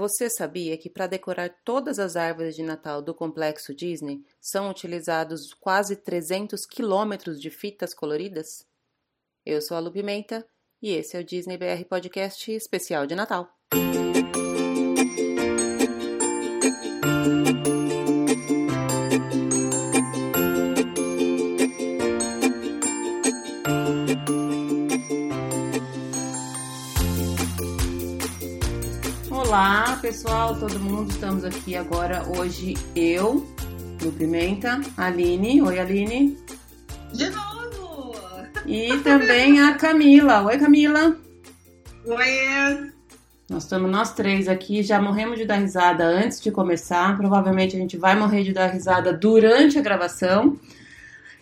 Você 0.00 0.30
sabia 0.30 0.78
que 0.78 0.88
para 0.88 1.06
decorar 1.06 1.54
todas 1.62 1.98
as 1.98 2.16
árvores 2.16 2.56
de 2.56 2.62
Natal 2.62 3.02
do 3.02 3.14
complexo 3.14 3.74
Disney 3.74 4.24
são 4.40 4.70
utilizados 4.70 5.52
quase 5.52 5.94
300 5.94 6.64
quilômetros 6.64 7.38
de 7.38 7.50
fitas 7.50 7.92
coloridas? 7.92 8.66
Eu 9.44 9.60
sou 9.60 9.76
a 9.76 9.80
Lu 9.80 9.92
Pimenta 9.92 10.42
e 10.80 10.92
esse 10.92 11.18
é 11.18 11.20
o 11.20 11.24
Disney 11.24 11.58
BR 11.58 11.84
Podcast 11.86 12.50
especial 12.50 13.06
de 13.06 13.14
Natal. 13.14 13.54
Pessoal, 30.10 30.56
todo 30.58 30.80
mundo. 30.80 31.08
Estamos 31.08 31.44
aqui 31.44 31.76
agora 31.76 32.24
hoje 32.36 32.74
eu, 32.96 33.46
Lu 34.02 34.10
Pimenta, 34.10 34.80
Aline. 34.96 35.62
Oi, 35.62 35.78
Aline. 35.78 36.36
De 37.12 37.30
novo! 37.30 38.16
E 38.66 38.98
também 39.04 39.60
a 39.60 39.74
Camila. 39.74 40.42
Oi, 40.42 40.58
Camila. 40.58 41.16
Oi! 42.04 42.92
Nós 43.48 43.62
estamos 43.62 43.88
nós 43.88 44.12
três 44.12 44.48
aqui, 44.48 44.82
já 44.82 45.00
morremos 45.00 45.38
de 45.38 45.44
dar 45.44 45.58
risada 45.58 46.04
antes 46.04 46.40
de 46.40 46.50
começar. 46.50 47.16
Provavelmente 47.16 47.76
a 47.76 47.78
gente 47.78 47.96
vai 47.96 48.18
morrer 48.18 48.42
de 48.42 48.52
dar 48.52 48.66
risada 48.66 49.12
durante 49.12 49.78
a 49.78 49.82
gravação. 49.82 50.58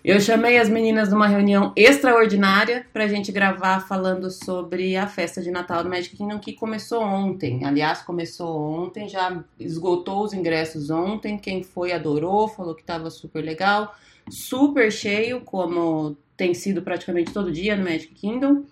Eu 0.04 0.20
chamei 0.20 0.58
as 0.58 0.68
meninas 0.68 1.10
numa 1.10 1.26
reunião 1.26 1.72
extraordinária 1.74 2.86
para 2.92 3.04
a 3.04 3.08
gente 3.08 3.32
gravar 3.32 3.80
falando 3.80 4.30
sobre 4.30 4.96
a 4.96 5.08
festa 5.08 5.42
de 5.42 5.50
Natal 5.50 5.82
do 5.82 5.90
Magic 5.90 6.16
Kingdom 6.16 6.38
que 6.38 6.52
começou 6.52 7.02
ontem. 7.02 7.64
Aliás, 7.64 8.00
começou 8.02 8.60
ontem, 8.60 9.08
já 9.08 9.42
esgotou 9.58 10.22
os 10.22 10.32
ingressos 10.32 10.88
ontem. 10.88 11.36
Quem 11.36 11.64
foi 11.64 11.92
adorou, 11.92 12.46
falou 12.46 12.74
que 12.74 12.82
estava 12.82 13.10
super 13.10 13.44
legal, 13.44 13.92
super 14.30 14.92
cheio, 14.92 15.40
como 15.40 16.16
tem 16.36 16.54
sido 16.54 16.80
praticamente 16.80 17.32
todo 17.32 17.50
dia 17.50 17.76
no 17.76 17.82
Magic 17.82 18.14
Kingdom. 18.14 18.62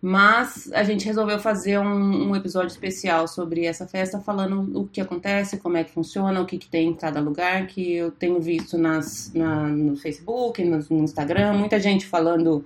Mas 0.00 0.70
a 0.72 0.84
gente 0.84 1.04
resolveu 1.04 1.40
fazer 1.40 1.76
um, 1.78 2.30
um, 2.30 2.36
episódio 2.36 2.68
especial 2.68 3.26
sobre 3.26 3.64
essa 3.64 3.84
festa, 3.84 4.20
falando 4.20 4.80
o 4.80 4.86
que 4.86 5.00
acontece, 5.00 5.58
como 5.58 5.76
é 5.76 5.82
que 5.82 5.90
funciona, 5.90 6.40
o 6.40 6.46
que, 6.46 6.56
que 6.56 6.68
tem 6.68 6.88
em 6.88 6.94
cada 6.94 7.20
lugar, 7.20 7.66
que 7.66 7.94
eu 7.94 8.12
tenho 8.12 8.40
visto 8.40 8.78
nas, 8.78 9.32
na, 9.34 9.66
no 9.66 9.96
Facebook, 9.96 10.64
no, 10.64 10.78
no, 10.88 11.02
Instagram, 11.02 11.54
muita 11.54 11.80
gente 11.80 12.06
falando 12.06 12.64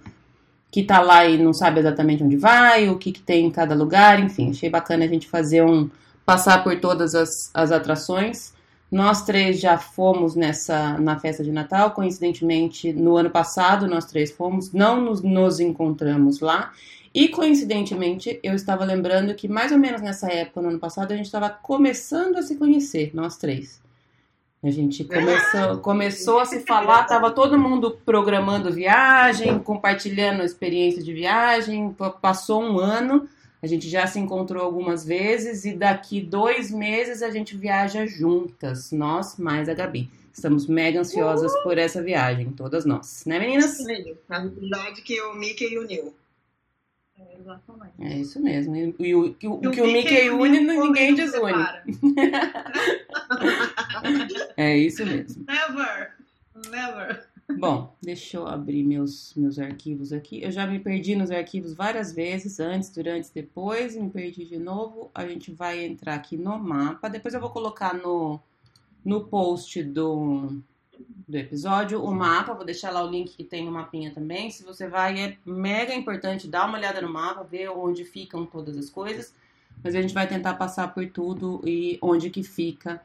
que 0.70 0.82
tá 0.82 1.00
lá 1.00 1.24
e 1.26 1.38
não 1.38 1.54
sabe 1.54 1.80
exatamente 1.80 2.22
onde 2.22 2.36
vai, 2.36 2.90
o 2.90 2.98
que, 2.98 3.10
que 3.12 3.22
tem 3.22 3.46
em 3.46 3.50
cada 3.50 3.74
lugar, 3.74 4.20
enfim, 4.20 4.50
achei 4.50 4.68
bacana 4.68 5.06
a 5.06 5.08
gente 5.08 5.26
fazer 5.26 5.62
um. 5.64 5.88
passar 6.26 6.62
por 6.62 6.78
todas 6.80 7.14
as, 7.14 7.50
as 7.54 7.72
atrações. 7.72 8.52
Nós 8.90 9.22
três 9.22 9.58
já 9.58 9.78
fomos 9.78 10.34
nessa 10.34 10.98
na 10.98 11.18
festa 11.18 11.42
de 11.42 11.50
Natal, 11.50 11.92
coincidentemente 11.92 12.92
no 12.92 13.16
ano 13.16 13.30
passado 13.30 13.86
nós 13.86 14.04
três 14.04 14.30
fomos, 14.30 14.70
não 14.70 15.00
nos, 15.00 15.22
nos 15.22 15.60
encontramos 15.60 16.40
lá. 16.40 16.72
E 17.14 17.28
coincidentemente, 17.28 18.40
eu 18.42 18.54
estava 18.54 18.84
lembrando 18.84 19.34
que 19.34 19.46
mais 19.46 19.70
ou 19.70 19.78
menos 19.78 20.00
nessa 20.00 20.32
época, 20.32 20.62
no 20.62 20.68
ano 20.70 20.78
passado, 20.78 21.12
a 21.12 21.16
gente 21.16 21.26
estava 21.26 21.50
começando 21.50 22.36
a 22.36 22.42
se 22.42 22.56
conhecer, 22.56 23.10
nós 23.12 23.36
três. 23.36 23.82
A 24.62 24.70
gente 24.70 25.04
começou, 25.04 25.78
começou 25.82 26.38
a 26.40 26.46
se 26.46 26.60
falar, 26.60 27.02
estava 27.02 27.30
todo 27.30 27.58
mundo 27.58 27.98
programando 28.04 28.72
viagem, 28.72 29.58
compartilhando 29.58 30.42
experiência 30.42 31.02
de 31.02 31.12
viagem. 31.12 31.94
Passou 32.22 32.62
um 32.62 32.78
ano, 32.78 33.28
a 33.60 33.66
gente 33.66 33.90
já 33.90 34.06
se 34.06 34.18
encontrou 34.18 34.62
algumas 34.62 35.04
vezes 35.04 35.64
e 35.66 35.74
daqui 35.74 36.20
dois 36.20 36.70
meses 36.70 37.22
a 37.22 37.30
gente 37.30 37.56
viaja 37.56 38.06
juntas, 38.06 38.90
nós 38.90 39.36
mais 39.36 39.68
a 39.68 39.74
Gabi. 39.74 40.08
Estamos 40.32 40.66
mega 40.66 41.00
ansiosas 41.00 41.52
por 41.62 41.76
essa 41.76 42.02
viagem, 42.02 42.52
todas 42.52 42.86
nós, 42.86 43.24
né, 43.26 43.38
meninas? 43.38 43.76
Na 44.26 44.46
verdade, 44.46 45.02
que 45.02 45.20
o 45.20 45.34
Mickey 45.34 45.76
uniu. 45.76 46.14
É, 47.18 47.38
exatamente. 47.38 47.92
É 48.00 48.18
isso 48.18 48.40
mesmo. 48.40 48.76
E, 48.76 48.94
e, 48.98 49.14
o, 49.14 49.26
o, 49.26 49.34
que 49.34 49.80
o 49.80 49.86
Mickey 49.86 50.30
une, 50.30 50.60
ninguém 50.60 51.14
desune. 51.14 51.52
é 54.56 54.76
isso 54.76 55.04
mesmo. 55.04 55.44
Never. 55.46 56.12
Never. 56.70 57.26
Bom, 57.58 57.94
deixa 58.00 58.36
eu 58.36 58.46
abrir 58.46 58.82
meus, 58.82 59.34
meus 59.34 59.58
arquivos 59.58 60.12
aqui. 60.12 60.42
Eu 60.42 60.50
já 60.50 60.66
me 60.66 60.78
perdi 60.78 61.14
nos 61.14 61.30
arquivos 61.30 61.74
várias 61.74 62.12
vezes, 62.12 62.58
antes, 62.58 62.90
durante, 62.90 63.30
depois, 63.34 63.96
me 63.96 64.10
perdi 64.10 64.44
de 64.44 64.58
novo. 64.58 65.10
A 65.14 65.26
gente 65.26 65.52
vai 65.52 65.84
entrar 65.84 66.14
aqui 66.14 66.36
no 66.36 66.58
mapa. 66.58 67.10
Depois 67.10 67.34
eu 67.34 67.40
vou 67.40 67.50
colocar 67.50 67.94
no, 67.94 68.40
no 69.04 69.24
post 69.24 69.82
do, 69.82 70.62
do 71.26 71.36
episódio, 71.36 72.02
o 72.02 72.12
mapa, 72.12 72.54
vou 72.54 72.64
deixar 72.64 72.90
lá 72.90 73.02
o 73.02 73.10
link 73.10 73.36
que 73.36 73.44
tem 73.44 73.64
no 73.64 73.72
mapinha 73.72 74.12
também. 74.12 74.50
Se 74.50 74.64
você 74.64 74.88
vai, 74.88 75.20
é 75.20 75.36
mega 75.44 75.94
importante 75.94 76.48
dar 76.48 76.66
uma 76.66 76.78
olhada 76.78 77.00
no 77.00 77.12
mapa, 77.12 77.42
ver 77.42 77.68
onde 77.68 78.04
ficam 78.04 78.44
todas 78.44 78.76
as 78.76 78.90
coisas. 78.90 79.34
Mas 79.82 79.94
a 79.94 80.02
gente 80.02 80.14
vai 80.14 80.26
tentar 80.26 80.54
passar 80.54 80.92
por 80.92 81.06
tudo 81.08 81.60
e 81.64 81.98
onde 82.00 82.30
que 82.30 82.42
fica 82.42 83.00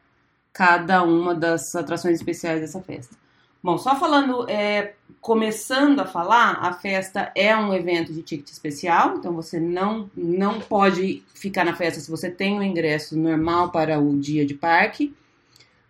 cada 0.53 1.03
uma 1.03 1.35
das 1.35 1.75
atrações 1.75 2.15
especiais 2.15 2.61
dessa 2.61 2.81
festa. 2.81 3.15
Bom, 3.61 3.77
só 3.77 3.95
falando, 3.99 4.49
é, 4.49 4.93
começando 5.19 5.99
a 5.99 6.05
falar, 6.05 6.59
a 6.61 6.73
festa 6.73 7.31
é 7.35 7.55
um 7.55 7.73
evento 7.73 8.13
de 8.13 8.21
ticket 8.21 8.47
especial, 8.47 9.17
então 9.17 9.33
você 9.33 9.59
não, 9.59 10.09
não 10.15 10.59
pode 10.59 11.23
ficar 11.33 11.65
na 11.65 11.75
festa 11.75 11.99
se 11.99 12.09
você 12.09 12.29
tem 12.29 12.55
o 12.55 12.59
um 12.59 12.63
ingresso 12.63 13.17
normal 13.17 13.71
para 13.71 13.99
o 13.99 14.17
dia 14.17 14.45
de 14.45 14.53
parque. 14.53 15.13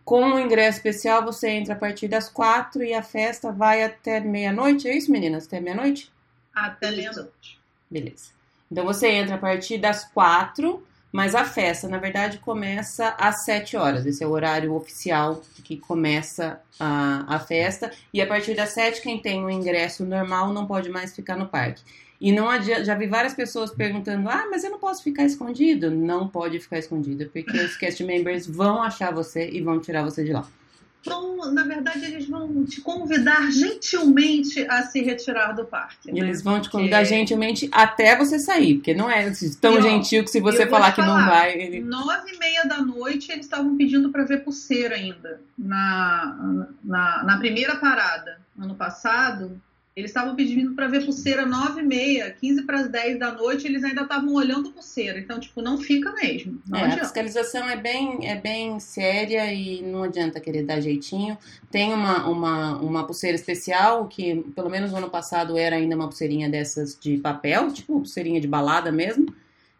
Com 0.07 0.23
o 0.23 0.39
ingresso 0.39 0.77
especial, 0.77 1.21
você 1.21 1.49
entra 1.49 1.73
a 1.73 1.77
partir 1.77 2.07
das 2.07 2.29
quatro 2.29 2.81
e 2.81 2.93
a 2.93 3.03
festa 3.03 3.51
vai 3.51 3.83
até 3.83 4.21
meia-noite. 4.21 4.87
É 4.87 4.95
isso, 4.95 5.11
meninas? 5.11 5.47
Até 5.47 5.59
meia-noite? 5.59 6.09
Até 6.55 6.91
meia-noite. 6.91 7.59
Beleza. 7.91 8.29
Então 8.71 8.85
você 8.85 9.09
entra 9.09 9.35
a 9.35 9.37
partir 9.37 9.77
das 9.77 10.05
quatro, 10.05 10.81
mas 11.11 11.35
a 11.35 11.43
festa, 11.43 11.89
na 11.89 11.97
verdade, 11.97 12.37
começa 12.37 13.17
às 13.19 13.43
sete 13.43 13.75
horas. 13.75 14.05
Esse 14.05 14.23
é 14.23 14.27
o 14.27 14.31
horário 14.31 14.73
oficial 14.73 15.43
que 15.61 15.75
começa 15.75 16.61
a, 16.79 17.35
a 17.35 17.37
festa. 17.37 17.91
E 18.13 18.21
a 18.21 18.25
partir 18.25 18.55
das 18.55 18.69
sete, 18.69 19.01
quem 19.01 19.21
tem 19.21 19.43
o 19.43 19.49
ingresso 19.49 20.05
normal 20.05 20.53
não 20.53 20.65
pode 20.65 20.87
mais 20.87 21.13
ficar 21.13 21.35
no 21.35 21.49
parque. 21.49 21.83
E 22.19 22.31
não 22.31 22.49
adianta, 22.49 22.83
já 22.83 22.95
vi 22.95 23.07
várias 23.07 23.33
pessoas 23.33 23.71
perguntando: 23.71 24.27
ah, 24.29 24.47
mas 24.49 24.63
eu 24.63 24.71
não 24.71 24.79
posso 24.79 25.03
ficar 25.03 25.23
escondido? 25.23 25.91
Não 25.91 26.27
pode 26.27 26.59
ficar 26.59 26.79
escondido, 26.79 27.29
porque 27.31 27.57
os 27.57 27.77
cast 27.77 28.03
members 28.03 28.47
vão 28.47 28.81
achar 28.81 29.13
você 29.13 29.49
e 29.49 29.61
vão 29.61 29.79
tirar 29.79 30.03
você 30.03 30.23
de 30.23 30.33
lá. 30.33 30.47
Então, 31.07 31.53
na 31.53 31.63
verdade, 31.63 32.03
eles 32.03 32.27
vão 32.27 32.65
te 32.65 32.81
convidar 32.81 33.49
gentilmente 33.49 34.67
a 34.67 34.83
se 34.83 35.01
retirar 35.01 35.53
do 35.53 35.63
parque. 35.63 36.11
Né? 36.11 36.19
Eles 36.19 36.41
vão 36.41 36.59
te 36.59 36.69
convidar 36.69 36.97
porque... 36.97 37.15
gentilmente 37.15 37.69
até 37.71 38.17
você 38.17 38.37
sair, 38.37 38.75
porque 38.75 38.93
não 38.93 39.09
é 39.09 39.31
tão 39.61 39.81
gentil 39.81 40.23
que 40.23 40.29
se 40.29 40.41
você 40.41 40.67
falar 40.67 40.91
que 40.91 41.01
não 41.01 41.25
vai. 41.25 41.53
Ele... 41.53 41.79
Nove 41.79 42.33
e 42.33 42.37
meia 42.37 42.65
da 42.65 42.81
noite 42.81 43.31
eles 43.31 43.45
estavam 43.45 43.77
pedindo 43.77 44.09
para 44.09 44.25
ver 44.25 44.43
pulseira 44.43 44.95
ainda 44.95 45.39
na, 45.57 46.65
na, 46.83 47.23
na 47.23 47.37
primeira 47.37 47.77
parada. 47.77 48.41
Ano 48.59 48.75
passado, 48.75 49.61
eles 49.97 50.11
estavam 50.11 50.35
pedindo 50.35 50.75
para 50.75 50.87
ver 50.87 51.03
pulseira 51.03 51.43
9 51.43 51.81
e 51.81 51.83
meia, 51.83 52.29
15 52.29 52.61
para 52.67 52.81
as 52.81 52.87
10 52.87 53.17
da 53.17 53.31
noite, 53.33 53.65
eles 53.65 53.83
ainda 53.83 54.03
estavam 54.03 54.31
olhando 54.35 54.71
pulseira. 54.71 55.17
Então, 55.17 55.39
tipo, 55.39 55.59
não 55.59 55.79
fica 55.79 56.13
mesmo. 56.13 56.61
Não 56.67 56.77
é, 56.77 56.93
a 56.93 56.99
fiscalização 56.99 57.67
é 57.67 57.75
bem, 57.75 58.19
é 58.21 58.35
bem 58.35 58.79
séria 58.79 59.51
e 59.51 59.81
não 59.81 60.03
adianta 60.03 60.39
querer 60.39 60.63
dar 60.63 60.79
jeitinho. 60.79 61.35
Tem 61.71 61.91
uma, 61.91 62.29
uma, 62.29 62.77
uma 62.77 63.07
pulseira 63.07 63.35
especial, 63.35 64.07
que 64.07 64.35
pelo 64.55 64.69
menos 64.69 64.91
no 64.91 64.97
ano 64.97 65.09
passado 65.09 65.57
era 65.57 65.77
ainda 65.77 65.95
uma 65.95 66.07
pulseirinha 66.07 66.47
dessas 66.47 66.95
de 66.95 67.17
papel, 67.17 67.73
tipo 67.73 67.93
uma 67.93 68.01
pulseirinha 68.01 68.39
de 68.39 68.47
balada 68.47 68.91
mesmo. 68.91 69.33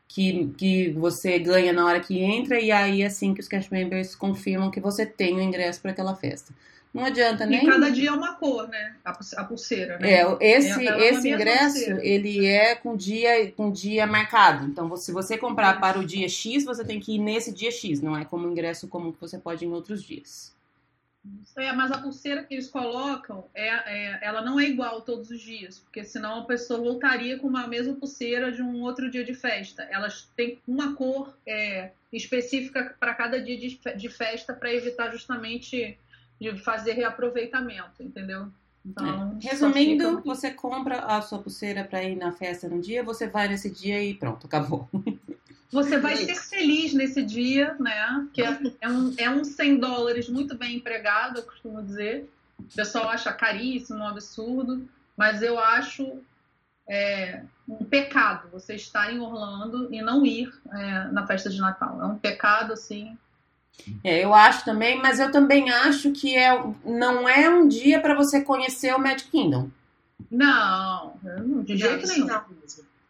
Que, 0.07 0.51
que 0.57 0.89
você 0.93 1.37
ganha 1.37 1.71
na 1.73 1.85
hora 1.85 1.99
que 1.99 2.17
entra, 2.17 2.59
e 2.59 2.71
aí 2.71 3.03
assim 3.03 3.35
que 3.35 3.41
os 3.41 3.47
cash 3.47 3.69
members 3.69 4.15
confirmam 4.15 4.71
que 4.71 4.79
você 4.79 5.05
tem 5.05 5.35
o 5.35 5.41
ingresso 5.41 5.79
para 5.81 5.91
aquela 5.91 6.15
festa. 6.15 6.53
Não 6.97 7.05
adianta 7.05 7.45
nem. 7.45 7.63
E 7.63 7.67
cada 7.67 7.91
dia 7.91 8.09
é 8.09 8.11
uma 8.11 8.33
cor, 8.33 8.67
né? 8.67 8.95
A 9.05 9.43
pulseira, 9.43 9.99
né? 9.99 10.13
É, 10.13 10.37
esse, 10.41 10.87
é 10.87 11.09
esse 11.09 11.29
ingresso, 11.29 11.75
pulseira. 11.75 12.03
ele 12.03 12.43
é 12.47 12.73
com 12.73 12.97
dia, 12.97 13.51
com 13.51 13.71
dia 13.71 14.07
marcado. 14.07 14.65
Então, 14.65 14.97
se 14.97 15.11
você 15.11 15.37
comprar 15.37 15.79
para 15.79 15.99
o 15.99 16.03
dia 16.03 16.27
X, 16.27 16.65
você 16.65 16.83
tem 16.83 16.99
que 16.99 17.13
ir 17.13 17.19
nesse 17.19 17.53
dia 17.53 17.69
X. 17.69 18.01
Não 18.01 18.17
é 18.17 18.25
como 18.25 18.49
ingresso 18.49 18.87
comum 18.87 19.11
que 19.11 19.21
você 19.21 19.37
pode 19.37 19.63
ir 19.63 19.67
em 19.67 19.71
outros 19.71 20.01
dias. 20.01 20.57
É, 21.55 21.71
mas 21.71 21.91
a 21.91 21.99
pulseira 21.99 22.43
que 22.43 22.55
eles 22.55 22.67
colocam, 22.67 23.45
é, 23.53 23.67
é, 23.67 24.19
ela 24.23 24.41
não 24.41 24.59
é 24.59 24.63
igual 24.63 25.01
todos 25.01 25.29
os 25.29 25.39
dias, 25.39 25.77
porque 25.77 26.03
senão 26.03 26.39
a 26.39 26.45
pessoa 26.45 26.79
voltaria 26.79 27.37
com 27.37 27.47
uma 27.47 27.67
mesma 27.67 27.93
pulseira 27.93 28.51
de 28.51 28.63
um 28.63 28.81
outro 28.81 29.11
dia 29.11 29.23
de 29.23 29.35
festa. 29.35 29.83
Elas 29.91 30.27
têm 30.35 30.59
uma 30.67 30.95
cor 30.95 31.37
é, 31.45 31.91
específica 32.11 32.95
para 32.99 33.13
cada 33.13 33.39
dia 33.39 33.57
de, 33.57 33.79
de 33.95 34.09
festa 34.09 34.51
para 34.53 34.73
evitar 34.73 35.11
justamente 35.11 35.97
de 36.39 36.57
fazer 36.57 36.93
reaproveitamento, 36.93 38.01
entendeu? 38.01 38.47
Então, 38.85 39.37
é. 39.41 39.47
Resumindo, 39.49 40.21
você 40.21 40.51
compra 40.51 40.99
a 40.99 41.21
sua 41.21 41.39
pulseira 41.39 41.83
para 41.83 42.03
ir 42.03 42.15
na 42.15 42.31
festa 42.31 42.69
no 42.69 42.79
dia, 42.79 43.03
você 43.03 43.27
vai 43.27 43.47
nesse 43.47 43.69
dia 43.69 44.01
e 44.03 44.13
pronto, 44.13 44.45
acabou. 44.47 44.87
Você 45.69 45.99
vai 45.99 46.15
ser 46.15 46.35
feliz 46.35 46.93
nesse 46.93 47.21
dia, 47.21 47.75
né? 47.77 48.25
Que 48.31 48.41
é, 48.41 48.57
é, 48.79 48.89
um, 48.89 49.13
é 49.17 49.29
um 49.29 49.43
100 49.43 49.79
dólares 49.79 50.29
muito 50.29 50.57
bem 50.57 50.77
empregado, 50.77 51.39
eu 51.39 51.43
costumo 51.43 51.83
dizer. 51.83 52.29
O 52.57 52.73
pessoal 52.73 53.09
acha 53.09 53.33
caríssimo, 53.33 53.99
um 53.99 54.07
absurdo, 54.07 54.87
mas 55.17 55.41
eu 55.41 55.59
acho 55.59 56.21
é, 56.87 57.43
um 57.67 57.83
pecado 57.83 58.49
você 58.49 58.75
estar 58.75 59.11
em 59.11 59.19
Orlando 59.19 59.93
e 59.93 60.01
não 60.01 60.25
ir 60.25 60.53
é, 60.71 61.03
na 61.11 61.27
festa 61.27 61.49
de 61.49 61.59
Natal. 61.59 62.01
É 62.01 62.05
um 62.05 62.17
pecado, 62.17 62.71
assim. 62.71 63.17
É, 64.03 64.23
eu 64.23 64.33
acho 64.33 64.65
também, 64.65 64.97
mas 65.01 65.19
eu 65.19 65.31
também 65.31 65.69
acho 65.69 66.11
que 66.11 66.35
é, 66.35 66.51
não 66.83 67.27
é 67.27 67.49
um 67.49 67.67
dia 67.67 68.01
para 68.01 68.15
você 68.15 68.41
conhecer 68.41 68.93
o 68.93 68.99
Magic 68.99 69.29
Kingdom. 69.29 69.69
Não, 70.29 71.13
de 71.63 71.77
jeito 71.77 72.07
nenhum. 72.07 72.27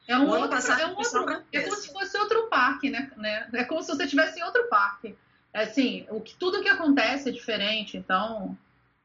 É 0.07 0.17
um 0.17 0.27
outro, 0.27 0.57
é, 0.57 0.87
um 0.87 0.95
outro, 0.95 1.43
é 1.51 1.61
como 1.61 1.75
se 1.75 1.91
fosse 1.91 2.17
outro 2.17 2.47
parque, 2.47 2.89
né? 2.89 3.11
né? 3.17 3.47
É 3.53 3.63
como 3.65 3.81
se 3.81 3.89
você 3.89 4.03
estivesse 4.03 4.39
em 4.39 4.43
outro 4.43 4.67
parque. 4.69 5.15
É 5.53 5.63
assim, 5.63 6.05
o 6.09 6.21
que, 6.21 6.35
tudo 6.35 6.61
que 6.61 6.69
acontece 6.69 7.29
é 7.29 7.31
diferente, 7.31 7.97
então 7.97 8.57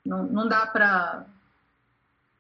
não, 0.05 0.25
não 0.25 0.49
dá 0.49 0.67
pra. 0.67 1.25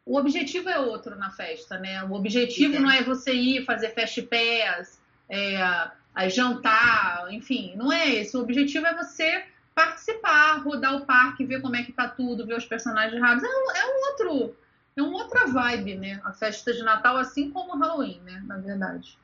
O 0.04 0.16
objetivo 0.16 0.68
é 0.68 0.78
outro 0.78 1.16
na 1.16 1.30
festa, 1.30 1.78
né? 1.78 2.04
O 2.04 2.12
objetivo 2.12 2.78
não 2.78 2.90
é 2.90 3.02
você 3.02 3.32
ir 3.32 3.64
fazer 3.64 3.94
fast 3.94 4.20
pass, 4.22 5.00
é, 5.28 5.90
a 6.14 6.28
jantar, 6.28 7.32
enfim, 7.32 7.74
não 7.76 7.92
é 7.92 8.14
esse. 8.14 8.36
O 8.36 8.40
objetivo 8.40 8.86
é 8.86 8.94
você 8.94 9.44
participar, 9.74 10.62
rodar 10.62 10.96
o 10.96 11.06
parque, 11.06 11.44
ver 11.44 11.60
como 11.62 11.76
é 11.76 11.82
que 11.82 11.92
tá 11.92 12.08
tudo, 12.08 12.46
ver 12.46 12.56
os 12.56 12.66
personagens 12.66 13.20
raros. 13.20 13.42
É 13.42 13.46
é 13.46 13.86
um 13.86 14.10
outro 14.10 14.56
é 14.96 15.02
uma 15.02 15.22
outra 15.22 15.46
vibe, 15.46 15.96
né? 15.96 16.20
A 16.24 16.32
festa 16.32 16.72
de 16.72 16.82
Natal, 16.82 17.16
assim 17.16 17.50
como 17.50 17.74
o 17.74 17.78
Halloween, 17.78 18.20
né? 18.24 18.42
Na 18.46 18.58
verdade. 18.58 19.16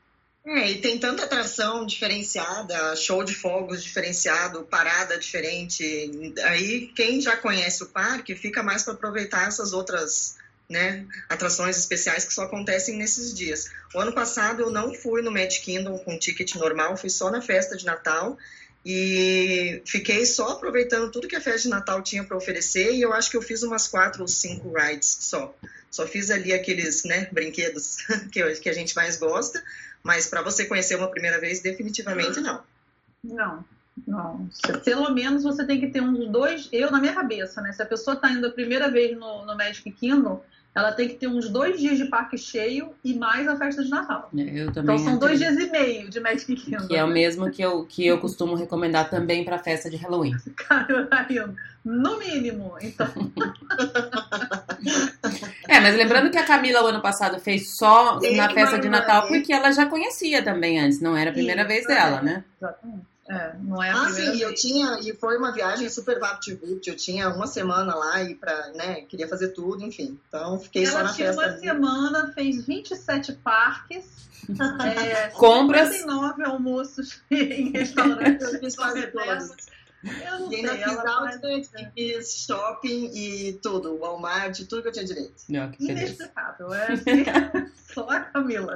É, 0.46 0.70
e 0.70 0.80
tem 0.80 0.98
tanta 0.98 1.24
atração 1.24 1.84
diferenciada, 1.84 2.96
show 2.96 3.22
de 3.22 3.34
fogos 3.34 3.82
diferenciado, 3.82 4.64
parada 4.64 5.18
diferente. 5.18 6.34
Aí 6.44 6.86
quem 6.96 7.20
já 7.20 7.36
conhece 7.36 7.82
o 7.82 7.88
parque 7.88 8.34
fica 8.34 8.62
mais 8.62 8.82
para 8.82 8.94
aproveitar 8.94 9.46
essas 9.46 9.74
outras 9.74 10.38
né, 10.68 11.06
atrações 11.28 11.78
especiais 11.78 12.24
que 12.26 12.34
só 12.34 12.42
acontecem 12.42 12.96
nesses 12.96 13.32
dias. 13.32 13.70
O 13.94 14.00
ano 14.00 14.12
passado 14.12 14.62
eu 14.62 14.70
não 14.70 14.92
fui 14.92 15.22
no 15.22 15.30
Magic 15.30 15.64
Kingdom 15.64 15.98
com 15.98 16.18
ticket 16.18 16.54
normal, 16.56 16.96
fui 16.96 17.08
só 17.08 17.30
na 17.30 17.40
festa 17.40 17.76
de 17.76 17.86
Natal 17.86 18.36
e 18.84 19.82
fiquei 19.86 20.26
só 20.26 20.50
aproveitando 20.50 21.10
tudo 21.10 21.26
que 21.26 21.36
a 21.36 21.40
festa 21.40 21.62
de 21.62 21.68
Natal 21.68 22.02
tinha 22.02 22.22
para 22.22 22.36
oferecer 22.36 22.92
e 22.92 23.00
eu 23.00 23.12
acho 23.12 23.30
que 23.30 23.36
eu 23.36 23.42
fiz 23.42 23.62
umas 23.62 23.88
quatro 23.88 24.22
ou 24.22 24.28
cinco 24.28 24.72
rides 24.76 25.18
só. 25.20 25.54
Só 25.90 26.06
fiz 26.06 26.30
ali 26.30 26.52
aqueles 26.52 27.02
né, 27.04 27.28
brinquedos 27.32 27.96
que, 28.30 28.42
que 28.56 28.68
a 28.68 28.74
gente 28.74 28.94
mais 28.94 29.16
gosta, 29.16 29.62
mas 30.02 30.26
para 30.26 30.42
você 30.42 30.66
conhecer 30.66 30.96
uma 30.96 31.10
primeira 31.10 31.40
vez, 31.40 31.60
definitivamente 31.60 32.40
não. 32.40 32.62
Não. 34.06 34.48
Pelo 34.84 35.10
menos 35.10 35.42
você 35.42 35.64
tem 35.66 35.80
que 35.80 35.88
ter 35.88 36.00
uns 36.00 36.30
dois. 36.30 36.68
Eu, 36.70 36.90
na 36.90 37.00
minha 37.00 37.14
cabeça, 37.14 37.60
né? 37.60 37.72
Se 37.72 37.82
a 37.82 37.86
pessoa 37.86 38.14
está 38.14 38.30
indo 38.30 38.46
a 38.46 38.50
primeira 38.52 38.90
vez 38.90 39.16
no, 39.18 39.44
no 39.44 39.56
Magic 39.56 39.90
Kingdom, 39.90 40.44
ela 40.78 40.92
tem 40.92 41.08
que 41.08 41.14
ter 41.14 41.26
uns 41.26 41.48
dois 41.48 41.78
dias 41.78 41.98
de 41.98 42.06
parque 42.06 42.38
cheio 42.38 42.94
e 43.04 43.14
mais 43.14 43.46
a 43.48 43.56
festa 43.56 43.82
de 43.82 43.90
Natal. 43.90 44.30
É, 44.36 44.40
eu 44.40 44.72
também 44.72 44.96
então 44.96 44.98
são 44.98 45.18
dois 45.18 45.38
dias 45.38 45.56
e 45.56 45.70
meio 45.70 46.08
de 46.08 46.20
Magic 46.20 46.54
Kingdom. 46.54 46.86
Que 46.86 46.96
é 46.96 47.04
o 47.04 47.08
mesmo 47.08 47.50
que 47.50 47.62
eu, 47.62 47.84
que 47.84 48.06
eu 48.06 48.18
costumo 48.18 48.54
recomendar 48.54 49.10
também 49.10 49.44
para 49.44 49.56
a 49.56 49.58
festa 49.58 49.90
de 49.90 49.96
Halloween. 49.96 50.36
Caramba, 50.56 51.54
no 51.84 52.18
mínimo, 52.18 52.74
então. 52.82 53.08
é, 55.68 55.80
mas 55.80 55.96
lembrando 55.96 56.30
que 56.30 56.38
a 56.38 56.44
Camila 56.44 56.82
o 56.82 56.86
ano 56.86 57.00
passado 57.00 57.38
fez 57.40 57.76
só 57.76 58.18
na 58.36 58.50
festa 58.50 58.78
de 58.78 58.88
Natal 58.88 59.26
porque 59.26 59.52
ela 59.52 59.70
já 59.72 59.86
conhecia 59.86 60.42
também 60.42 60.78
antes, 60.78 61.00
não 61.00 61.16
era 61.16 61.30
a 61.30 61.32
primeira 61.32 61.62
Sim, 61.62 61.68
vez 61.68 61.86
dela, 61.86 62.20
né? 62.20 62.44
Exatamente. 62.60 63.17
É, 63.28 63.54
não 63.58 63.82
é 63.82 63.90
a 63.90 64.02
ah, 64.02 64.08
sim, 64.08 64.24
vez. 64.24 64.40
eu 64.40 64.54
tinha, 64.54 65.00
e 65.00 65.12
foi 65.12 65.36
uma 65.36 65.52
viagem 65.52 65.86
super 65.90 66.18
VaptVupt, 66.18 66.88
eu 66.88 66.96
tinha 66.96 67.28
uma 67.28 67.46
semana 67.46 67.94
lá 67.94 68.22
e 68.22 68.34
para, 68.34 68.72
né, 68.72 69.02
queria 69.02 69.28
fazer 69.28 69.48
tudo, 69.48 69.84
enfim. 69.84 70.18
Então 70.26 70.58
fiquei 70.58 70.86
Ela 70.86 70.92
só 70.92 71.02
na 71.02 71.12
festa. 71.12 71.42
Ela 71.42 71.58
tinha 71.58 71.74
uma 71.74 71.90
semana, 71.90 72.32
fez 72.32 72.64
27 72.64 73.34
parques, 73.34 74.06
é, 74.82 75.28
compras, 75.28 75.90
59 75.96 76.42
almoços 76.42 77.22
em 77.30 77.70
restaurantes. 77.70 78.50
eu 78.50 78.60
fiz 78.60 78.74
quase 78.74 79.06
todos. 79.08 79.50
Eu 80.02 80.38
não 80.38 80.52
e 80.52 80.66
sei, 80.66 80.78
fiz 80.78 80.98
outlet, 80.98 81.68
é. 81.74 81.90
fiz 81.90 82.46
shopping 82.46 83.10
e 83.12 83.52
tudo, 83.60 83.98
Walmart, 83.98 84.58
tudo 84.66 84.80
que 84.80 84.88
eu 84.88 84.92
tinha 84.92 85.04
direito. 85.04 85.34
Não, 85.50 85.70
Inexplicável, 85.78 86.72
é 86.72 86.92
assim, 86.92 87.24
só 87.92 88.08
a 88.08 88.20
Camila. 88.20 88.72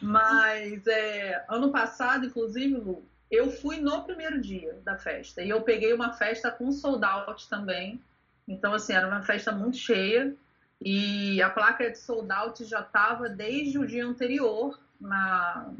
Mas 0.00 0.86
é, 0.86 1.44
ano 1.48 1.72
passado, 1.72 2.26
inclusive, 2.26 2.76
Lu, 2.76 3.02
eu 3.30 3.50
fui 3.50 3.80
no 3.80 4.04
primeiro 4.04 4.40
dia 4.40 4.78
da 4.84 4.96
festa 4.96 5.42
e 5.42 5.48
eu 5.48 5.62
peguei 5.62 5.92
uma 5.92 6.12
festa 6.12 6.50
com 6.50 6.70
sold 6.70 7.04
out 7.04 7.48
também. 7.48 8.00
Então, 8.46 8.72
assim, 8.72 8.92
era 8.92 9.08
uma 9.08 9.22
festa 9.22 9.50
muito 9.50 9.76
cheia 9.76 10.34
e 10.80 11.40
a 11.42 11.50
placa 11.50 11.90
de 11.90 11.98
sold 11.98 12.30
out 12.30 12.64
já 12.64 12.80
estava 12.80 13.28
desde 13.28 13.78
o 13.78 13.86
dia 13.86 14.06
anterior 14.06 14.78
na, 15.00 15.72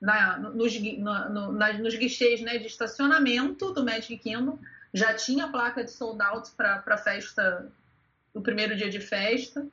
na, 0.00 0.38
nos, 0.38 0.80
na, 0.98 1.28
no, 1.28 1.52
nos 1.52 1.94
guichês 1.94 2.40
né, 2.40 2.56
de 2.58 2.66
estacionamento 2.66 3.72
do 3.72 3.84
Magic 3.84 4.16
Kingdom. 4.18 4.58
Já 4.92 5.14
tinha 5.14 5.44
a 5.44 5.48
placa 5.48 5.84
de 5.84 5.90
sold 5.90 6.22
out 6.22 6.50
para 6.56 6.82
a 6.86 6.96
festa, 6.96 7.70
o 8.32 8.40
primeiro 8.40 8.74
dia 8.74 8.88
de 8.88 9.00
festa. 9.00 9.66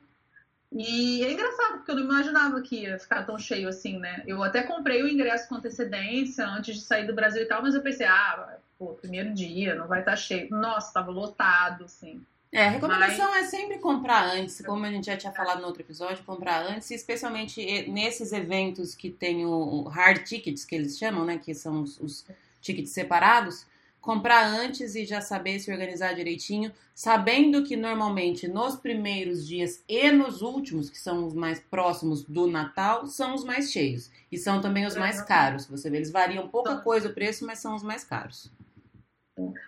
E 0.70 1.24
é 1.24 1.32
engraçado, 1.32 1.78
porque 1.78 1.90
eu 1.90 1.96
não 1.96 2.04
imaginava 2.04 2.60
que 2.60 2.82
ia 2.82 2.98
ficar 2.98 3.24
tão 3.24 3.38
cheio 3.38 3.68
assim, 3.68 3.98
né? 3.98 4.22
Eu 4.26 4.42
até 4.42 4.62
comprei 4.62 5.02
o 5.02 5.08
ingresso 5.08 5.48
com 5.48 5.54
antecedência 5.54 6.46
antes 6.46 6.76
de 6.76 6.82
sair 6.82 7.06
do 7.06 7.14
Brasil 7.14 7.42
e 7.42 7.46
tal, 7.46 7.62
mas 7.62 7.74
eu 7.74 7.80
pensei, 7.80 8.06
ah, 8.06 8.58
pô, 8.78 8.88
primeiro 8.88 9.32
dia, 9.32 9.74
não 9.74 9.88
vai 9.88 10.00
estar 10.00 10.12
tá 10.12 10.16
cheio. 10.16 10.50
Nossa, 10.50 10.92
tava 10.92 11.10
lotado, 11.10 11.84
assim. 11.84 12.22
É, 12.52 12.66
a 12.66 12.70
recomendação 12.70 13.30
mas... 13.30 13.46
é 13.46 13.56
sempre 13.56 13.78
comprar 13.78 14.24
antes, 14.24 14.60
como 14.64 14.84
a 14.84 14.90
gente 14.90 15.06
já 15.06 15.16
tinha 15.16 15.32
falado 15.32 15.60
no 15.60 15.66
outro 15.66 15.82
episódio, 15.82 16.24
comprar 16.24 16.62
antes, 16.62 16.90
especialmente 16.90 17.88
nesses 17.90 18.32
eventos 18.32 18.94
que 18.94 19.10
tem 19.10 19.44
o 19.46 19.82
hard 19.84 20.22
tickets, 20.24 20.64
que 20.64 20.74
eles 20.74 20.98
chamam, 20.98 21.24
né? 21.24 21.38
Que 21.38 21.54
são 21.54 21.82
os, 21.82 21.98
os 21.98 22.26
tickets 22.60 22.92
separados 22.92 23.66
comprar 24.00 24.46
antes 24.46 24.94
e 24.94 25.04
já 25.04 25.20
saber 25.20 25.58
se 25.58 25.70
organizar 25.70 26.14
direitinho, 26.14 26.72
sabendo 26.94 27.62
que 27.62 27.76
normalmente 27.76 28.48
nos 28.48 28.76
primeiros 28.76 29.46
dias 29.46 29.82
e 29.88 30.10
nos 30.10 30.42
últimos, 30.42 30.88
que 30.88 30.98
são 30.98 31.26
os 31.26 31.34
mais 31.34 31.60
próximos 31.60 32.22
do 32.22 32.46
Natal, 32.46 33.06
são 33.06 33.34
os 33.34 33.44
mais 33.44 33.70
cheios 33.70 34.10
e 34.30 34.38
são 34.38 34.60
também 34.60 34.86
os 34.86 34.96
mais 34.96 35.20
caros. 35.22 35.66
Você 35.66 35.90
vê, 35.90 35.98
eles 35.98 36.10
variam 36.10 36.48
pouca 36.48 36.76
coisa 36.76 37.08
o 37.08 37.14
preço, 37.14 37.44
mas 37.44 37.58
são 37.58 37.74
os 37.74 37.82
mais 37.82 38.04
caros. 38.04 38.50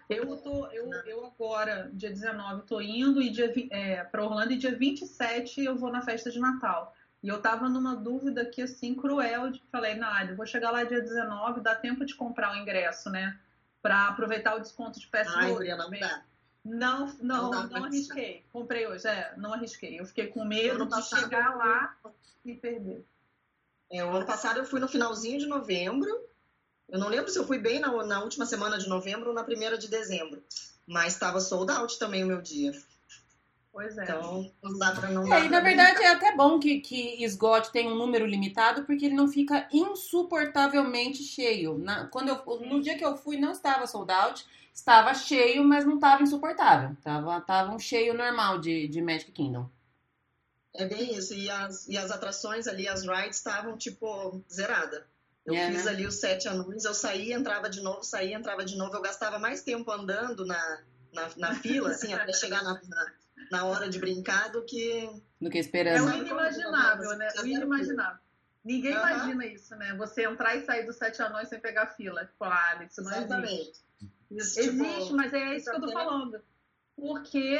Eu, 0.08 0.36
tô, 0.38 0.66
eu, 0.68 0.90
eu 1.06 1.26
agora, 1.26 1.90
dia 1.92 2.10
19, 2.10 2.62
tô 2.62 2.80
indo 2.80 3.22
e 3.22 3.30
dia, 3.30 3.52
é, 3.70 4.02
para 4.02 4.24
Orlando 4.24 4.52
e 4.52 4.58
dia 4.58 4.76
27 4.76 5.64
eu 5.64 5.76
vou 5.76 5.92
na 5.92 6.02
festa 6.02 6.30
de 6.30 6.40
Natal. 6.40 6.92
E 7.22 7.28
eu 7.28 7.40
tava 7.40 7.68
numa 7.68 7.94
dúvida 7.94 8.42
aqui, 8.42 8.62
assim, 8.62 8.94
cruel, 8.94 9.50
de 9.50 9.62
falei, 9.70 9.94
Nádia, 9.94 10.34
vou 10.34 10.46
chegar 10.46 10.70
lá 10.70 10.82
dia 10.84 11.00
19, 11.00 11.60
dá 11.60 11.76
tempo 11.76 12.04
de 12.04 12.14
comprar 12.14 12.52
o 12.52 12.56
ingresso, 12.56 13.10
né? 13.10 13.38
Para 13.82 14.08
aproveitar 14.08 14.56
o 14.56 14.60
desconto 14.60 15.00
de 15.00 15.06
peça 15.06 15.32
Ai, 15.34 15.54
Briana, 15.54 15.88
não 15.88 15.98
dá. 15.98 16.22
Não, 16.62 17.06
não, 17.22 17.50
não, 17.50 17.66
não 17.68 17.84
arrisquei. 17.84 18.44
Comprei 18.52 18.86
hoje, 18.86 19.06
é, 19.08 19.34
não 19.36 19.54
arrisquei. 19.54 19.98
Eu 19.98 20.04
fiquei 20.04 20.26
com 20.26 20.44
medo 20.44 20.86
de 20.86 21.02
chegar 21.02 21.56
lá 21.56 21.96
e 22.44 22.54
perder. 22.54 23.04
É, 23.90 24.04
o 24.04 24.10
ano 24.10 24.26
passado 24.26 24.58
eu 24.58 24.64
fui 24.64 24.78
no 24.78 24.88
finalzinho 24.88 25.38
de 25.38 25.46
novembro. 25.46 26.10
Eu 26.88 26.98
não 26.98 27.08
lembro 27.08 27.30
se 27.30 27.38
eu 27.38 27.46
fui 27.46 27.58
bem 27.58 27.80
na, 27.80 27.90
na 28.04 28.22
última 28.22 28.44
semana 28.44 28.78
de 28.78 28.88
novembro 28.88 29.30
ou 29.30 29.34
na 29.34 29.44
primeira 29.44 29.78
de 29.78 29.88
dezembro. 29.88 30.42
Mas 30.86 31.14
estava 31.14 31.40
sold 31.40 31.72
out 31.72 31.98
também 31.98 32.22
o 32.22 32.26
meu 32.26 32.42
dia. 32.42 32.72
Pois 33.72 33.96
é. 33.96 34.02
Então, 34.02 34.50
não 34.62 34.78
dá 34.78 34.92
pra 34.92 35.10
não. 35.10 35.32
É, 35.32 35.44
e 35.44 35.48
na 35.48 35.60
verdade 35.60 36.02
é 36.02 36.08
até 36.08 36.34
bom 36.34 36.58
que, 36.58 36.80
que 36.80 37.22
esgote 37.22 37.70
tem 37.70 37.88
um 37.88 37.94
número 37.94 38.26
limitado, 38.26 38.84
porque 38.84 39.06
ele 39.06 39.14
não 39.14 39.28
fica 39.28 39.68
insuportavelmente 39.72 41.22
cheio. 41.22 41.78
Na, 41.78 42.06
quando 42.06 42.28
eu, 42.28 42.60
no 42.60 42.82
dia 42.82 42.98
que 42.98 43.04
eu 43.04 43.16
fui, 43.16 43.36
não 43.36 43.52
estava 43.52 43.86
sold 43.86 44.10
out, 44.10 44.44
estava 44.74 45.14
cheio, 45.14 45.62
mas 45.62 45.84
não 45.84 45.94
estava 45.94 46.22
insuportável. 46.22 46.96
Tava, 47.02 47.40
tava 47.40 47.72
um 47.72 47.78
cheio 47.78 48.12
normal 48.12 48.58
de, 48.58 48.88
de 48.88 49.00
Magic 49.00 49.30
Kingdom. 49.30 49.70
É 50.74 50.86
bem 50.86 51.14
isso. 51.14 51.32
E 51.34 51.48
as, 51.48 51.88
e 51.88 51.96
as 51.96 52.10
atrações 52.10 52.66
ali, 52.66 52.88
as 52.88 53.02
rides, 53.02 53.36
estavam, 53.36 53.76
tipo, 53.76 54.42
zerada. 54.52 55.06
Eu 55.46 55.54
é, 55.54 55.70
fiz 55.70 55.84
né? 55.84 55.90
ali 55.92 56.06
os 56.06 56.16
sete 56.16 56.48
anões, 56.48 56.84
eu 56.84 56.94
saía, 56.94 57.34
entrava 57.34 57.70
de 57.70 57.80
novo, 57.80 58.02
saía, 58.02 58.36
entrava 58.36 58.64
de 58.64 58.76
novo. 58.76 58.94
Eu 58.94 59.00
gastava 59.00 59.38
mais 59.38 59.62
tempo 59.62 59.90
andando 59.90 60.44
na, 60.44 60.80
na, 61.12 61.30
na 61.36 61.54
fila, 61.54 61.90
assim, 61.90 62.12
até 62.12 62.32
chegar 62.32 62.62
na, 62.62 62.74
na 62.74 63.12
na 63.50 63.64
hora 63.64 63.88
de 63.88 63.98
brincar 63.98 64.50
do 64.50 64.62
que. 64.64 65.10
Do 65.40 65.50
que 65.50 65.58
esperando. 65.58 66.08
É 66.08 66.12
o 66.12 66.16
inimaginável, 66.22 67.16
né? 67.16 67.28
O 67.42 67.46
inimaginável. 67.46 68.20
Ninguém 68.64 68.92
uhum. 68.92 68.98
imagina 68.98 69.46
isso, 69.46 69.74
né? 69.76 69.94
Você 69.96 70.24
entrar 70.24 70.54
e 70.54 70.64
sair 70.64 70.84
dos 70.84 70.96
sete 70.96 71.22
anões 71.22 71.48
sem 71.48 71.58
pegar 71.58 71.86
fila. 71.88 72.24
Tipo, 72.26 72.44
ah, 72.44 72.86
isso 72.88 73.02
não 73.02 73.10
Exatamente. 73.10 73.52
existe. 73.52 73.80
Isso, 74.30 74.60
tipo, 74.60 74.84
existe, 74.84 75.12
mas 75.14 75.32
é 75.32 75.56
isso 75.56 75.70
que 75.70 75.76
eu 75.76 75.80
tô 75.80 75.92
falando. 75.92 76.40
Porque 77.00 77.58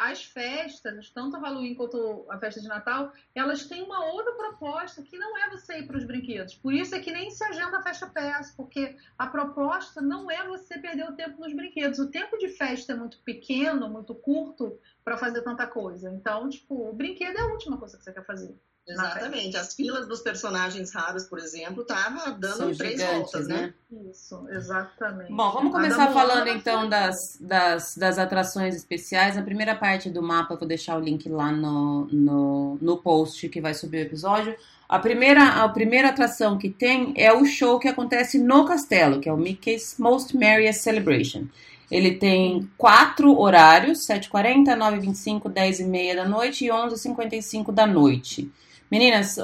as 0.00 0.24
festas, 0.24 1.10
tanto 1.10 1.36
o 1.36 1.40
Halloween 1.40 1.74
quanto 1.74 2.26
a 2.28 2.38
festa 2.38 2.60
de 2.60 2.66
Natal, 2.66 3.12
elas 3.34 3.66
têm 3.66 3.82
uma 3.82 4.04
outra 4.06 4.32
proposta 4.32 5.02
que 5.02 5.16
não 5.16 5.38
é 5.38 5.48
você 5.48 5.78
ir 5.78 5.86
para 5.86 5.96
os 5.96 6.04
brinquedos. 6.04 6.56
Por 6.56 6.74
isso 6.74 6.94
é 6.94 7.00
que 7.00 7.12
nem 7.12 7.30
se 7.30 7.44
agenda 7.44 7.78
a 7.78 7.82
festa 7.82 8.06
PS, 8.06 8.50
porque 8.56 8.96
a 9.16 9.26
proposta 9.28 10.02
não 10.02 10.30
é 10.30 10.46
você 10.46 10.76
perder 10.78 11.08
o 11.08 11.14
tempo 11.14 11.40
nos 11.40 11.54
brinquedos. 11.54 11.98
O 12.00 12.10
tempo 12.10 12.36
de 12.36 12.48
festa 12.48 12.92
é 12.92 12.96
muito 12.96 13.18
pequeno, 13.20 13.88
muito 13.88 14.14
curto 14.14 14.78
para 15.04 15.16
fazer 15.16 15.42
tanta 15.42 15.66
coisa. 15.66 16.10
Então, 16.10 16.48
tipo, 16.48 16.88
o 16.88 16.92
brinquedo 16.92 17.36
é 17.38 17.42
a 17.42 17.52
última 17.52 17.78
coisa 17.78 17.96
que 17.96 18.02
você 18.02 18.12
quer 18.12 18.26
fazer. 18.26 18.58
Exatamente. 18.86 19.56
As 19.56 19.74
filas 19.74 20.06
dos 20.06 20.20
personagens 20.20 20.92
raros, 20.92 21.24
por 21.24 21.38
exemplo, 21.38 21.84
tava 21.84 22.30
dando 22.32 22.56
São 22.56 22.74
três 22.74 23.00
voltas, 23.02 23.48
né? 23.48 23.72
né? 23.90 24.10
Isso, 24.10 24.46
exatamente. 24.50 25.32
Bom, 25.32 25.50
vamos 25.52 25.72
começar 25.72 26.12
falando 26.12 26.48
então 26.48 26.86
das, 26.88 27.38
das, 27.40 27.96
das 27.96 28.18
atrações 28.18 28.74
especiais. 28.74 29.36
Na 29.36 29.42
primeira 29.42 29.74
parte 29.74 30.10
do 30.10 30.22
mapa, 30.22 30.56
vou 30.56 30.68
deixar 30.68 30.98
o 30.98 31.00
link 31.00 31.28
lá 31.28 31.50
no, 31.50 32.06
no, 32.12 32.78
no 32.80 32.98
post 32.98 33.48
que 33.48 33.60
vai 33.60 33.72
subir 33.72 33.98
o 33.98 34.02
episódio. 34.02 34.54
A 34.86 34.98
primeira, 34.98 35.64
a 35.64 35.68
primeira 35.70 36.08
atração 36.08 36.58
que 36.58 36.68
tem 36.68 37.14
é 37.16 37.32
o 37.32 37.46
show 37.46 37.78
que 37.78 37.88
acontece 37.88 38.38
no 38.38 38.66
castelo, 38.66 39.18
que 39.18 39.28
é 39.30 39.32
o 39.32 39.36
Mickey's 39.36 39.96
Most 39.98 40.36
Merriest 40.36 40.82
Celebration. 40.82 41.46
Ele 41.90 42.16
tem 42.16 42.68
quatro 42.76 43.38
horários, 43.38 44.06
7h40, 44.06 44.76
9h25, 44.76 45.42
10h30 45.44 46.16
da 46.16 46.28
noite 46.28 46.66
e 46.66 46.68
11h55 46.68 47.72
da 47.72 47.86
noite. 47.86 48.50
Meninas, 48.94 49.38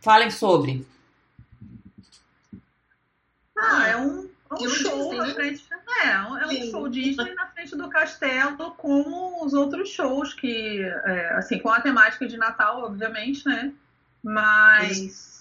falem 0.00 0.30
sobre. 0.30 0.86
Ah, 3.58 3.88
é 3.88 3.96
um, 3.96 4.30
é 4.48 4.54
um 4.54 4.68
show 4.68 5.12
na 5.12 5.34
frente. 5.34 5.64
É, 6.04 6.10
é 6.10 6.46
um 6.46 6.70
show 6.70 6.88
Disney 6.88 7.34
na 7.34 7.48
frente 7.48 7.74
do 7.74 7.88
castelo, 7.88 8.70
como 8.76 9.44
os 9.44 9.54
outros 9.54 9.88
shows 9.88 10.34
que, 10.34 10.80
é, 10.82 11.32
assim, 11.32 11.58
com 11.58 11.68
a 11.68 11.80
temática 11.80 12.28
de 12.28 12.36
Natal, 12.36 12.84
obviamente, 12.84 13.44
né? 13.44 13.72
Mas. 14.22 14.98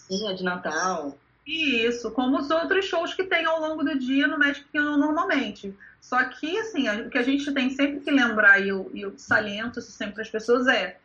Sim, 0.08 0.32
é 0.32 0.34
de 0.34 0.44
Natal. 0.44 1.16
Isso, 1.46 2.10
como 2.10 2.40
os 2.40 2.50
outros 2.50 2.86
shows 2.86 3.14
que 3.14 3.26
tem 3.26 3.46
ao 3.46 3.62
longo 3.62 3.84
do 3.84 4.00
dia 4.00 4.26
no 4.26 4.40
Magic 4.40 4.66
Kingdom 4.72 4.98
normalmente. 4.98 5.72
Só 6.02 6.24
que, 6.24 6.58
assim, 6.58 6.90
o 6.90 7.12
que 7.12 7.20
a 7.20 7.24
gente 7.24 7.52
tem 7.52 7.70
sempre 7.70 8.00
que 8.00 8.10
lembrar, 8.10 8.60
e 8.60 8.70
eu, 8.70 8.90
eu 8.96 9.14
saliento 9.20 9.78
isso 9.78 9.92
sempre 9.92 10.16
para 10.16 10.24
as 10.24 10.32
pessoas, 10.32 10.66
é 10.66 10.98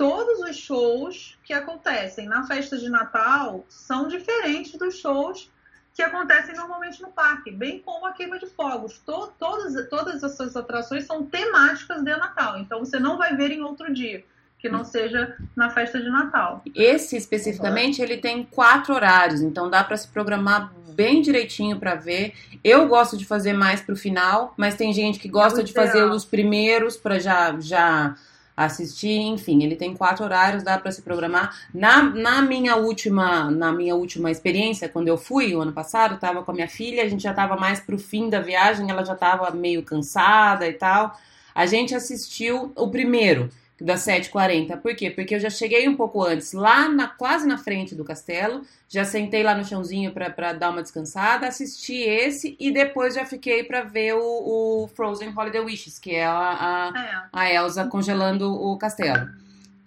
todos 0.00 0.38
os 0.38 0.56
shows 0.56 1.36
que 1.44 1.52
acontecem 1.52 2.26
na 2.26 2.46
festa 2.46 2.78
de 2.78 2.88
Natal 2.88 3.66
são 3.68 4.08
diferentes 4.08 4.72
dos 4.78 4.96
shows 4.96 5.50
que 5.92 6.00
acontecem 6.00 6.56
normalmente 6.56 7.02
no 7.02 7.08
parque, 7.08 7.50
bem 7.50 7.80
como 7.80 8.06
a 8.06 8.12
queima 8.12 8.38
de 8.38 8.46
fogos. 8.46 8.98
To 9.04 9.30
todas, 9.38 9.90
todas 9.90 10.22
essas 10.22 10.56
atrações 10.56 11.04
são 11.04 11.26
temáticas 11.26 12.02
de 12.02 12.16
Natal, 12.16 12.58
então 12.58 12.78
você 12.78 12.98
não 12.98 13.18
vai 13.18 13.36
ver 13.36 13.50
em 13.50 13.60
outro 13.60 13.92
dia 13.92 14.24
que 14.58 14.70
não 14.70 14.84
seja 14.84 15.36
na 15.54 15.68
festa 15.68 16.00
de 16.00 16.08
Natal. 16.08 16.62
Esse 16.74 17.16
especificamente 17.16 18.00
ele 18.00 18.16
tem 18.16 18.42
quatro 18.42 18.94
horários, 18.94 19.42
então 19.42 19.68
dá 19.68 19.84
para 19.84 19.98
se 19.98 20.08
programar 20.08 20.72
bem 20.94 21.20
direitinho 21.20 21.78
para 21.78 21.94
ver. 21.94 22.32
Eu 22.64 22.88
gosto 22.88 23.18
de 23.18 23.26
fazer 23.26 23.52
mais 23.52 23.82
para 23.82 23.92
o 23.92 23.96
final, 23.96 24.54
mas 24.56 24.74
tem 24.74 24.94
gente 24.94 25.18
que 25.18 25.28
gosta 25.28 25.60
é 25.60 25.64
de 25.64 25.74
fazer 25.74 26.04
os 26.04 26.24
primeiros 26.24 26.96
para 26.96 27.18
já 27.18 27.58
já 27.60 28.16
assistir, 28.56 29.18
enfim, 29.18 29.62
ele 29.62 29.76
tem 29.76 29.94
quatro 29.94 30.24
horários, 30.24 30.62
dá 30.62 30.78
para 30.78 30.92
se 30.92 31.02
programar. 31.02 31.56
Na, 31.72 32.02
na 32.02 32.42
minha 32.42 32.76
última 32.76 33.50
na 33.50 33.72
minha 33.72 33.94
última 33.94 34.30
experiência, 34.30 34.88
quando 34.88 35.08
eu 35.08 35.16
fui 35.16 35.54
o 35.54 35.60
ano 35.60 35.72
passado, 35.72 36.18
tava 36.18 36.42
com 36.42 36.50
a 36.50 36.54
minha 36.54 36.68
filha, 36.68 37.02
a 37.02 37.08
gente 37.08 37.22
já 37.22 37.32
tava 37.32 37.56
mais 37.56 37.80
pro 37.80 37.98
fim 37.98 38.28
da 38.28 38.40
viagem, 38.40 38.90
ela 38.90 39.04
já 39.04 39.14
tava 39.14 39.50
meio 39.50 39.82
cansada 39.82 40.66
e 40.66 40.72
tal. 40.72 41.18
A 41.54 41.66
gente 41.66 41.94
assistiu 41.94 42.72
o 42.76 42.90
primeiro, 42.90 43.48
das 43.80 44.00
7h40. 44.00 44.76
Por 44.78 44.94
quê? 44.94 45.10
Porque 45.10 45.34
eu 45.34 45.40
já 45.40 45.50
cheguei 45.50 45.88
um 45.88 45.96
pouco 45.96 46.22
antes, 46.22 46.52
lá 46.52 46.88
na, 46.88 47.08
quase 47.08 47.46
na 47.46 47.58
frente 47.58 47.94
do 47.94 48.04
castelo, 48.04 48.62
já 48.88 49.04
sentei 49.04 49.42
lá 49.42 49.54
no 49.54 49.64
chãozinho 49.64 50.12
para 50.12 50.52
dar 50.52 50.70
uma 50.70 50.82
descansada, 50.82 51.46
assisti 51.46 52.02
esse 52.02 52.56
e 52.58 52.70
depois 52.70 53.14
já 53.14 53.24
fiquei 53.24 53.64
para 53.64 53.82
ver 53.82 54.14
o, 54.14 54.84
o, 54.84 54.88
Frozen 54.88 55.32
Holiday 55.36 55.60
Wishes, 55.60 55.98
que 55.98 56.14
é 56.14 56.24
a, 56.24 56.92
a, 56.92 57.00
é. 57.00 57.22
a 57.32 57.52
Elsa 57.52 57.84
congelando 57.86 58.52
o 58.52 58.76
castelo 58.76 59.28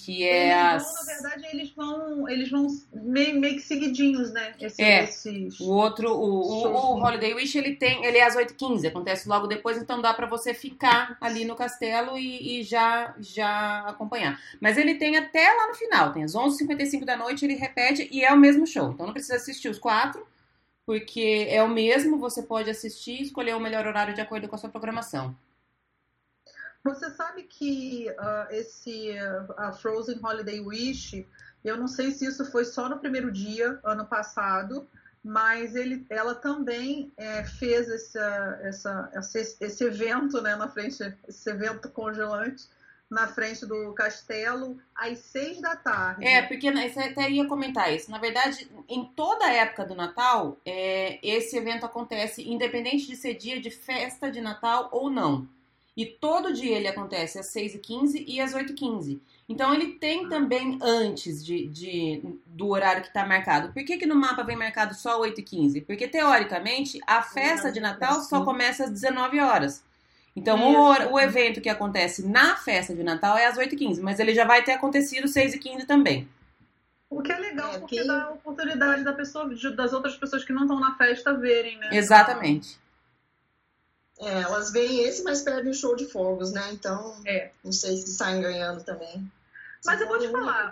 que 0.04 0.22
é 0.24 0.50
eles 0.50 0.84
as... 0.84 0.84
vão, 0.84 0.94
na 0.94 1.14
verdade, 1.14 1.48
eles 1.54 1.72
vão, 1.72 2.30
eles 2.30 2.52
vão 2.52 2.68
meio, 2.94 3.40
meio 3.40 3.56
que 3.56 3.62
seguidinhos, 3.62 4.34
né? 4.34 4.54
Esse, 4.60 4.82
é. 4.82 5.04
Esses... 5.04 5.60
O 5.62 5.70
outro, 5.70 6.12
o, 6.12 6.42
o, 6.42 6.68
o, 6.68 7.02
Holiday 7.02 7.34
Wish, 7.34 7.58
ele 7.58 7.76
tem, 7.76 8.04
ele 8.04 8.18
é 8.18 8.26
às 8.26 8.36
8h15, 8.36 8.86
acontece 8.86 9.30
logo 9.30 9.48
depois, 9.48 9.78
então 9.78 10.02
dá 10.02 10.14
para 10.14 10.28
você 10.28 10.54
ficar 10.54 11.18
ali 11.22 11.46
no 11.46 11.56
castelo 11.56 12.18
e, 12.18 12.60
e, 12.60 12.64
já, 12.64 13.16
já 13.18 13.80
acompanhar. 13.88 14.38
Mas 14.60 14.78
ele 14.78 14.96
tem 14.96 15.16
até 15.16 15.54
lá 15.54 15.68
no 15.68 15.76
final, 15.76 16.12
tem 16.12 16.24
às 16.24 16.34
11h55 16.34 17.06
da 17.06 17.16
noite, 17.16 17.46
ele 17.46 17.56
repete 17.56 18.10
e 18.12 18.26
é 18.26 18.34
o 18.34 18.38
mesmo 18.38 18.68
show. 18.68 18.92
Então 18.92 19.06
não 19.06 19.14
precisa 19.14 19.36
assistir 19.36 19.70
os 19.70 19.80
quatro, 19.80 20.28
porque 20.86 21.48
é 21.50 21.64
o 21.64 21.70
mesmo, 21.70 22.18
você 22.18 22.44
pode 22.44 22.70
assistir 22.70 23.20
e 23.20 23.24
escolher 23.24 23.56
o 23.56 23.60
melhor 23.60 23.88
horário 23.88 24.14
de 24.14 24.20
acordo 24.20 24.50
com 24.50 24.56
a 24.56 24.60
sua 24.60 24.70
programação. 24.70 25.34
Você 26.84 27.10
sabe 27.12 27.44
que 27.44 28.08
uh, 28.10 28.54
esse 28.54 29.12
uh, 29.12 29.74
Frozen 29.74 30.20
Holiday 30.22 30.60
Wish, 30.60 31.26
eu 31.64 31.78
não 31.78 31.88
sei 31.88 32.12
se 32.12 32.26
isso 32.26 32.44
foi 32.52 32.66
só 32.66 32.90
no 32.90 33.00
primeiro 33.00 33.32
dia, 33.32 33.80
ano 33.84 34.06
passado, 34.06 34.88
mas 35.24 35.76
ele, 35.76 36.06
ela 36.10 36.36
também 36.36 37.14
é, 37.16 37.46
fez 37.46 37.90
essa, 37.90 38.60
esse, 39.16 39.58
esse 39.62 39.84
evento 39.86 40.42
né, 40.42 40.56
na 40.58 40.68
frente, 40.68 41.02
esse 41.26 41.50
evento 41.50 41.90
congelante 41.90 42.68
na 43.10 43.28
frente 43.28 43.66
do 43.66 43.94
castelo 43.94 44.78
às 44.94 45.20
seis 45.20 45.62
da 45.62 45.76
tarde. 45.76 46.26
É, 46.26 46.42
porque 46.42 46.72
né, 46.72 46.90
você 46.90 47.00
até 47.00 47.30
ia 47.30 47.48
comentar 47.48 47.94
isso. 47.94 48.12
Na 48.12 48.18
verdade, 48.18 48.70
em 48.90 49.06
toda 49.16 49.46
a 49.46 49.54
época 49.54 49.86
do 49.86 49.96
Natal, 49.96 50.58
é, 50.66 51.20
esse 51.24 51.56
evento 51.56 51.86
acontece 51.86 52.42
independente 52.42 53.08
de 53.08 53.16
ser 53.16 53.36
dia 53.36 53.62
de 53.62 53.70
festa 53.70 54.30
de 54.30 54.42
Natal 54.42 54.90
ou 54.92 55.10
não. 55.10 55.48
E 55.96 56.06
todo 56.06 56.54
dia 56.54 56.76
ele 56.76 56.88
acontece 56.88 57.40
às 57.40 57.54
6h15 57.54 58.24
e 58.28 58.42
às 58.42 58.54
8h15. 58.54 59.20
Então 59.48 59.74
ele 59.74 59.94
tem 59.94 60.28
também 60.28 60.80
antes 60.82 61.46
de, 61.46 61.68
de 61.68 62.22
do 62.46 62.70
horário 62.70 63.02
que 63.02 63.10
está 63.10 63.26
marcado. 63.26 63.72
Por 63.72 63.84
que, 63.84 63.98
que 63.98 64.06
no 64.06 64.16
mapa 64.16 64.44
vem 64.44 64.56
marcado 64.56 64.96
só 64.96 65.22
8h15? 65.22 65.86
Porque 65.86 66.08
teoricamente 66.08 67.00
a 67.06 67.22
festa 67.22 67.72
de 67.72 67.80
Natal 67.80 68.22
só 68.22 68.44
começa 68.44 68.86
às 68.86 68.90
19 68.90 69.40
horas. 69.40 69.84
Então 70.36 70.60
o, 70.60 71.14
o 71.14 71.20
evento 71.20 71.62
que 71.62 71.70
acontece 71.70 72.28
na 72.28 72.56
festa 72.56 72.96
de 72.96 73.04
Natal 73.04 73.38
é 73.38 73.46
às 73.46 73.58
8h15, 73.58 74.02
mas 74.02 74.20
ele 74.20 74.34
já 74.34 74.46
vai 74.46 74.64
ter 74.64 74.72
acontecido 74.72 75.26
às 75.26 75.34
6h15 75.34 75.86
também. 75.86 76.28
O 77.08 77.22
que 77.22 77.32
é 77.32 77.38
legal, 77.38 77.76
é, 77.76 77.80
porque 77.80 78.04
dá 78.04 78.24
a 78.24 78.32
oportunidade 78.32 79.04
da 79.04 79.14
pessoa, 79.14 79.48
das 79.76 79.94
outras 79.94 80.16
pessoas 80.16 80.44
que 80.44 80.52
não 80.52 80.64
estão 80.64 80.80
na 80.80 80.96
festa 80.96 81.34
verem, 81.36 81.78
né? 81.78 81.90
Exatamente. 81.92 82.80
É, 84.20 84.42
elas 84.42 84.72
veem 84.72 85.04
esse, 85.04 85.24
mas 85.24 85.42
perdem 85.42 85.72
o 85.72 85.74
show 85.74 85.96
de 85.96 86.06
fogos, 86.06 86.52
né? 86.52 86.72
Então, 86.72 87.22
é. 87.26 87.52
não 87.64 87.72
sei 87.72 87.98
se 87.98 88.14
saem 88.14 88.42
ganhando 88.42 88.84
também. 88.84 89.30
Mas 89.86 90.00
eu 90.00 90.08
vou 90.08 90.20
te 90.20 90.30
falar, 90.30 90.72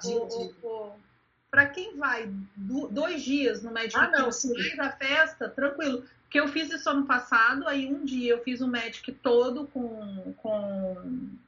para 1.50 1.67
quem 1.67 1.98
vai 1.98 2.31
do, 2.55 2.88
dois 2.88 3.21
dias 3.21 3.62
no 3.62 3.71
Magic 3.71 3.98
ah, 3.98 4.10
não, 4.10 4.29
mais 4.29 4.79
a 4.79 4.91
festa, 4.91 5.50
tranquilo. 5.50 6.05
Porque 6.24 6.39
eu 6.39 6.48
fiz 6.48 6.71
isso 6.71 6.89
ano 6.89 7.05
passado, 7.05 7.67
aí 7.67 7.91
um 7.91 8.05
dia 8.05 8.31
eu 8.31 8.41
fiz 8.41 8.62
o 8.62 8.67
Magic 8.67 9.12
todo 9.12 9.67
com, 9.67 10.33
com 10.38 10.95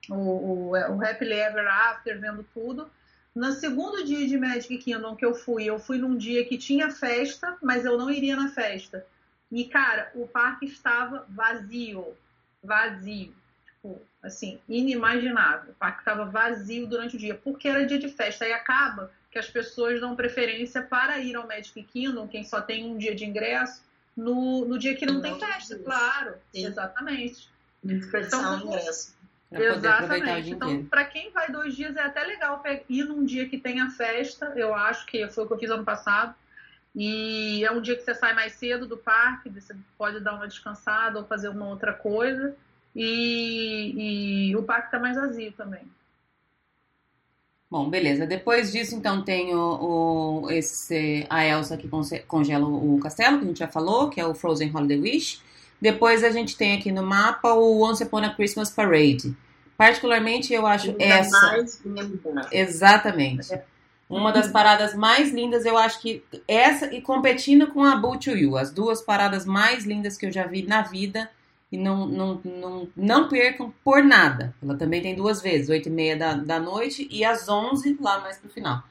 o, 0.10 0.14
o, 0.14 0.70
o 0.72 1.06
Happily 1.06 1.40
Ever 1.40 1.66
After, 1.66 2.20
vendo 2.20 2.46
tudo. 2.54 2.92
No 3.34 3.54
segundo 3.54 4.04
dia 4.04 4.28
de 4.28 4.38
Magic 4.38 4.78
Kingdom 4.78 5.16
que 5.16 5.26
eu 5.26 5.34
fui, 5.34 5.64
eu 5.64 5.80
fui 5.80 5.98
num 5.98 6.18
dia 6.18 6.46
que 6.46 6.58
tinha 6.58 6.92
festa, 6.92 7.58
mas 7.62 7.86
eu 7.86 7.98
não 7.98 8.12
iria 8.12 8.36
na 8.36 8.50
festa. 8.50 9.06
E, 9.54 9.66
cara, 9.66 10.12
o 10.16 10.28
parque 10.28 10.66
estava 10.66 11.28
vazio. 11.30 12.18
Vazio. 12.64 13.36
Tipo, 13.68 14.02
assim, 14.24 14.60
inimaginável. 14.68 15.74
O 15.74 15.76
parque 15.76 16.00
estava 16.00 16.26
vazio 16.26 16.88
durante 16.88 17.16
o 17.16 17.20
dia, 17.20 17.36
porque 17.36 17.68
era 17.68 17.86
dia 17.86 18.00
de 18.00 18.10
festa. 18.10 18.46
Aí 18.46 18.52
acaba 18.52 19.12
que 19.30 19.38
as 19.38 19.48
pessoas 19.48 20.02
dão 20.02 20.16
preferência 20.16 20.82
para 20.82 21.20
ir 21.20 21.36
ao 21.36 21.48
Magic 21.48 21.84
Kingdom, 21.84 22.28
quem 22.28 22.44
só 22.44 22.62
tem 22.62 22.84
um 22.84 22.98
dia 22.98 23.14
de 23.14 23.26
ingresso, 23.26 23.84
no, 24.18 24.66
no 24.66 24.80
dia 24.80 24.96
que 24.96 25.06
não, 25.06 25.16
não 25.16 25.22
tem 25.22 25.40
festa, 25.40 25.78
claro. 25.78 26.34
Sim. 26.52 26.66
Exatamente. 26.66 27.50
Então, 27.84 28.60
ingresso. 28.60 29.16
Exatamente. 29.52 30.50
Então, 30.50 30.84
para 30.86 31.06
quem 31.06 31.30
vai 31.30 31.52
dois 31.52 31.76
dias, 31.76 31.96
é 31.96 32.02
até 32.02 32.24
legal 32.24 32.64
ir 32.90 33.04
num 33.04 33.24
dia 33.24 33.48
que 33.48 33.60
tenha 33.60 33.88
festa. 33.92 34.52
Eu 34.56 34.74
acho 34.74 35.06
que 35.06 35.28
foi 35.30 35.44
o 35.44 35.48
que 35.48 35.54
eu 35.54 35.60
fiz 35.60 35.70
ano 35.70 35.84
passado. 35.84 36.34
E 36.96 37.64
é 37.66 37.72
um 37.72 37.82
dia 37.82 37.96
que 37.96 38.04
você 38.04 38.14
sai 38.14 38.34
mais 38.34 38.54
cedo 38.54 38.86
do 38.86 38.98
parque, 38.98 39.50
você 39.50 39.76
pode 39.98 40.20
dar 40.20 40.36
uma 40.36 40.48
descansada 40.48 41.20
ou 41.20 41.26
fazer 41.26 41.50
uma 41.50 41.68
outra 41.68 41.92
coisa. 41.94 42.56
E, 42.96 44.50
e 44.50 44.56
o 44.56 44.64
parque 44.64 44.88
está 44.88 45.00
mais 45.00 45.16
vazio 45.16 45.52
também. 45.54 45.82
Bom, 47.70 47.90
beleza. 47.90 48.28
Depois 48.28 48.72
disso, 48.72 48.94
então, 48.94 49.24
tem 49.24 49.56
o, 49.56 50.44
o, 50.44 50.52
esse, 50.52 51.26
a 51.28 51.44
Elsa 51.44 51.76
que 51.76 51.90
congela 52.28 52.68
o 52.68 53.00
castelo, 53.00 53.40
que 53.40 53.46
a 53.46 53.48
gente 53.48 53.58
já 53.58 53.68
falou, 53.68 54.12
que 54.12 54.22
é 54.22 54.28
o 54.28 54.36
Frozen 54.36 54.72
Holiday 54.72 55.00
Wish. 55.00 55.42
Depois 55.82 56.24
a 56.24 56.30
gente 56.30 56.56
tem 56.56 56.78
aqui 56.78 56.92
no 56.92 57.02
mapa 57.02 57.52
o 57.54 57.82
Once 57.82 58.04
Upon 58.04 58.20
a 58.20 58.30
Christmas 58.30 58.70
Parade. 58.70 59.36
Particularmente 59.76 60.54
eu 60.54 60.68
acho 60.68 60.92
Ainda 60.92 61.04
essa. 61.04 61.42
mais 61.42 61.82
linda. 61.84 62.48
Exatamente. 62.52 63.60
Uma 64.10 64.32
das 64.32 64.52
paradas 64.52 64.94
mais 64.94 65.32
lindas, 65.32 65.66
eu 65.66 65.78
acho 65.78 66.00
que 66.00 66.24
essa 66.48 66.94
e 66.94 67.02
competindo 67.02 67.68
com 67.68 67.84
a 67.84 67.96
Boot 67.96 68.30
You, 68.30 68.58
as 68.58 68.72
duas 68.72 69.02
paradas 69.02 69.46
mais 69.46 69.86
lindas 69.86 70.18
que 70.18 70.26
eu 70.26 70.32
já 70.32 70.46
vi 70.46 70.64
na 70.64 70.82
vida 70.82 71.30
e 71.72 71.78
não, 71.78 72.08
não, 72.08 72.42
não, 72.44 72.88
não 72.96 73.28
percam 73.28 73.74
por 73.84 74.04
nada. 74.04 74.54
Ela 74.62 74.78
também 74.78 75.02
tem 75.02 75.16
duas 75.16 75.42
vezes, 75.42 75.70
8 75.70 75.88
e 75.88 75.92
meia 75.92 76.16
da, 76.16 76.34
da 76.36 76.60
noite 76.60 77.08
e 77.10 77.26
às 77.26 77.50
11 77.50 77.98
lá 78.00 78.20
mais 78.20 78.38
pro 78.38 78.50
final. 78.50 78.84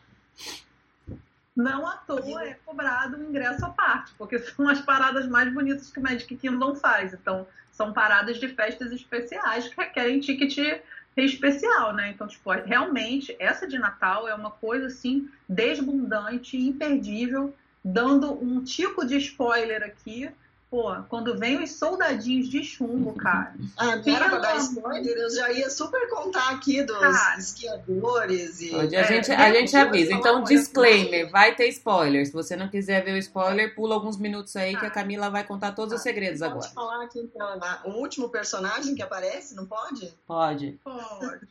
Não 1.55 1.87
à 1.87 1.99
toa 1.99 2.45
é 2.45 2.55
cobrado 2.65 3.19
um 3.19 3.29
ingresso 3.29 3.65
à 3.65 3.69
parte, 3.69 4.13
porque 4.17 4.39
são 4.39 4.69
as 4.69 4.81
paradas 4.81 5.29
mais 5.29 5.53
bonitas 5.53 5.91
que 5.91 6.01
o 6.01 6.03
Magic 6.03 6.35
Kingdom 6.37 6.75
faz. 6.75 7.13
Então, 7.13 7.47
são 7.71 7.93
paradas 7.93 8.39
de 8.39 8.49
festas 8.49 8.91
especiais 8.91 9.69
que 9.69 9.81
requerem 9.81 10.19
ticket 10.19 10.83
especial, 11.17 11.93
né? 11.93 12.11
Então, 12.11 12.27
tipo, 12.27 12.51
realmente, 12.51 13.37
essa 13.39 13.67
de 13.67 13.79
Natal 13.79 14.29
é 14.29 14.35
uma 14.35 14.51
coisa, 14.51 14.87
assim, 14.87 15.29
desbundante, 15.49 16.57
imperdível, 16.57 17.55
dando 17.85 18.33
um 18.33 18.63
tipo 18.63 19.05
de 19.05 19.17
spoiler 19.17 19.83
aqui, 19.83 20.31
Pô, 20.73 20.91
quando 21.11 21.37
vem 21.37 21.63
os 21.63 21.73
soldadinhos 21.73 22.49
de 22.49 22.65
chumbo, 22.65 23.13
cara. 23.15 23.53
Ah, 23.77 24.01
era 24.07 24.29
pra 24.31 24.39
dar 24.39 24.57
spoiler, 24.57 25.17
eu 25.19 25.31
já 25.31 25.51
ia 25.53 25.69
super 25.69 26.09
contar 26.09 26.49
aqui 26.51 26.83
dos 26.83 26.97
Cara. 26.99 27.39
esquiadores 27.39 28.61
e. 28.63 28.71
Pode, 28.71 28.97
a, 28.97 29.01
É, 29.01 29.05
gente, 29.05 29.31
a 29.33 29.53
gente 29.53 29.77
avisa. 29.77 30.13
Então, 30.15 30.37
uma 30.39 30.45
disclaimer, 30.47 31.31
vai 31.31 31.55
ter 31.55 31.69
spoiler. 31.69 32.25
Se 32.25 32.33
você 32.33 32.57
não 32.57 32.69
quiser 32.69 33.05
ver 33.05 33.13
o 33.13 33.19
spoiler, 33.19 33.75
pula 33.75 33.95
alguns 33.95 34.17
minutos 34.17 34.55
aí 34.57 34.71
que 34.75 34.87
a 34.87 34.89
Tá. 34.89 35.03
Camila 35.03 35.29
vai 35.29 35.45
contar 35.45 35.73
todos 35.73 35.93
os 35.93 35.99
Tá. 36.01 36.05
segredos 36.05 36.41
Pode 36.41 36.53
agora. 36.53 36.69
falar 36.71 37.05
aqui 37.05 37.19
então, 37.21 37.61
o 37.85 37.91
último 38.01 38.31
personagem 38.31 38.95
que 38.95 39.03
aparece, 39.03 39.55
não 39.55 39.67
pode? 39.67 40.15
Pode. 40.27 40.81
Pode, 40.83 41.47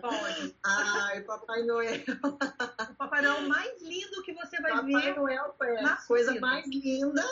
pode. 0.00 0.54
Ai, 0.64 1.20
Papai 1.22 1.62
Noel. 1.64 2.00
Papai 3.02 3.22
Noel 3.22 3.48
mais 3.48 3.82
lindo 3.82 4.22
que 4.22 4.32
você 4.32 4.60
vai 4.60 4.72
Papai 4.72 4.92
ver. 4.92 5.16
Noel 5.16 5.54
foi 5.58 5.76
a 5.78 5.96
coisa 5.96 6.38
mais 6.40 6.66
linda 6.66 7.24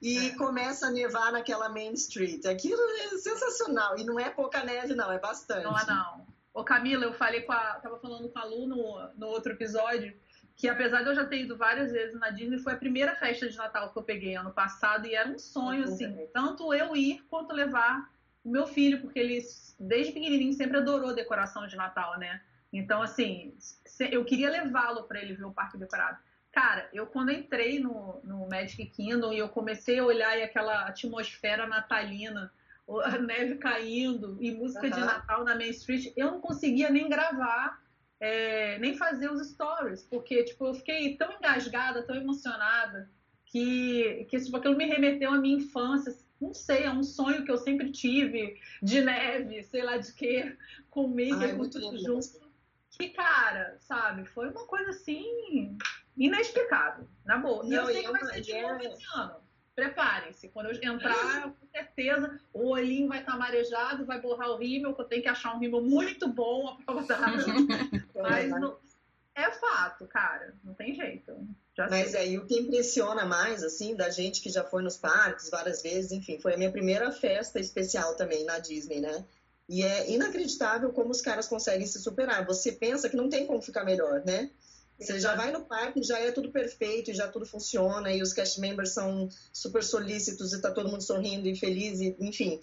e 0.00 0.28
É. 0.28 0.34
começa 0.36 0.86
a 0.86 0.90
nevar 0.90 1.32
naquela 1.32 1.68
Main 1.68 1.92
Street. 1.94 2.44
Aquilo 2.46 2.80
é 2.80 3.08
sensacional. 3.18 3.98
E 3.98 4.04
não 4.04 4.20
é 4.20 4.30
pouca 4.30 4.62
neve, 4.62 4.94
não, 4.94 5.10
é 5.10 5.18
bastante. 5.18 5.64
Não 5.64 5.74
não. 5.86 6.26
Ô 6.54 6.64
Camila, 6.64 7.04
eu 7.04 7.12
falei 7.12 7.42
com 7.42 7.52
a. 7.52 7.74
Tava 7.80 7.98
falando 7.98 8.28
com 8.28 8.38
a 8.38 8.44
Lu 8.44 8.66
no, 8.66 9.08
no 9.16 9.26
outro 9.26 9.52
episódio 9.52 10.14
que 10.56 10.68
apesar 10.68 11.02
de 11.02 11.10
eu 11.10 11.14
já 11.14 11.24
ter 11.26 11.42
ido 11.42 11.54
várias 11.54 11.92
vezes 11.92 12.18
na 12.18 12.30
Disney, 12.30 12.58
foi 12.58 12.72
a 12.72 12.76
primeira 12.78 13.14
festa 13.14 13.46
de 13.46 13.56
Natal 13.58 13.92
que 13.92 13.98
eu 13.98 14.02
peguei 14.02 14.34
ano 14.36 14.50
passado 14.50 15.06
e 15.06 15.14
era 15.14 15.28
um 15.28 15.38
sonho, 15.38 15.84
assim, 15.84 16.16
tanto 16.32 16.72
eu 16.72 16.96
ir 16.96 17.22
quanto 17.28 17.52
levar 17.52 18.10
o 18.42 18.50
meu 18.50 18.66
filho, 18.66 19.02
porque 19.02 19.18
ele, 19.18 19.44
desde 19.78 20.12
pequenininho, 20.12 20.54
sempre 20.54 20.78
adorou 20.78 21.14
decoração 21.14 21.66
de 21.66 21.76
Natal, 21.76 22.18
né? 22.18 22.40
Então, 22.72 23.00
assim, 23.02 23.56
eu 24.10 24.24
queria 24.24 24.50
levá-lo 24.50 25.04
para 25.04 25.20
ele 25.20 25.34
ver 25.34 25.44
o 25.44 25.52
parque 25.52 25.78
decorado. 25.78 26.18
Cara, 26.52 26.88
eu 26.92 27.06
quando 27.06 27.30
entrei 27.30 27.78
no, 27.78 28.20
no 28.24 28.48
Magic 28.48 28.86
Kingdom 28.86 29.32
e 29.32 29.38
eu 29.38 29.48
comecei 29.48 29.98
a 29.98 30.04
olhar 30.04 30.38
e 30.38 30.42
aquela 30.42 30.86
atmosfera 30.86 31.66
natalina, 31.66 32.50
a 33.04 33.18
neve 33.18 33.56
caindo 33.56 34.38
e 34.40 34.52
música 34.52 34.88
de 34.88 34.98
Aham. 34.98 35.06
Natal 35.06 35.44
na 35.44 35.54
Main 35.54 35.70
Street, 35.70 36.12
eu 36.16 36.30
não 36.30 36.40
conseguia 36.40 36.88
nem 36.88 37.08
gravar, 37.08 37.82
é, 38.18 38.78
nem 38.78 38.96
fazer 38.96 39.30
os 39.30 39.46
stories, 39.50 40.04
porque 40.04 40.44
tipo, 40.44 40.66
eu 40.66 40.74
fiquei 40.74 41.16
tão 41.16 41.30
engasgada, 41.32 42.02
tão 42.02 42.16
emocionada, 42.16 43.10
que, 43.44 44.26
que 44.30 44.40
tipo, 44.40 44.56
aquilo 44.56 44.76
me 44.76 44.86
remeteu 44.86 45.32
à 45.32 45.38
minha 45.38 45.58
infância. 45.58 46.16
Não 46.40 46.52
sei, 46.52 46.84
é 46.84 46.90
um 46.90 47.02
sonho 47.02 47.44
que 47.44 47.50
eu 47.50 47.56
sempre 47.56 47.90
tive 47.90 48.60
de 48.82 49.00
neve, 49.00 49.62
sei 49.64 49.82
lá 49.82 49.96
de 49.96 50.12
quê, 50.12 50.56
com 50.90 51.08
mídia, 51.08 51.48
Ai, 51.48 51.50
com 51.52 51.58
muito 51.58 51.80
junto. 51.98 52.45
Que, 52.98 53.10
cara, 53.10 53.76
sabe, 53.80 54.24
foi 54.26 54.48
uma 54.48 54.66
coisa 54.66 54.90
assim 54.90 55.76
inexplicável, 56.16 57.06
na 57.24 57.36
boa. 57.36 57.64
E 57.66 57.74
eu 57.74 57.86
sei 57.86 58.00
que 58.00 58.06
é 58.06 58.10
vai 58.10 58.24
ser 58.24 58.40
de 58.40 58.52
é- 58.52 58.62
novo 58.62 58.82
esse 58.82 59.04
ano. 59.14 59.46
Preparem-se, 59.74 60.48
quando 60.48 60.70
eu 60.70 60.92
entrar, 60.94 61.52
com 61.52 61.66
certeza, 61.70 62.40
o 62.54 62.70
olhinho 62.70 63.08
vai 63.08 63.20
estar 63.20 63.36
marejado, 63.36 64.06
vai 64.06 64.18
borrar 64.18 64.48
o 64.50 64.56
rímel, 64.56 64.94
que 64.94 65.02
eu 65.02 65.04
tenho 65.04 65.22
que 65.22 65.28
achar 65.28 65.54
um 65.54 65.58
rímel 65.58 65.82
muito 65.82 66.26
bom, 66.26 66.68
a 66.68 66.76
prova 66.82 67.02
d'água. 67.02 67.44
Mas 68.14 68.48
não- 68.48 68.78
é 69.34 69.50
fato, 69.50 70.06
cara, 70.06 70.54
não 70.64 70.72
tem 70.72 70.94
jeito. 70.94 71.46
Já 71.76 71.90
Mas 71.90 72.12
sei. 72.12 72.20
aí 72.20 72.38
o 72.38 72.46
que 72.46 72.58
impressiona 72.58 73.26
mais, 73.26 73.62
assim, 73.62 73.94
da 73.94 74.08
gente 74.08 74.40
que 74.40 74.48
já 74.48 74.64
foi 74.64 74.82
nos 74.82 74.96
parques 74.96 75.50
várias 75.50 75.82
vezes, 75.82 76.10
enfim, 76.10 76.40
foi 76.40 76.54
a 76.54 76.56
minha 76.56 76.72
primeira 76.72 77.12
festa 77.12 77.60
especial 77.60 78.16
também 78.16 78.46
na 78.46 78.58
Disney, 78.58 79.02
né? 79.02 79.26
E 79.68 79.82
é 79.82 80.10
inacreditável 80.10 80.92
como 80.92 81.10
os 81.10 81.20
caras 81.20 81.48
conseguem 81.48 81.86
se 81.86 81.98
superar. 81.98 82.46
Você 82.46 82.72
pensa 82.72 83.08
que 83.08 83.16
não 83.16 83.28
tem 83.28 83.46
como 83.46 83.60
ficar 83.60 83.84
melhor, 83.84 84.22
né? 84.24 84.50
Você 84.98 85.20
já 85.20 85.34
vai 85.34 85.50
no 85.52 85.64
parque, 85.64 86.02
já 86.02 86.18
é 86.18 86.32
tudo 86.32 86.50
perfeito, 86.50 87.12
já 87.12 87.28
tudo 87.28 87.44
funciona, 87.44 88.10
e 88.12 88.22
os 88.22 88.32
cast 88.32 88.58
members 88.60 88.90
são 88.90 89.28
super 89.52 89.84
solícitos 89.84 90.54
e 90.54 90.60
tá 90.60 90.70
todo 90.70 90.88
mundo 90.88 91.02
sorrindo 91.02 91.46
e 91.48 91.54
feliz, 91.54 92.00
e, 92.00 92.16
enfim. 92.18 92.60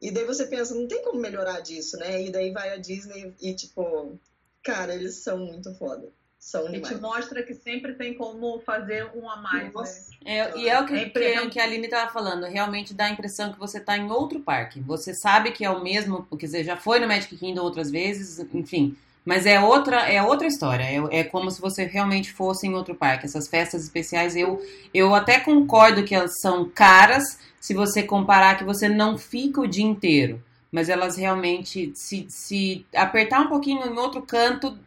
E 0.00 0.10
daí 0.10 0.24
você 0.24 0.46
pensa, 0.46 0.74
não 0.74 0.88
tem 0.88 1.02
como 1.02 1.20
melhorar 1.20 1.60
disso, 1.60 1.96
né? 1.98 2.22
E 2.22 2.30
daí 2.30 2.52
vai 2.52 2.70
a 2.70 2.76
Disney 2.76 3.34
e, 3.40 3.54
tipo, 3.54 4.18
cara, 4.62 4.94
eles 4.94 5.16
são 5.16 5.38
muito 5.38 5.74
foda. 5.74 6.10
São 6.44 6.70
demais. 6.70 7.00
mostra 7.00 7.42
que 7.42 7.54
sempre 7.54 7.94
tem 7.94 8.12
como 8.12 8.60
fazer 8.60 9.10
um 9.14 9.30
a 9.30 9.38
mais, 9.38 9.72
né? 9.72 9.84
É, 10.26 10.58
e 10.58 10.68
é 10.68 10.78
o 10.78 10.84
que, 10.84 10.94
É 10.94 11.08
que, 11.08 11.48
que 11.48 11.58
a 11.58 11.64
Aline 11.64 11.86
estava 11.86 12.12
falando. 12.12 12.44
Realmente 12.44 12.92
dá 12.92 13.06
a 13.06 13.10
impressão 13.10 13.50
que 13.50 13.58
você 13.58 13.78
está 13.78 13.96
em 13.96 14.10
outro 14.10 14.40
parque. 14.40 14.78
Você 14.80 15.14
sabe 15.14 15.52
que 15.52 15.64
é 15.64 15.70
o 15.70 15.82
mesmo, 15.82 16.26
quer 16.38 16.44
dizer, 16.44 16.64
já 16.64 16.76
foi 16.76 17.00
no 17.00 17.08
Magic 17.08 17.34
Kingdom 17.34 17.62
outras 17.62 17.90
vezes, 17.90 18.46
enfim. 18.52 18.94
Mas 19.24 19.46
é 19.46 19.58
outra, 19.58 20.02
é 20.02 20.22
outra 20.22 20.46
história. 20.46 20.84
É, 20.84 21.20
é 21.20 21.24
como 21.24 21.50
se 21.50 21.62
você 21.62 21.84
realmente 21.86 22.30
fosse 22.30 22.66
em 22.66 22.74
outro 22.74 22.94
parque. 22.94 23.24
Essas 23.24 23.48
festas 23.48 23.82
especiais, 23.82 24.36
eu, 24.36 24.62
eu 24.92 25.14
até 25.14 25.40
concordo 25.40 26.04
que 26.04 26.14
elas 26.14 26.40
são 26.42 26.68
caras 26.68 27.38
se 27.58 27.72
você 27.72 28.02
comparar 28.02 28.58
que 28.58 28.64
você 28.64 28.86
não 28.86 29.16
fica 29.16 29.62
o 29.62 29.66
dia 29.66 29.86
inteiro. 29.86 30.44
Mas 30.70 30.90
elas 30.90 31.16
realmente, 31.16 31.90
se, 31.94 32.26
se 32.28 32.84
apertar 32.94 33.40
um 33.40 33.48
pouquinho 33.48 33.86
em 33.86 33.96
outro 33.96 34.20
canto, 34.20 34.78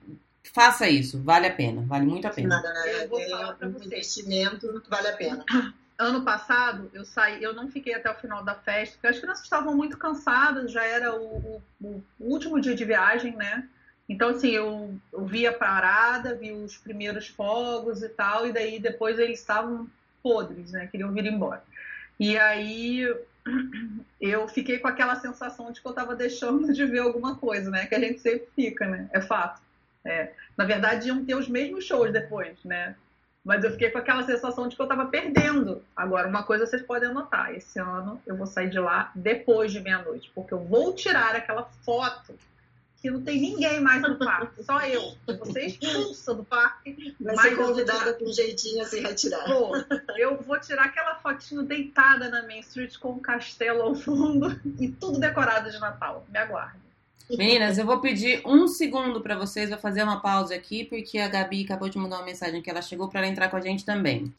faça 0.58 0.89
isso. 0.89 1.22
Vale 1.22 1.48
a 1.48 1.54
pena. 1.54 1.84
Vale 1.84 2.06
muito 2.06 2.26
a 2.28 2.32
pena. 2.32 2.56
Nada? 2.56 2.88
Eu 2.89 3.10
vou 3.10 3.20
é 3.20 3.30
falar 3.30 3.54
pra 3.54 3.67
um 3.67 3.74
você. 3.74 3.86
investimento 3.86 4.84
vale 4.89 5.08
a 5.08 5.13
pena. 5.15 5.46
Ano 6.00 6.24
passado, 6.24 6.91
eu 6.93 7.04
saí, 7.04 7.41
eu 7.41 7.56
não 7.56 7.72
fiquei 7.72 7.96
até 7.96 8.08
o 8.12 8.13
final 8.13 8.43
da 8.43 8.54
festa, 8.54 8.93
porque 8.93 9.08
as 9.08 9.17
crianças 9.20 9.43
estavam 9.43 9.76
muito 9.76 9.98
cansadas, 9.98 10.72
já 10.72 10.84
era 10.84 11.12
o, 11.15 11.60
o- 11.82 12.04
o 12.20 12.32
último 12.32 12.62
dia 12.62 12.76
de 12.76 12.86
viagem, 12.86 13.36
né? 13.36 13.67
Então, 14.08 14.30
assim, 14.30 14.52
eu, 14.52 14.93
eu 15.12 15.26
vi 15.26 15.48
a 15.48 15.52
parada, 15.54 16.36
vi 16.36 16.52
os 16.52 16.78
primeiros 16.78 17.28
fogos 17.30 18.04
e 18.04 18.10
tal, 18.10 18.46
e 18.46 18.54
daí 18.54 18.80
depois 18.80 19.17
eles 19.17 19.39
estavam 19.39 19.89
podres, 20.22 20.72
né? 20.72 20.86
Queriam 20.86 21.12
vir 21.12 21.26
embora. 21.26 21.63
E 22.20 22.38
aí 22.38 23.02
eu 24.22 24.48
fiquei 24.48 24.78
com 24.78 24.88
aquela 24.88 25.15
sensação 25.15 25.72
de 25.72 25.82
que 25.82 25.88
eu 25.88 25.91
estava 25.93 26.15
deixando 26.15 26.72
de 26.72 26.86
ver 26.86 27.00
alguma 27.00 27.36
coisa, 27.38 27.72
né? 27.72 27.88
Que 27.88 27.96
a 27.96 28.00
gente 28.00 28.20
sempre 28.20 28.48
fica, 28.56 28.86
né? 28.86 29.10
É 29.12 29.20
fato. 29.20 29.60
É. 30.08 30.32
Na 30.56 30.65
verdade, 30.65 31.10
iam 31.10 31.26
ter 31.26 31.36
os 31.36 31.48
mesmos 31.48 31.84
shows 31.84 32.12
depois, 32.12 32.58
né? 32.63 32.96
Mas 33.43 33.63
eu 33.63 33.72
fiquei 33.72 33.89
com 33.89 33.98
aquela 33.98 34.24
sensação 34.24 34.67
de 34.67 34.76
que 34.76 34.82
eu 34.82 34.88
tava 34.88 35.06
perdendo. 35.06 35.82
Agora, 35.96 36.28
uma 36.28 36.43
coisa 36.43 36.65
vocês 36.65 36.82
podem 36.82 37.10
anotar: 37.10 37.54
esse 37.54 37.80
ano 37.80 38.22
eu 38.26 38.36
vou 38.36 38.46
sair 38.46 38.70
de 38.70 38.80
lá 38.80 39.12
depois 39.15 39.72
de 39.72 39.80
meia-noite, 39.80 40.32
porque 40.36 40.54
eu 40.54 40.60
vou 40.60 40.93
tirar 40.93 41.36
aquela 41.36 41.63
foto 41.86 42.34
que 43.02 43.12
não 43.12 43.22
tem 43.22 43.39
ninguém 43.39 43.80
mais 43.80 44.02
no 44.02 44.17
parque, 44.17 44.63
só 44.63 44.82
eu. 44.82 45.15
Ser 45.54 45.67
expulsa 45.67 46.34
do 46.34 46.43
parque. 46.43 47.15
Vai 47.22 47.36
mas 47.36 47.41
ser 47.41 47.56
convidada 47.56 48.13
com 48.15 48.26
um 48.26 48.34
jeitinho 48.34 48.82
a 48.82 48.86
se 48.86 49.00
retirar. 49.00 49.46
Vou. 49.48 49.74
Eu 50.17 50.41
vou 50.41 50.60
tirar 50.60 50.86
aquela 50.86 51.15
fotinho 51.15 51.63
deitada 51.63 52.30
na 52.30 52.41
Main 52.41 52.60
Street 52.60 52.98
com 52.98 53.12
o 53.12 53.20
castelo 53.20 53.84
ao 53.84 53.96
fundo 53.96 54.60
e 54.80 54.89
tudo 54.89 55.20
decorado 55.20 55.70
de 55.70 55.80
Natal. 55.80 56.26
Me 56.30 56.39
aguardem. 56.39 56.87
Meninas, 57.29 57.77
eu 57.77 57.85
vou 57.85 57.99
pedir 57.99 58.41
um 58.45 58.67
segundo 58.67 59.19
pra 59.19 59.35
vocês, 59.35 59.69
vou 59.69 59.77
fazer 59.77 60.01
uma 60.01 60.21
pausa 60.21 60.55
aqui, 60.55 60.85
porque 60.85 61.19
a 61.19 61.27
Gabi 61.27 61.63
acabou 61.63 61.89
de 61.89 61.97
mandar 61.97 62.17
uma 62.17 62.25
mensagem 62.25 62.61
que 62.61 62.69
ela 62.69 62.81
chegou 62.81 63.09
pra 63.09 63.19
ela 63.19 63.29
entrar 63.29 63.49
com 63.49 63.57
a 63.57 63.61
gente 63.61 63.83
também. 63.83 64.31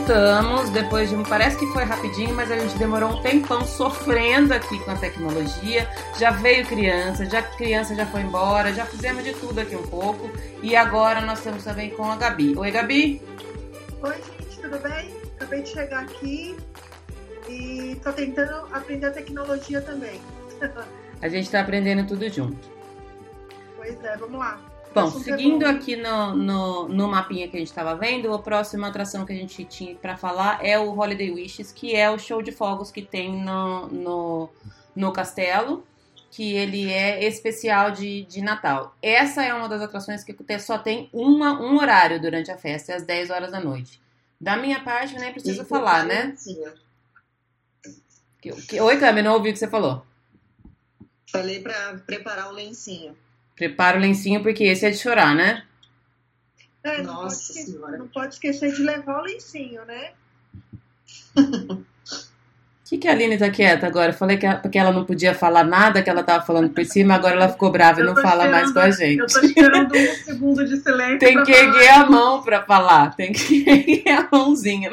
Voltamos 0.00 0.70
depois 0.70 1.10
de 1.10 1.14
um. 1.14 1.22
Parece 1.22 1.58
que 1.58 1.66
foi 1.66 1.84
rapidinho, 1.84 2.34
mas 2.34 2.50
a 2.50 2.58
gente 2.58 2.76
demorou 2.78 3.10
um 3.10 3.22
tempão 3.22 3.66
sofrendo 3.66 4.54
aqui 4.54 4.82
com 4.82 4.92
a 4.92 4.96
tecnologia. 4.96 5.86
Já 6.18 6.30
veio 6.30 6.66
criança, 6.66 7.26
já 7.26 7.42
criança 7.42 7.94
já 7.94 8.06
foi 8.06 8.22
embora, 8.22 8.72
já 8.72 8.86
fizemos 8.86 9.22
de 9.22 9.34
tudo 9.34 9.60
aqui 9.60 9.76
um 9.76 9.86
pouco. 9.86 10.30
E 10.62 10.74
agora 10.74 11.20
nós 11.20 11.38
estamos 11.38 11.62
também 11.64 11.90
com 11.90 12.10
a 12.10 12.16
Gabi. 12.16 12.56
Oi, 12.56 12.70
Gabi. 12.70 13.22
Oi, 14.02 14.14
gente, 14.14 14.60
tudo 14.62 14.78
bem? 14.78 15.14
Acabei 15.36 15.62
de 15.62 15.68
chegar 15.68 16.00
aqui 16.00 16.56
e 17.46 18.00
tô 18.02 18.10
tentando 18.12 18.66
aprender 18.72 19.06
a 19.06 19.10
tecnologia 19.10 19.82
também. 19.82 20.18
A 21.20 21.28
gente 21.28 21.50
tá 21.50 21.60
aprendendo 21.60 22.08
tudo 22.08 22.26
junto. 22.30 22.70
Pois 23.76 24.02
é, 24.02 24.16
vamos 24.16 24.38
lá. 24.38 24.58
Bom, 24.92 25.08
seguindo 25.10 25.64
aqui 25.64 25.94
no, 25.94 26.34
no, 26.34 26.88
no 26.88 27.08
mapinha 27.08 27.46
que 27.48 27.56
a 27.56 27.60
gente 27.60 27.68
estava 27.68 27.94
vendo, 27.94 28.32
a 28.34 28.38
próxima 28.40 28.88
atração 28.88 29.24
que 29.24 29.32
a 29.32 29.36
gente 29.36 29.64
tinha 29.64 29.94
para 29.94 30.16
falar 30.16 30.64
é 30.64 30.78
o 30.78 30.98
Holiday 30.98 31.30
Wishes, 31.30 31.70
que 31.70 31.94
é 31.94 32.10
o 32.10 32.18
show 32.18 32.42
de 32.42 32.50
fogos 32.50 32.90
que 32.90 33.02
tem 33.02 33.40
no, 33.40 33.86
no, 33.86 34.50
no 34.96 35.12
castelo, 35.12 35.86
que 36.30 36.54
ele 36.54 36.90
é 36.90 37.24
especial 37.24 37.92
de, 37.92 38.24
de 38.24 38.42
Natal. 38.42 38.96
Essa 39.00 39.44
é 39.44 39.54
uma 39.54 39.68
das 39.68 39.80
atrações 39.80 40.24
que 40.24 40.34
só 40.58 40.76
tem 40.76 41.08
uma, 41.12 41.60
um 41.60 41.78
horário 41.78 42.20
durante 42.20 42.50
a 42.50 42.58
festa, 42.58 42.92
é 42.92 42.96
às 42.96 43.04
10 43.04 43.30
horas 43.30 43.52
da 43.52 43.60
noite. 43.60 44.00
Da 44.40 44.56
minha 44.56 44.80
parte, 44.82 45.14
eu 45.14 45.20
nem 45.20 45.32
preciso 45.32 45.62
E 45.62 45.66
falar, 45.66 46.04
né? 46.04 46.34
Que, 48.40 48.50
que, 48.52 48.80
oi, 48.80 48.98
Cami, 48.98 49.22
não 49.22 49.34
ouvi 49.34 49.50
o 49.50 49.52
que 49.52 49.58
você 49.58 49.68
falou. 49.68 50.04
Falei 51.30 51.60
pra 51.60 51.98
preparar 52.06 52.48
o 52.48 52.52
lencinho. 52.52 53.16
Prepara 53.60 53.98
o 53.98 54.00
lencinho, 54.00 54.42
porque 54.42 54.64
esse 54.64 54.86
é 54.86 54.90
de 54.90 54.96
chorar, 54.96 55.34
né? 55.34 55.64
É, 56.82 57.02
não, 57.02 57.12
Nossa 57.24 57.36
pode 57.48 57.58
esque- 57.58 57.72
Senhora. 57.72 57.98
não 57.98 58.08
pode 58.08 58.32
esquecer 58.32 58.72
de 58.72 58.82
levar 58.82 59.20
o 59.20 59.24
lencinho, 59.24 59.82
né? 59.84 60.12
O 61.36 61.36
que, 62.88 62.96
que 62.96 63.06
a 63.06 63.12
Aline 63.12 63.36
tá 63.36 63.50
quieta 63.50 63.86
agora? 63.86 64.12
Eu 64.12 64.16
falei 64.16 64.38
que, 64.38 64.46
a- 64.46 64.56
que 64.60 64.78
ela 64.78 64.90
não 64.92 65.04
podia 65.04 65.34
falar 65.34 65.62
nada, 65.62 66.02
que 66.02 66.08
ela 66.08 66.22
tava 66.22 66.42
falando 66.42 66.70
por 66.70 66.82
cima, 66.86 67.14
agora 67.16 67.34
ela 67.34 67.50
ficou 67.50 67.70
brava 67.70 68.00
e 68.00 68.02
Eu 68.02 68.06
não 68.06 68.14
tô 68.14 68.22
fala 68.22 68.48
mais 68.48 68.72
com 68.72 68.78
a 68.78 68.90
gente. 68.90 69.18
Eu 69.18 69.26
tô 69.26 69.40
esperando 69.40 69.94
um 69.94 70.14
segundo 70.24 70.64
de 70.66 70.76
silêncio. 70.78 71.18
Tem 71.18 71.44
que 71.44 71.52
falar. 71.52 71.66
erguer 71.74 71.88
a 71.90 72.06
mão 72.08 72.42
pra 72.42 72.62
falar. 72.64 73.14
Tem 73.14 73.30
que 73.30 73.62
erguer 73.68 74.08
a 74.08 74.26
mãozinha. 74.32 74.90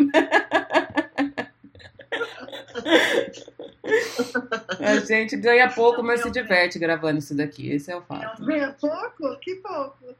A 4.79 4.99
gente 4.99 5.37
ganha 5.37 5.69
pouco, 5.69 6.03
mas 6.03 6.21
se 6.21 6.31
diverte 6.31 6.77
gravando 6.79 7.19
isso 7.19 7.35
daqui. 7.35 7.69
Esse 7.69 7.91
é 7.91 7.95
o 7.95 8.01
fato. 8.01 8.43
Ganha 8.43 8.75
pouco? 8.79 9.37
Que 9.39 9.55
pouco. 9.55 10.15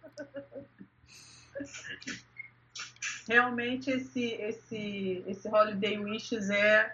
Realmente 3.28 3.92
esse, 3.92 4.34
esse, 4.34 5.24
esse 5.28 5.48
Holiday 5.50 6.00
Wishes 6.00 6.50
é 6.50 6.92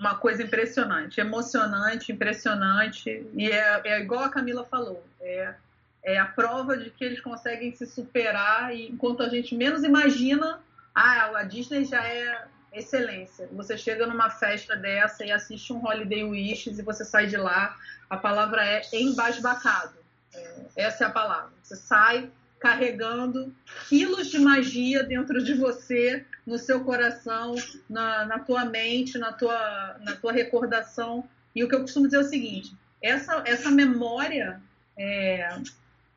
uma 0.00 0.16
coisa 0.16 0.42
impressionante, 0.42 1.20
emocionante, 1.20 2.10
impressionante. 2.10 3.26
E 3.34 3.50
é, 3.50 3.80
é 3.84 4.00
igual 4.00 4.24
a 4.24 4.30
Camila 4.30 4.64
falou, 4.64 5.04
é, 5.20 5.54
é 6.02 6.18
a 6.18 6.26
prova 6.26 6.76
de 6.76 6.90
que 6.90 7.04
eles 7.04 7.20
conseguem 7.20 7.74
se 7.74 7.86
superar 7.86 8.74
e 8.74 8.88
enquanto 8.88 9.22
a 9.22 9.28
gente 9.28 9.54
menos 9.54 9.84
imagina, 9.84 10.60
ah, 10.94 11.38
a 11.38 11.42
Disney 11.44 11.84
já 11.84 12.02
é 12.04 12.46
excelência. 12.72 13.48
Você 13.52 13.76
chega 13.76 14.06
numa 14.06 14.30
festa 14.30 14.76
dessa 14.76 15.24
e 15.24 15.32
assiste 15.32 15.72
um 15.72 15.84
Holiday 15.84 16.24
Wishes 16.24 16.78
e 16.78 16.82
você 16.82 17.04
sai 17.04 17.26
de 17.26 17.36
lá, 17.36 17.76
a 18.08 18.16
palavra 18.16 18.64
é 18.64 18.82
embasbacado. 18.92 19.94
É, 20.34 20.54
essa 20.76 21.04
é 21.04 21.06
a 21.06 21.10
palavra. 21.10 21.50
Você 21.62 21.76
sai 21.76 22.30
carregando 22.58 23.54
quilos 23.88 24.28
de 24.28 24.38
magia 24.38 25.02
dentro 25.02 25.42
de 25.42 25.54
você, 25.54 26.24
no 26.46 26.58
seu 26.58 26.84
coração, 26.84 27.54
na, 27.88 28.26
na 28.26 28.38
tua 28.38 28.64
mente, 28.66 29.16
na 29.18 29.32
tua, 29.32 29.96
na 30.00 30.16
tua 30.16 30.30
recordação. 30.32 31.24
E 31.54 31.64
o 31.64 31.68
que 31.68 31.74
eu 31.74 31.80
costumo 31.80 32.06
dizer 32.06 32.18
é 32.18 32.20
o 32.20 32.28
seguinte: 32.28 32.74
essa, 33.02 33.42
essa 33.46 33.70
memória 33.70 34.60
é, 34.96 35.48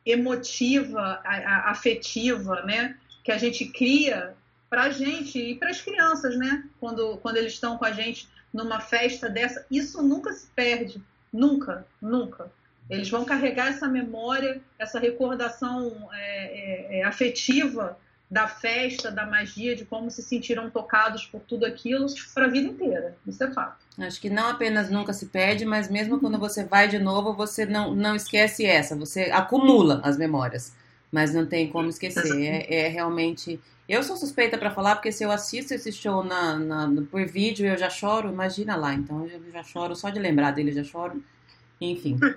emotiva, 0.04 1.20
a- 1.24 1.36
a- 1.36 1.70
afetiva, 1.70 2.62
né, 2.62 2.96
que 3.24 3.32
a 3.32 3.38
gente 3.38 3.66
cria 3.66 4.34
para 4.74 4.82
a 4.82 4.90
gente 4.90 5.38
e 5.38 5.54
para 5.54 5.70
as 5.70 5.80
crianças, 5.80 6.36
né, 6.36 6.64
quando, 6.80 7.16
quando 7.18 7.36
eles 7.36 7.52
estão 7.52 7.78
com 7.78 7.84
a 7.84 7.92
gente 7.92 8.28
numa 8.52 8.80
festa 8.80 9.28
dessa, 9.30 9.64
isso 9.70 10.02
nunca 10.02 10.32
se 10.32 10.48
perde, 10.48 11.00
nunca, 11.32 11.86
nunca. 12.02 12.50
Eles 12.90 13.08
vão 13.08 13.24
carregar 13.24 13.68
essa 13.68 13.86
memória, 13.86 14.60
essa 14.76 14.98
recordação 14.98 16.08
é, 16.12 16.96
é, 16.96 16.98
é, 16.98 17.04
afetiva 17.04 17.96
da 18.28 18.48
festa, 18.48 19.12
da 19.12 19.24
magia, 19.24 19.76
de 19.76 19.84
como 19.84 20.10
se 20.10 20.22
sentiram 20.22 20.68
tocados 20.68 21.24
por 21.24 21.40
tudo 21.42 21.64
aquilo 21.64 22.06
para 22.34 22.46
a 22.46 22.50
vida 22.50 22.66
inteira. 22.66 23.16
Isso 23.24 23.44
é 23.44 23.52
fato. 23.52 23.76
Acho 23.96 24.20
que 24.20 24.28
não 24.28 24.48
apenas 24.48 24.90
nunca 24.90 25.12
se 25.12 25.26
perde, 25.26 25.64
mas 25.64 25.88
mesmo 25.88 26.18
quando 26.18 26.36
você 26.36 26.64
vai 26.64 26.88
de 26.88 26.98
novo, 26.98 27.32
você 27.32 27.64
não, 27.64 27.94
não 27.94 28.16
esquece 28.16 28.66
essa. 28.66 28.96
Você 28.96 29.30
acumula 29.32 30.00
as 30.02 30.18
memórias. 30.18 30.74
Mas 31.14 31.32
não 31.32 31.46
tem 31.46 31.70
como 31.70 31.88
esquecer. 31.88 32.42
É, 32.68 32.86
é 32.86 32.88
realmente. 32.88 33.60
Eu 33.88 34.02
sou 34.02 34.16
suspeita 34.16 34.58
pra 34.58 34.72
falar, 34.72 34.96
porque 34.96 35.12
se 35.12 35.22
eu 35.22 35.30
assisto 35.30 35.72
esse 35.72 35.92
show 35.92 36.24
na, 36.24 36.58
na- 36.58 37.02
por 37.08 37.24
vídeo, 37.24 37.64
eu 37.66 37.78
já 37.78 37.88
choro, 37.88 38.30
imagina 38.30 38.74
lá. 38.74 38.92
Então 38.94 39.24
eu 39.28 39.52
já 39.52 39.62
choro, 39.62 39.94
só 39.94 40.10
de 40.10 40.18
lembrar 40.18 40.50
dele, 40.50 40.70
eu 40.70 40.74
já 40.74 40.82
choro. 40.84 41.22
Enfim. 41.80 42.18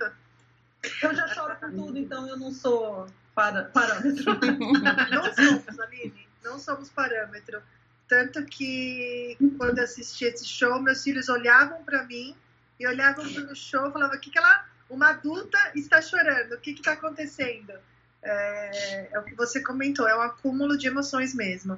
Eu 1.01 1.13
já 1.13 1.27
choro 1.29 1.55
por 1.59 1.71
tudo, 1.71 1.97
então 1.97 2.29
eu 2.29 2.37
não 2.37 2.51
sou 2.51 3.07
para, 3.35 3.63
parâmetro. 3.63 4.23
Não 5.11 5.33
somos, 5.33 5.79
Aline. 5.79 6.27
Não 6.43 6.59
somos 6.59 6.89
parâmetro. 6.89 7.59
Tanto 8.07 8.45
que 8.45 9.35
quando 9.57 9.79
eu 9.79 9.83
assisti 9.83 10.25
esse 10.25 10.45
show, 10.45 10.79
meus 10.81 11.03
filhos 11.03 11.27
olhavam 11.29 11.83
para 11.83 12.03
mim 12.03 12.33
e 12.79 12.87
olhavam 12.87 13.27
para 13.33 13.51
o 13.51 13.55
show 13.55 13.89
e 13.89 13.91
falavam: 13.91 14.15
o 14.17 14.19
que, 14.21 14.29
que 14.29 14.37
ela. 14.37 14.65
Uma 14.89 15.09
adulta 15.09 15.57
está 15.75 16.01
chorando, 16.01 16.53
o 16.53 16.59
que 16.59 16.71
está 16.71 16.93
acontecendo? 16.93 17.73
É, 18.23 19.09
é 19.11 19.19
o 19.19 19.23
que 19.23 19.35
você 19.35 19.61
comentou, 19.61 20.07
é 20.07 20.15
um 20.17 20.21
acúmulo 20.21 20.77
de 20.77 20.87
emoções 20.87 21.33
mesmo. 21.33 21.77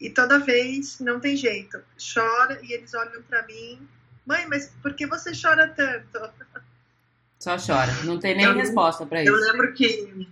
E 0.00 0.10
toda 0.10 0.38
vez 0.38 1.00
não 1.00 1.18
tem 1.20 1.36
jeito. 1.36 1.78
Chora 2.12 2.58
e 2.62 2.72
eles 2.72 2.92
olham 2.94 3.22
para 3.22 3.42
mim: 3.46 3.80
mãe, 4.26 4.46
mas 4.46 4.70
por 4.82 4.94
que 4.94 5.06
você 5.06 5.32
chora 5.40 5.68
tanto? 5.68 6.30
Só 7.40 7.56
chora. 7.58 7.92
Não 8.04 8.18
tem 8.18 8.34
nem 8.36 8.46
Eu- 8.46 8.54
resposta 8.54 9.06
pra 9.06 9.24
Eu 9.24 9.34
isso. 9.36 9.44
lembro 9.52 9.72
que 9.74 10.26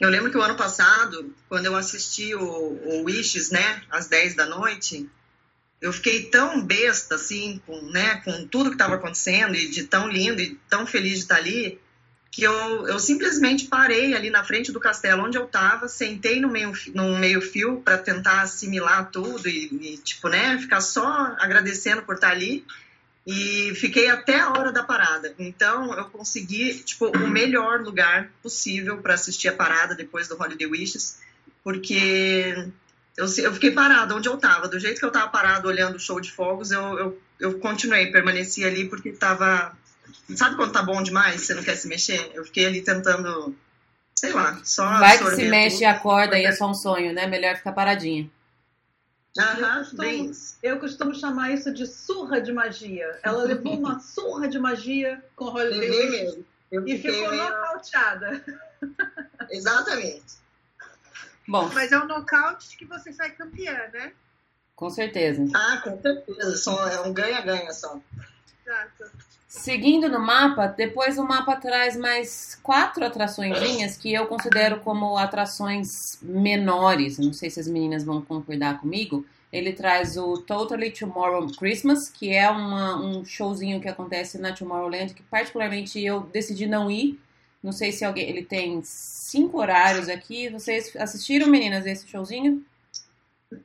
eu 0.00 0.08
lembro 0.08 0.30
que 0.30 0.36
o 0.38 0.42
ano 0.42 0.56
passado, 0.56 1.34
quando 1.48 1.66
eu 1.66 1.76
assisti 1.76 2.34
o, 2.34 2.42
o 2.42 3.04
Wishes, 3.04 3.50
né, 3.50 3.82
às 3.90 4.08
10 4.08 4.34
da 4.34 4.46
noite, 4.46 5.08
eu 5.80 5.92
fiquei 5.92 6.24
tão 6.26 6.64
besta 6.64 7.14
assim, 7.14 7.60
com, 7.66 7.80
né, 7.90 8.16
com 8.24 8.46
tudo 8.48 8.70
que 8.70 8.74
estava 8.74 8.96
acontecendo 8.96 9.54
e 9.54 9.68
de 9.70 9.84
tão 9.84 10.08
lindo 10.08 10.40
e 10.42 10.56
tão 10.68 10.86
feliz 10.86 11.14
de 11.14 11.18
estar 11.20 11.36
ali, 11.36 11.80
que 12.30 12.42
eu, 12.42 12.86
eu 12.86 12.98
simplesmente 12.98 13.66
parei 13.66 14.14
ali 14.14 14.30
na 14.30 14.44
frente 14.44 14.70
do 14.70 14.80
castelo 14.80 15.24
onde 15.24 15.38
eu 15.38 15.44
estava, 15.44 15.88
sentei 15.88 16.40
no 16.40 16.48
meio 16.48 16.72
no 16.94 17.18
meio 17.18 17.40
fio 17.40 17.80
para 17.80 17.98
tentar 17.98 18.42
assimilar 18.42 19.10
tudo 19.10 19.48
e, 19.48 19.94
e 19.94 19.96
tipo, 19.98 20.28
né, 20.28 20.58
ficar 20.58 20.80
só 20.80 21.34
agradecendo 21.38 22.02
por 22.02 22.16
estar 22.16 22.30
ali 22.30 22.64
e 23.26 23.74
fiquei 23.74 24.08
até 24.08 24.40
a 24.40 24.50
hora 24.50 24.72
da 24.72 24.82
parada. 24.82 25.34
Então 25.38 25.92
eu 25.94 26.04
consegui 26.06 26.74
tipo 26.82 27.06
o 27.06 27.28
melhor 27.28 27.80
lugar 27.80 28.30
possível 28.42 28.98
para 28.98 29.14
assistir 29.14 29.48
a 29.48 29.52
parada 29.52 29.94
depois 29.94 30.28
do 30.28 30.40
Holiday 30.40 30.66
Wishes, 30.66 31.18
porque 31.64 32.70
eu, 33.16 33.26
eu 33.38 33.52
fiquei 33.52 33.70
parada 33.70 34.14
onde 34.14 34.28
eu 34.28 34.34
estava, 34.34 34.68
do 34.68 34.78
jeito 34.78 34.98
que 34.98 35.04
eu 35.04 35.08
estava 35.08 35.28
parado 35.28 35.66
olhando 35.66 35.96
o 35.96 36.00
show 36.00 36.20
de 36.20 36.30
fogos, 36.30 36.70
eu, 36.70 36.98
eu, 36.98 37.22
eu 37.40 37.58
continuei, 37.58 38.12
permaneci 38.12 38.64
ali 38.64 38.88
porque 38.88 39.08
estava 39.08 39.76
sabe 40.34 40.56
quando 40.56 40.72
tá 40.72 40.82
bom 40.82 41.02
demais, 41.02 41.42
você 41.42 41.54
não 41.54 41.62
quer 41.62 41.76
se 41.76 41.88
mexer? 41.88 42.30
Eu 42.34 42.44
fiquei 42.44 42.66
ali 42.66 42.82
tentando, 42.82 43.54
sei 44.14 44.32
lá, 44.32 44.60
só 44.64 44.84
Vai 44.98 45.18
que 45.18 45.30
se 45.36 45.48
mexe 45.48 45.76
e 45.76 45.78
tudo. 45.80 45.88
acorda 45.96 46.38
e 46.38 46.44
é 46.44 46.52
só 46.52 46.68
um 46.70 46.74
sonho, 46.74 47.12
né? 47.12 47.26
Melhor 47.26 47.56
ficar 47.56 47.72
paradinha. 47.72 48.30
Aham, 49.38 49.86
Eu 49.92 49.98
bem 49.98 50.18
costumo- 50.26 50.30
isso. 50.30 50.58
Eu 50.62 50.80
costumo 50.80 51.14
chamar 51.14 51.50
isso 51.52 51.72
de 51.72 51.86
surra 51.86 52.40
de 52.40 52.52
magia. 52.52 53.18
Ela 53.22 53.44
levou 53.44 53.74
uma 53.78 53.98
surra 54.00 54.48
de 54.48 54.58
magia 54.58 55.22
com 55.36 55.46
o 55.46 55.54
mesmo. 55.54 56.44
Eu 56.70 56.86
e 56.86 56.98
ficou 56.98 57.30
meio- 57.30 57.44
nocauteada. 57.44 58.44
Exatamente. 59.50 60.38
Bom, 61.46 61.70
Mas 61.72 61.92
é 61.92 61.98
um 61.98 62.06
nocaute 62.06 62.76
que 62.76 62.84
você 62.84 63.12
sai 63.12 63.30
campeã, 63.30 63.72
né? 63.92 64.12
com 64.76 64.90
certeza. 64.90 65.44
Ah, 65.56 65.80
com 65.82 66.00
certeza. 66.00 66.56
Só, 66.56 66.86
é 66.88 67.00
um 67.00 67.12
ganha-ganha 67.12 67.72
só. 67.72 68.00
Exato. 68.68 69.10
Seguindo 69.46 70.10
no 70.10 70.20
mapa, 70.20 70.66
depois 70.66 71.16
o 71.16 71.24
mapa 71.24 71.56
traz 71.56 71.96
mais 71.96 72.58
quatro 72.62 73.02
atraçõezinhas 73.02 73.96
que 73.96 74.12
eu 74.12 74.26
considero 74.26 74.80
como 74.80 75.16
atrações 75.16 76.18
menores. 76.20 77.18
Não 77.18 77.32
sei 77.32 77.48
se 77.48 77.58
as 77.58 77.66
meninas 77.66 78.04
vão 78.04 78.20
concordar 78.20 78.78
comigo. 78.78 79.24
Ele 79.50 79.72
traz 79.72 80.18
o 80.18 80.36
Totally 80.42 80.90
Tomorrow 80.90 81.46
Christmas, 81.56 82.10
que 82.10 82.30
é 82.30 82.50
uma- 82.50 83.00
um 83.00 83.24
showzinho 83.24 83.80
que 83.80 83.88
acontece 83.88 84.36
na 84.36 84.52
Tomorrowland, 84.52 85.14
que 85.14 85.22
particularmente 85.22 85.98
eu 86.04 86.20
decidi 86.20 86.66
não 86.66 86.90
ir. 86.90 87.18
Não 87.62 87.72
sei 87.72 87.90
se 87.90 88.04
alguém. 88.04 88.28
Ele 88.28 88.42
tem 88.42 88.82
cinco 88.84 89.58
horários 89.58 90.10
aqui. 90.10 90.50
Vocês 90.50 90.94
assistiram, 90.96 91.46
meninas, 91.46 91.86
esse 91.86 92.06
showzinho? 92.06 92.62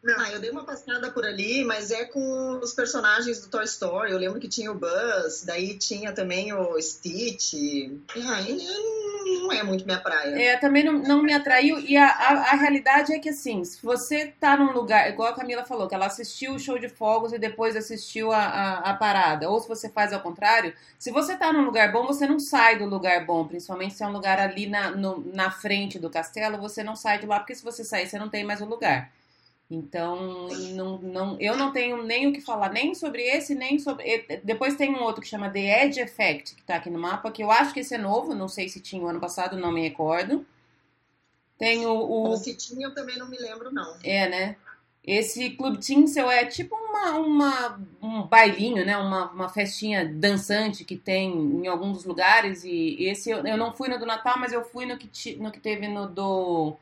Não. 0.03 0.25
Eu 0.27 0.39
dei 0.39 0.49
uma 0.49 0.65
passada 0.65 1.11
por 1.11 1.25
ali, 1.25 1.63
mas 1.63 1.91
é 1.91 2.05
com 2.05 2.59
os 2.61 2.73
personagens 2.73 3.41
do 3.41 3.49
Toy 3.49 3.65
Story. 3.65 4.11
Eu 4.11 4.17
lembro 4.17 4.39
que 4.39 4.47
tinha 4.47 4.71
o 4.71 4.75
Buzz, 4.75 5.43
daí 5.45 5.77
tinha 5.77 6.13
também 6.13 6.53
o 6.53 6.81
Stitch. 6.81 7.53
Ah, 8.15 8.41
não 9.25 9.51
é 9.51 9.63
muito 9.63 9.85
minha 9.85 9.99
praia. 9.99 10.35
É, 10.35 10.57
também 10.57 10.83
não, 10.83 10.93
não 10.93 11.21
me 11.21 11.33
atraiu. 11.33 11.79
E 11.79 11.97
a, 11.97 12.07
a, 12.07 12.31
a 12.51 12.55
realidade 12.55 13.13
é 13.13 13.19
que, 13.19 13.29
assim, 13.29 13.63
se 13.63 13.81
você 13.83 14.33
tá 14.39 14.55
num 14.55 14.71
lugar, 14.71 15.09
igual 15.09 15.29
a 15.29 15.35
Camila 15.35 15.65
falou, 15.65 15.87
que 15.87 15.95
ela 15.95 16.05
assistiu 16.05 16.53
o 16.53 16.59
show 16.59 16.77
de 16.77 16.89
fogos 16.89 17.33
e 17.33 17.39
depois 17.39 17.75
assistiu 17.75 18.31
a, 18.31 18.43
a, 18.43 18.91
a 18.91 18.93
parada, 18.93 19.49
ou 19.49 19.59
se 19.59 19.67
você 19.67 19.89
faz 19.89 20.13
ao 20.13 20.21
contrário, 20.21 20.73
se 20.97 21.11
você 21.11 21.35
tá 21.35 21.51
num 21.51 21.65
lugar 21.65 21.91
bom, 21.91 22.05
você 22.05 22.25
não 22.25 22.39
sai 22.39 22.77
do 22.77 22.85
lugar 22.85 23.25
bom, 23.25 23.45
principalmente 23.45 23.95
se 23.95 24.03
é 24.03 24.07
um 24.07 24.11
lugar 24.11 24.39
ali 24.39 24.67
na, 24.67 24.91
no, 24.91 25.23
na 25.33 25.51
frente 25.51 25.99
do 25.99 26.09
castelo, 26.09 26.57
você 26.57 26.83
não 26.83 26.95
sai 26.95 27.19
de 27.19 27.25
lá, 27.25 27.39
porque 27.39 27.55
se 27.55 27.63
você 27.63 27.83
sair, 27.83 28.07
você 28.07 28.17
não 28.17 28.29
tem 28.29 28.43
mais 28.43 28.61
o 28.61 28.65
lugar. 28.65 29.09
Então, 29.73 30.49
não, 30.75 30.99
não, 30.99 31.37
eu 31.39 31.57
não 31.57 31.71
tenho 31.71 32.03
nem 32.03 32.27
o 32.27 32.31
que 32.31 32.39
falar 32.39 32.71
nem 32.71 32.93
sobre 32.93 33.23
esse, 33.23 33.55
nem 33.55 33.79
sobre. 33.79 34.23
Depois 34.43 34.75
tem 34.75 34.93
um 34.93 35.01
outro 35.01 35.19
que 35.19 35.27
chama 35.27 35.49
The 35.49 35.85
Edge 35.85 35.99
Effect, 35.99 36.53
que 36.53 36.61
tá 36.61 36.75
aqui 36.75 36.91
no 36.91 36.99
mapa, 36.99 37.31
que 37.31 37.43
eu 37.43 37.49
acho 37.49 37.73
que 37.73 37.79
esse 37.79 37.95
é 37.95 37.97
novo, 37.97 38.35
não 38.35 38.47
sei 38.47 38.69
se 38.69 38.79
tinha 38.79 39.01
o 39.01 39.07
ano 39.07 39.19
passado, 39.19 39.57
não 39.57 39.71
me 39.71 39.81
recordo. 39.81 40.45
Tem 41.57 41.87
o. 41.87 41.91
o... 41.91 42.37
Se 42.37 42.55
tinha, 42.55 42.85
eu 42.85 42.93
também 42.93 43.17
não 43.17 43.27
me 43.27 43.35
lembro, 43.35 43.73
não. 43.73 43.97
É, 44.03 44.29
né? 44.29 44.55
Esse 45.03 45.49
Club 45.49 45.79
Tinsel 45.79 46.29
é 46.29 46.45
tipo 46.45 46.75
uma, 46.75 47.15
uma, 47.17 47.81
um 47.99 48.21
bailinho, 48.27 48.85
né? 48.85 48.95
Uma, 48.95 49.31
uma 49.31 49.49
festinha 49.49 50.05
dançante 50.05 50.85
que 50.85 50.95
tem 50.95 51.33
em 51.33 51.67
alguns 51.67 52.05
lugares. 52.05 52.63
E 52.63 52.97
esse 52.99 53.31
eu, 53.31 53.39
eu 53.39 53.57
não 53.57 53.73
fui 53.73 53.89
no 53.89 53.97
do 53.97 54.05
Natal, 54.05 54.37
mas 54.37 54.53
eu 54.53 54.63
fui 54.63 54.85
no 54.85 54.99
que, 54.99 55.35
no 55.37 55.51
que 55.51 55.59
teve 55.59 55.87
no 55.87 56.07
do 56.07 56.77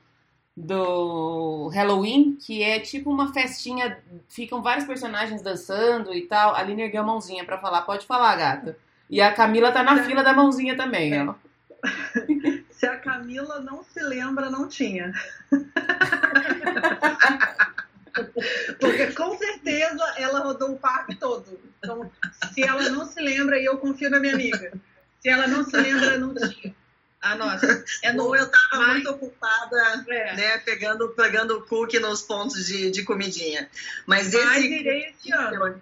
do 0.55 1.69
Halloween, 1.73 2.35
que 2.35 2.61
é 2.61 2.79
tipo 2.79 3.09
uma 3.09 3.33
festinha, 3.33 3.97
ficam 4.27 4.61
vários 4.61 4.85
personagens 4.85 5.41
dançando 5.41 6.13
e 6.13 6.21
tal. 6.21 6.55
A 6.55 6.59
Aline 6.59 6.83
ergueu 6.83 7.01
a 7.01 7.05
mãozinha 7.05 7.45
para 7.45 7.57
falar, 7.57 7.81
pode 7.83 8.05
falar, 8.05 8.35
gata. 8.35 8.77
E 9.09 9.21
a 9.21 9.33
Camila 9.33 9.71
tá 9.71 9.83
na 9.83 10.03
fila 10.03 10.23
da 10.23 10.33
mãozinha 10.33 10.75
também, 10.75 11.13
é. 11.13 11.25
ó. 11.25 11.35
Se 12.71 12.85
a 12.85 12.97
Camila 12.97 13.59
não 13.59 13.83
se 13.83 14.01
lembra, 14.01 14.49
não 14.49 14.67
tinha. 14.67 15.11
Porque 18.79 19.11
com 19.11 19.37
certeza 19.37 20.03
ela 20.17 20.39
rodou 20.39 20.71
o 20.71 20.79
parque 20.79 21.15
todo. 21.15 21.59
Então, 21.77 22.11
se 22.51 22.63
ela 22.63 22.89
não 22.89 23.05
se 23.05 23.21
lembra, 23.21 23.59
e 23.59 23.65
eu 23.65 23.77
confio 23.77 24.09
na 24.09 24.19
minha 24.19 24.33
amiga. 24.33 24.73
Se 25.19 25.29
ela 25.29 25.47
não 25.47 25.63
se 25.63 25.77
lembra, 25.77 26.17
não 26.17 26.33
tinha. 26.33 26.75
Ah, 27.21 27.35
nossa. 27.35 27.85
É 28.01 28.11
no, 28.13 28.35
eu 28.35 28.45
estava 28.45 28.87
muito 28.87 29.09
ocupada, 29.11 30.05
é. 30.09 30.35
né, 30.35 30.57
pegando, 30.59 31.09
pegando 31.09 31.61
cookie 31.61 31.99
nos 31.99 32.21
pontos 32.21 32.65
de, 32.65 32.89
de 32.89 33.03
comidinha. 33.03 33.69
Mas 34.05 34.33
mas 34.33 34.57
esse. 34.57 34.73
irei 34.73 35.09
esse 35.09 35.31
ano. 35.31 35.81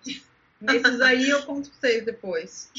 Nesses 0.59 0.99
aí 1.01 1.29
eu 1.29 1.43
conto 1.43 1.69
pra 1.69 1.79
vocês 1.79 2.05
depois. 2.05 2.69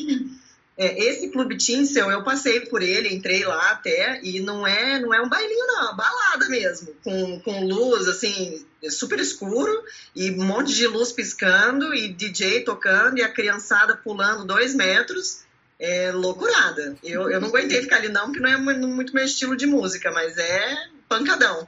É, 0.77 0.99
esse 0.99 1.29
Clube 1.29 1.57
Tinsel, 1.57 2.11
eu 2.11 2.25
passei 2.25 2.61
por 2.61 2.83
ele, 2.83 3.14
entrei 3.14 3.44
lá 3.44 3.70
até, 3.70 4.18
e 4.23 4.40
não 4.40 4.66
é, 4.66 4.99
não 4.99 5.12
é 5.12 5.20
um 5.20 5.29
bailinho, 5.29 5.66
não, 5.66 5.79
é 5.79 5.83
uma 5.83 5.92
balada 5.92 6.49
mesmo, 6.49 6.94
com, 7.05 7.38
com 7.40 7.66
luz, 7.66 8.09
assim, 8.09 8.64
super 8.88 9.20
escuro, 9.20 9.85
e 10.16 10.31
um 10.31 10.44
monte 10.44 10.75
de 10.75 10.87
luz 10.87 11.12
piscando, 11.12 11.94
e 11.94 12.09
DJ 12.09 12.64
tocando, 12.64 13.18
e 13.18 13.23
a 13.23 13.31
criançada 13.31 13.94
pulando 13.94 14.46
dois 14.46 14.75
metros, 14.75 15.44
é 15.80 16.12
loucurada. 16.12 16.94
Eu, 17.02 17.30
eu 17.30 17.40
não 17.40 17.48
aguentei 17.48 17.80
ficar 17.80 17.96
ali 17.96 18.10
não, 18.10 18.26
porque 18.26 18.40
não 18.40 18.50
é 18.50 18.56
muito 18.58 19.14
meu 19.14 19.24
estilo 19.24 19.56
de 19.56 19.66
música, 19.66 20.12
mas 20.12 20.36
é 20.36 20.76
pancadão. 21.08 21.66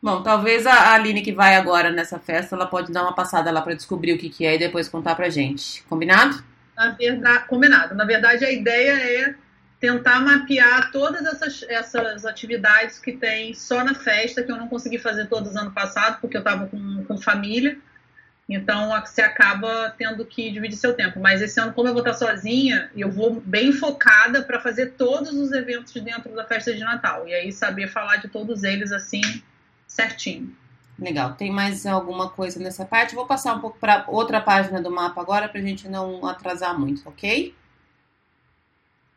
Bom, 0.00 0.22
talvez 0.22 0.66
a 0.66 0.94
Aline 0.94 1.22
que 1.22 1.32
vai 1.32 1.56
agora 1.56 1.90
nessa 1.90 2.18
festa, 2.18 2.54
ela 2.54 2.66
pode 2.66 2.92
dar 2.92 3.02
uma 3.02 3.14
passada 3.14 3.50
lá 3.50 3.60
para 3.60 3.74
descobrir 3.74 4.12
o 4.12 4.18
que, 4.18 4.30
que 4.30 4.46
é 4.46 4.54
e 4.54 4.58
depois 4.58 4.88
contar 4.88 5.14
pra 5.14 5.28
gente. 5.28 5.82
Combinado? 5.84 6.42
Na 6.76 6.90
verdade, 6.90 7.46
combinado. 7.46 7.94
Na 7.94 8.04
verdade, 8.04 8.44
a 8.44 8.50
ideia 8.50 8.92
é 8.92 9.34
tentar 9.78 10.20
mapear 10.20 10.90
todas 10.90 11.24
essas, 11.26 11.64
essas 11.68 12.24
atividades 12.24 12.98
que 12.98 13.12
tem 13.12 13.52
só 13.52 13.84
na 13.84 13.94
festa, 13.94 14.42
que 14.42 14.50
eu 14.50 14.56
não 14.56 14.68
consegui 14.68 14.98
fazer 14.98 15.26
todas 15.26 15.56
ano 15.56 15.72
passado, 15.72 16.20
porque 16.20 16.36
eu 16.36 16.40
estava 16.40 16.66
com, 16.66 17.04
com 17.04 17.18
família. 17.18 17.78
Então 18.54 18.90
você 19.00 19.22
acaba 19.22 19.94
tendo 19.96 20.24
que 20.24 20.50
dividir 20.50 20.76
seu 20.76 20.94
tempo. 20.94 21.20
Mas 21.20 21.40
esse 21.40 21.58
ano, 21.60 21.72
como 21.72 21.88
eu 21.88 21.92
vou 21.92 22.02
estar 22.02 22.14
sozinha, 22.14 22.90
eu 22.96 23.10
vou 23.10 23.40
bem 23.40 23.72
focada 23.72 24.42
para 24.42 24.60
fazer 24.60 24.92
todos 24.92 25.32
os 25.32 25.52
eventos 25.52 25.92
dentro 25.92 26.34
da 26.34 26.44
festa 26.44 26.74
de 26.74 26.80
Natal. 26.80 27.26
E 27.26 27.34
aí 27.34 27.52
saber 27.52 27.88
falar 27.88 28.16
de 28.16 28.28
todos 28.28 28.62
eles 28.62 28.92
assim 28.92 29.22
certinho. 29.86 30.54
Legal. 30.98 31.34
Tem 31.34 31.50
mais 31.50 31.86
alguma 31.86 32.30
coisa 32.30 32.60
nessa 32.60 32.84
parte? 32.84 33.14
Vou 33.14 33.26
passar 33.26 33.54
um 33.54 33.60
pouco 33.60 33.78
para 33.78 34.04
outra 34.08 34.40
página 34.40 34.80
do 34.80 34.90
mapa 34.90 35.20
agora 35.20 35.48
para 35.48 35.60
a 35.60 35.64
gente 35.64 35.88
não 35.88 36.26
atrasar 36.26 36.78
muito, 36.78 37.08
ok? 37.08 37.54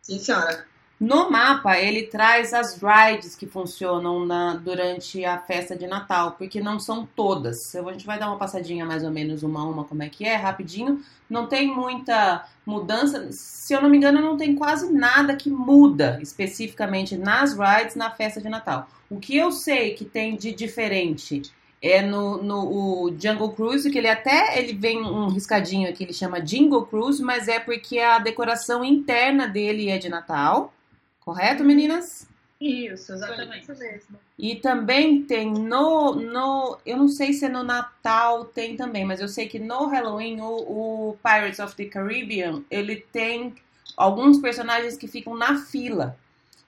Sim, 0.02 0.20
senhora. 0.20 0.66
No 0.98 1.30
mapa, 1.30 1.78
ele 1.78 2.04
traz 2.04 2.54
as 2.54 2.82
rides 2.82 3.36
que 3.36 3.46
funcionam 3.46 4.26
na, 4.26 4.54
durante 4.56 5.26
a 5.26 5.38
festa 5.38 5.76
de 5.76 5.86
Natal, 5.86 6.36
porque 6.38 6.62
não 6.62 6.80
são 6.80 7.06
todas. 7.16 7.76
A 7.76 7.92
gente 7.92 8.06
vai 8.06 8.18
dar 8.18 8.28
uma 8.28 8.38
passadinha 8.38 8.86
mais 8.86 9.04
ou 9.04 9.12
menos 9.12 9.44
uma 9.44 9.60
a 9.60 9.64
uma, 9.66 9.84
como 9.84 10.04
é 10.04 10.10
que 10.10 10.24
é, 10.24 10.38
rapidinho. 10.38 11.04
Não 11.30 11.48
tem 11.48 11.68
muita 11.68 12.46
mudança. 12.66 13.30
Se 13.32 13.74
eu 13.74 13.82
não 13.82 13.90
me 13.90 13.98
engano, 13.98 14.22
não 14.22 14.38
tem 14.38 14.56
quase 14.56 14.92
nada 14.94 15.36
que 15.36 15.50
muda 15.50 16.18
especificamente 16.22 17.18
nas 17.18 17.58
rides 17.58 17.96
na 17.96 18.10
festa 18.10 18.40
de 18.40 18.48
Natal. 18.48 18.88
O 19.10 19.20
que 19.20 19.36
eu 19.36 19.52
sei 19.52 19.96
que 19.96 20.06
tem 20.06 20.38
de 20.38 20.54
diferente 20.54 21.42
é 21.82 22.02
no, 22.02 22.42
no 22.42 23.14
Jungle 23.20 23.52
Cruise, 23.52 23.92
que 23.92 23.98
ele 23.98 24.08
até 24.08 24.58
ele 24.58 24.74
vem 24.74 25.02
um 25.02 25.28
riscadinho 25.28 25.90
aqui, 25.90 26.04
ele 26.04 26.14
chama 26.14 26.42
Jingle 26.42 26.86
Cruise, 26.86 27.22
mas 27.22 27.50
é 27.50 27.60
porque 27.60 28.00
a 28.00 28.18
decoração 28.18 28.84
interna 28.84 29.46
dele 29.46 29.90
é 29.90 29.98
de 29.98 30.08
Natal. 30.08 30.74
Correto, 31.26 31.64
meninas? 31.64 32.28
Isso, 32.62 33.14
exatamente. 33.14 33.64
Isso 33.64 33.80
mesmo. 33.80 34.20
E 34.38 34.56
também 34.58 35.24
tem 35.24 35.52
no, 35.52 36.16
no. 36.16 36.78
Eu 36.86 36.98
não 36.98 37.08
sei 37.08 37.34
se 37.34 37.46
é 37.46 37.50
no 37.50 37.64
Natal 37.64 38.46
tem 38.46 38.78
também, 38.78 39.04
mas 39.04 39.20
eu 39.20 39.28
sei 39.28 39.48
que 39.48 39.60
no 39.60 39.88
Halloween 39.88 40.40
o, 40.40 41.10
o 41.10 41.18
Pirates 41.22 41.60
of 41.60 41.76
the 41.76 41.86
Caribbean 41.86 42.64
ele 42.70 42.98
tem 43.12 43.56
alguns 43.98 44.40
personagens 44.40 44.96
que 44.96 45.08
ficam 45.08 45.36
na 45.36 45.58
fila. 45.66 46.18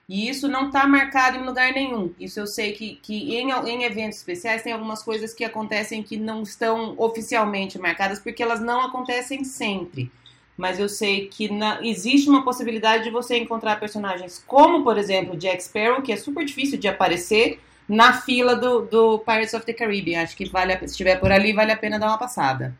E 0.08 0.28
isso 0.28 0.48
não 0.48 0.68
está 0.68 0.86
marcado 0.86 1.36
em 1.36 1.44
lugar 1.44 1.72
nenhum. 1.72 2.12
Isso 2.18 2.40
eu 2.40 2.46
sei 2.46 2.72
que, 2.72 2.96
que 2.96 3.36
em, 3.36 3.50
em 3.50 3.84
eventos 3.84 4.18
especiais 4.18 4.62
tem 4.62 4.72
algumas 4.72 5.02
coisas 5.02 5.34
que 5.34 5.44
acontecem 5.44 6.02
que 6.02 6.16
não 6.16 6.42
estão 6.42 6.94
oficialmente 6.98 7.78
marcadas, 7.78 8.18
porque 8.18 8.42
elas 8.42 8.60
não 8.60 8.80
acontecem 8.80 9.44
sempre 9.44 10.10
mas 10.58 10.80
eu 10.80 10.88
sei 10.88 11.28
que 11.28 11.48
na, 11.48 11.80
existe 11.86 12.28
uma 12.28 12.44
possibilidade 12.44 13.04
de 13.04 13.10
você 13.10 13.38
encontrar 13.38 13.78
personagens 13.78 14.42
como, 14.44 14.82
por 14.82 14.98
exemplo, 14.98 15.36
Jack 15.36 15.62
Sparrow, 15.62 16.02
que 16.02 16.12
é 16.12 16.16
super 16.16 16.44
difícil 16.44 16.76
de 16.76 16.88
aparecer 16.88 17.60
na 17.88 18.20
fila 18.20 18.56
do, 18.56 18.80
do 18.80 19.20
Pirates 19.20 19.54
of 19.54 19.64
the 19.64 19.72
Caribbean. 19.72 20.20
Acho 20.20 20.36
que 20.36 20.48
vale 20.50 20.72
a, 20.72 20.78
se 20.80 20.86
estiver 20.86 21.20
por 21.20 21.30
ali, 21.30 21.52
vale 21.52 21.70
a 21.70 21.76
pena 21.76 21.96
dar 21.96 22.08
uma 22.08 22.18
passada. 22.18 22.76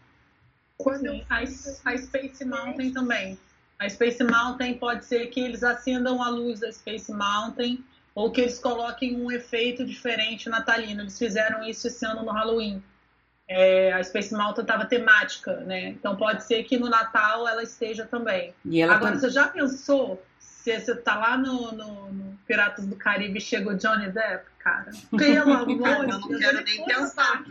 Sim, 0.98 1.24
a, 1.30 1.38
a 1.38 1.96
Space 1.96 2.44
Mountain 2.44 2.92
também. 2.92 3.38
A 3.78 3.88
Space 3.88 4.24
Mountain 4.24 4.74
pode 4.74 5.04
ser 5.04 5.28
que 5.28 5.38
eles 5.38 5.62
acendam 5.62 6.20
a 6.20 6.28
luz 6.28 6.58
da 6.58 6.72
Space 6.72 7.12
Mountain 7.12 7.84
ou 8.12 8.32
que 8.32 8.40
eles 8.40 8.58
coloquem 8.58 9.16
um 9.16 9.30
efeito 9.30 9.86
diferente 9.86 10.48
natalino. 10.48 11.02
Eles 11.02 11.16
fizeram 11.16 11.62
isso 11.62 11.86
esse 11.86 12.04
ano 12.04 12.24
no 12.24 12.32
Halloween 12.32 12.82
é, 13.48 13.92
a 13.92 14.04
Space 14.04 14.34
Mountain 14.34 14.62
estava 14.62 14.84
temática, 14.84 15.56
né? 15.60 15.88
Então 15.88 16.14
pode 16.16 16.44
ser 16.44 16.64
que 16.64 16.78
no 16.78 16.88
Natal 16.88 17.48
ela 17.48 17.62
esteja 17.62 18.04
também. 18.04 18.54
Agora, 18.84 19.14
tá... 19.14 19.20
você 19.20 19.30
já 19.30 19.48
pensou 19.48 20.22
se 20.38 20.78
você 20.78 20.94
tá 20.94 21.16
lá 21.16 21.38
no, 21.38 21.72
no, 21.72 22.12
no, 22.12 22.38
Piratas 22.46 22.84
do 22.86 22.94
Caribe 22.94 23.38
e 23.38 23.40
chega 23.40 23.70
o 23.70 23.74
Johnny 23.74 24.10
Depp, 24.10 24.44
cara? 24.58 24.90
Pelo 25.16 25.54
amor 25.54 25.66
de 25.66 26.06
Deus. 26.06 26.28
Não 26.28 26.38
quero 26.38 26.62
nem 26.62 26.84
pensar. 26.84 27.44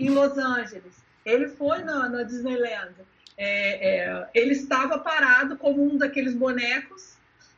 Em 0.00 0.10
Los 0.10 0.36
Angeles. 0.36 1.04
Ele 1.24 1.48
foi 1.48 1.82
na, 1.82 2.08
na 2.08 2.22
Disneyland. 2.24 2.94
É, 3.36 4.06
é, 4.06 4.28
ele 4.34 4.52
estava 4.52 4.98
parado 4.98 5.56
como 5.56 5.82
um 5.82 5.96
daqueles 5.96 6.34
bonecos 6.34 7.14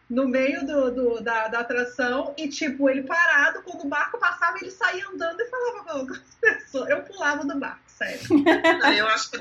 no 0.08 0.28
meio 0.28 0.64
do, 0.64 0.90
do 0.90 1.20
da, 1.20 1.48
da, 1.48 1.60
atração 1.60 2.32
e, 2.36 2.48
tipo, 2.48 2.88
ele 2.88 3.02
parado, 3.02 3.62
quando 3.62 3.84
o 3.84 3.88
barco 3.88 4.18
passava, 4.18 4.56
ele 4.58 4.70
saía 4.70 5.06
andando 5.08 5.40
e 5.40 5.46
falava 5.46 6.06
com 6.06 6.12
as 6.12 6.34
pessoas. 6.40 6.88
Eu 6.88 7.02
pulava 7.02 7.44
do 7.44 7.58
barco, 7.58 7.80
sério. 7.96 8.20
eu 8.98 9.06
acho 9.08 9.30
que 9.30 9.38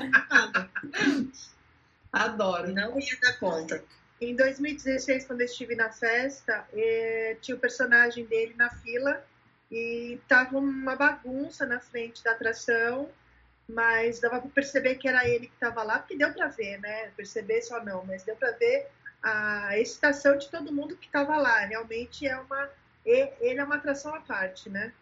Adoro. 2.12 2.72
Não 2.72 2.98
ia 2.98 3.20
dar 3.20 3.38
conta. 3.38 3.84
Em 4.20 4.34
2016, 4.34 5.26
quando 5.26 5.42
eu 5.42 5.46
estive 5.46 5.74
na 5.74 5.90
festa, 5.90 6.66
eh, 6.72 7.36
tinha 7.42 7.56
o 7.56 7.60
personagem 7.60 8.24
dele 8.24 8.54
na 8.56 8.70
fila 8.70 9.22
e 9.70 10.18
tava 10.26 10.56
uma 10.56 10.96
bagunça 10.96 11.66
na 11.66 11.80
frente 11.80 12.24
da 12.24 12.32
atração, 12.32 13.10
mas 13.68 14.18
dava 14.20 14.40
para 14.40 14.50
perceber 14.50 14.94
que 14.94 15.08
era 15.08 15.28
ele 15.28 15.48
que 15.48 15.54
estava 15.54 15.82
lá, 15.82 15.98
porque 15.98 16.16
deu 16.16 16.32
para 16.32 16.48
ver, 16.48 16.80
né? 16.80 17.10
Perceber 17.16 17.60
só 17.60 17.84
não, 17.84 18.04
mas 18.06 18.22
deu 18.22 18.36
para 18.36 18.52
ver 18.52 18.88
a 19.22 19.78
excitação 19.78 20.38
de 20.38 20.48
todo 20.48 20.72
mundo 20.72 20.96
que 20.96 21.06
estava 21.06 21.36
lá. 21.36 21.60
Realmente 21.60 22.26
é 22.26 22.38
uma. 22.38 22.70
Ele 23.04 23.60
é 23.60 23.64
uma 23.64 23.76
atração 23.76 24.14
à 24.14 24.20
parte, 24.20 24.70
né? 24.70 24.92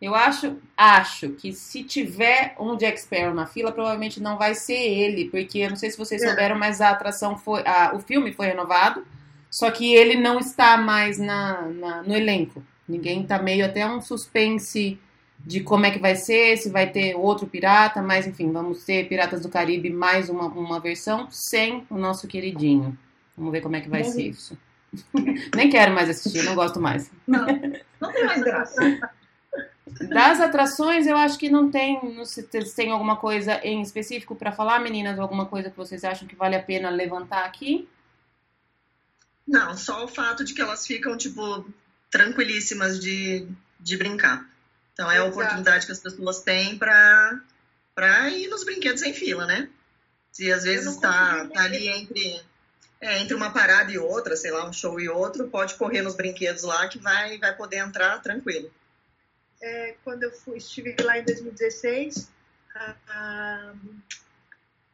Eu 0.00 0.14
acho, 0.14 0.58
acho 0.76 1.30
que 1.30 1.52
se 1.52 1.82
tiver 1.82 2.54
um 2.60 2.76
Jack 2.76 3.00
Sparrow 3.00 3.34
na 3.34 3.46
fila, 3.46 3.72
provavelmente 3.72 4.20
não 4.20 4.36
vai 4.36 4.54
ser 4.54 4.74
ele, 4.74 5.30
porque 5.30 5.58
eu 5.58 5.70
não 5.70 5.76
sei 5.76 5.90
se 5.90 5.96
vocês 5.96 6.22
é. 6.22 6.28
souberam, 6.28 6.58
mas 6.58 6.80
a 6.82 6.90
atração 6.90 7.38
foi, 7.38 7.62
a, 7.64 7.94
o 7.94 8.00
filme 8.00 8.32
foi 8.32 8.46
renovado 8.46 9.06
Só 9.50 9.70
que 9.70 9.94
ele 9.94 10.16
não 10.16 10.38
está 10.38 10.76
mais 10.76 11.18
na, 11.18 11.62
na, 11.62 12.02
no 12.02 12.14
elenco. 12.14 12.62
Ninguém 12.86 13.26
tá 13.26 13.38
meio 13.38 13.64
até 13.64 13.86
um 13.86 14.00
suspense 14.00 14.98
de 15.38 15.60
como 15.60 15.86
é 15.86 15.90
que 15.90 15.98
vai 15.98 16.14
ser, 16.14 16.56
se 16.58 16.68
vai 16.70 16.90
ter 16.90 17.14
outro 17.14 17.46
pirata, 17.46 18.02
mas 18.02 18.26
enfim, 18.26 18.52
vamos 18.52 18.84
ter 18.84 19.08
Piratas 19.08 19.42
do 19.42 19.48
Caribe 19.48 19.90
mais 19.90 20.28
uma, 20.28 20.46
uma 20.46 20.80
versão 20.80 21.28
sem 21.30 21.86
o 21.88 21.96
nosso 21.96 22.26
queridinho. 22.26 22.98
Vamos 23.36 23.52
ver 23.52 23.60
como 23.60 23.76
é 23.76 23.80
que 23.80 23.88
vai 23.88 24.04
ser 24.04 24.28
isso. 24.28 24.58
Nem 25.54 25.70
quero 25.70 25.94
mais 25.94 26.08
assistir, 26.10 26.42
não 26.42 26.54
gosto 26.54 26.80
mais. 26.80 27.10
Não, 27.26 27.46
não 28.00 28.12
tem 28.12 28.24
mais 28.24 28.42
graça. 28.42 29.10
Das 29.86 30.40
atrações, 30.40 31.06
eu 31.06 31.16
acho 31.16 31.38
que 31.38 31.48
não 31.48 31.70
tem. 31.70 32.14
Não 32.14 32.24
sei 32.24 32.44
se 32.44 32.74
tem 32.74 32.90
alguma 32.90 33.16
coisa 33.16 33.60
em 33.62 33.80
específico 33.80 34.34
para 34.34 34.50
falar, 34.50 34.80
meninas, 34.80 35.18
alguma 35.18 35.46
coisa 35.46 35.70
que 35.70 35.76
vocês 35.76 36.02
acham 36.02 36.26
que 36.26 36.34
vale 36.34 36.56
a 36.56 36.62
pena 36.62 36.90
levantar 36.90 37.44
aqui? 37.44 37.88
Não, 39.46 39.76
só 39.76 40.04
o 40.04 40.08
fato 40.08 40.44
de 40.44 40.54
que 40.54 40.60
elas 40.60 40.84
ficam, 40.84 41.16
tipo, 41.16 41.64
tranquilíssimas 42.10 42.98
de, 42.98 43.46
de 43.78 43.96
brincar. 43.96 44.48
Então 44.92 45.10
é 45.10 45.18
a 45.18 45.24
oportunidade 45.24 45.86
que 45.86 45.92
as 45.92 46.00
pessoas 46.00 46.40
têm 46.40 46.76
para 46.78 47.40
para 47.94 48.28
ir 48.28 48.48
nos 48.48 48.62
brinquedos 48.62 49.02
em 49.02 49.14
fila, 49.14 49.46
né? 49.46 49.70
Se 50.30 50.52
às 50.52 50.64
vezes 50.64 50.94
está 50.94 51.46
tá 51.46 51.62
ali 51.62 51.88
entre 51.88 52.42
é, 53.00 53.20
entre 53.20 53.34
uma 53.34 53.50
parada 53.50 53.90
e 53.90 53.98
outra, 53.98 54.36
sei 54.36 54.50
lá, 54.50 54.68
um 54.68 54.72
show 54.72 55.00
e 55.00 55.08
outro, 55.08 55.48
pode 55.48 55.74
correr 55.74 56.02
nos 56.02 56.14
brinquedos 56.14 56.62
lá 56.62 56.88
que 56.88 56.98
vai 56.98 57.38
vai 57.38 57.54
poder 57.54 57.76
entrar 57.76 58.20
tranquilo. 58.20 58.70
É, 59.66 59.96
quando 60.04 60.22
eu 60.22 60.30
fui, 60.30 60.58
estive 60.58 60.94
lá 61.02 61.18
em 61.18 61.24
2016, 61.24 62.30
a, 62.72 62.94
a 63.08 63.74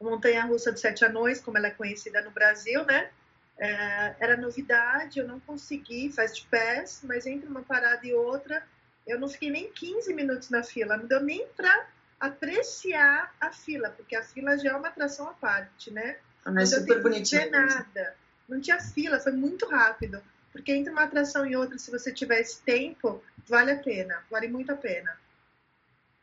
Montanha 0.00 0.46
Russa 0.46 0.72
de 0.72 0.80
Sete 0.80 1.04
Anões, 1.04 1.42
como 1.42 1.58
ela 1.58 1.66
é 1.66 1.70
conhecida 1.72 2.22
no 2.22 2.30
Brasil, 2.30 2.82
né? 2.86 3.10
É, 3.58 4.16
era 4.18 4.34
novidade, 4.34 5.18
eu 5.18 5.28
não 5.28 5.38
consegui, 5.40 6.10
faz 6.10 6.34
de 6.34 6.46
pés, 6.46 7.00
mas 7.04 7.26
entre 7.26 7.46
uma 7.46 7.62
parada 7.62 8.06
e 8.06 8.14
outra, 8.14 8.66
eu 9.06 9.20
não 9.20 9.28
fiquei 9.28 9.50
nem 9.50 9.70
15 9.70 10.14
minutos 10.14 10.48
na 10.48 10.62
fila, 10.62 10.96
não 10.96 11.06
deu 11.06 11.20
nem 11.20 11.46
para 11.48 11.86
apreciar 12.18 13.34
a 13.38 13.52
fila, 13.52 13.90
porque 13.90 14.16
a 14.16 14.22
fila 14.22 14.56
já 14.56 14.70
é 14.70 14.74
uma 14.74 14.88
atração 14.88 15.28
à 15.28 15.34
parte, 15.34 15.90
né? 15.90 16.16
Ah, 16.46 16.50
Não 16.50 16.62
é 16.62 16.64
deu 16.64 16.80
super 16.80 17.02
bonitinho. 17.02 17.42
ver 17.42 17.50
nada. 17.50 18.16
Não 18.48 18.58
tinha 18.58 18.80
fila, 18.80 19.20
foi 19.20 19.32
muito 19.32 19.66
rápido. 19.66 20.22
Porque 20.52 20.72
entre 20.72 20.92
uma 20.92 21.04
atração 21.04 21.46
e 21.46 21.56
outra, 21.56 21.78
se 21.78 21.90
você 21.90 22.12
tiver 22.12 22.40
esse 22.40 22.60
tempo, 22.62 23.22
vale 23.48 23.70
a 23.70 23.78
pena, 23.78 24.22
vale 24.30 24.48
muito 24.48 24.70
a 24.70 24.76
pena. 24.76 25.10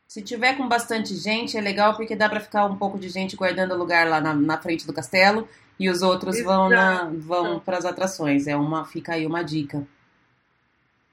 Se 0.06 0.22
tiver 0.22 0.56
com 0.56 0.68
bastante 0.68 1.14
gente, 1.14 1.56
é 1.56 1.60
legal 1.60 1.94
porque 1.96 2.16
dá 2.16 2.28
para 2.28 2.40
ficar 2.40 2.64
um 2.66 2.76
pouco 2.76 2.98
de 2.98 3.08
gente 3.08 3.36
guardando 3.36 3.76
lugar 3.76 4.08
lá 4.08 4.20
na, 4.20 4.34
na 4.34 4.58
frente 4.58 4.86
do 4.86 4.92
castelo 4.92 5.48
e 5.78 5.88
os 5.88 6.02
outros 6.02 6.42
vão 6.42 6.68
na, 6.68 7.04
vão 7.04 7.60
para 7.60 7.78
as 7.78 7.84
atrações. 7.84 8.46
É 8.46 8.56
uma 8.56 8.84
fica 8.84 9.14
aí 9.14 9.26
uma 9.26 9.42
dica. 9.42 9.86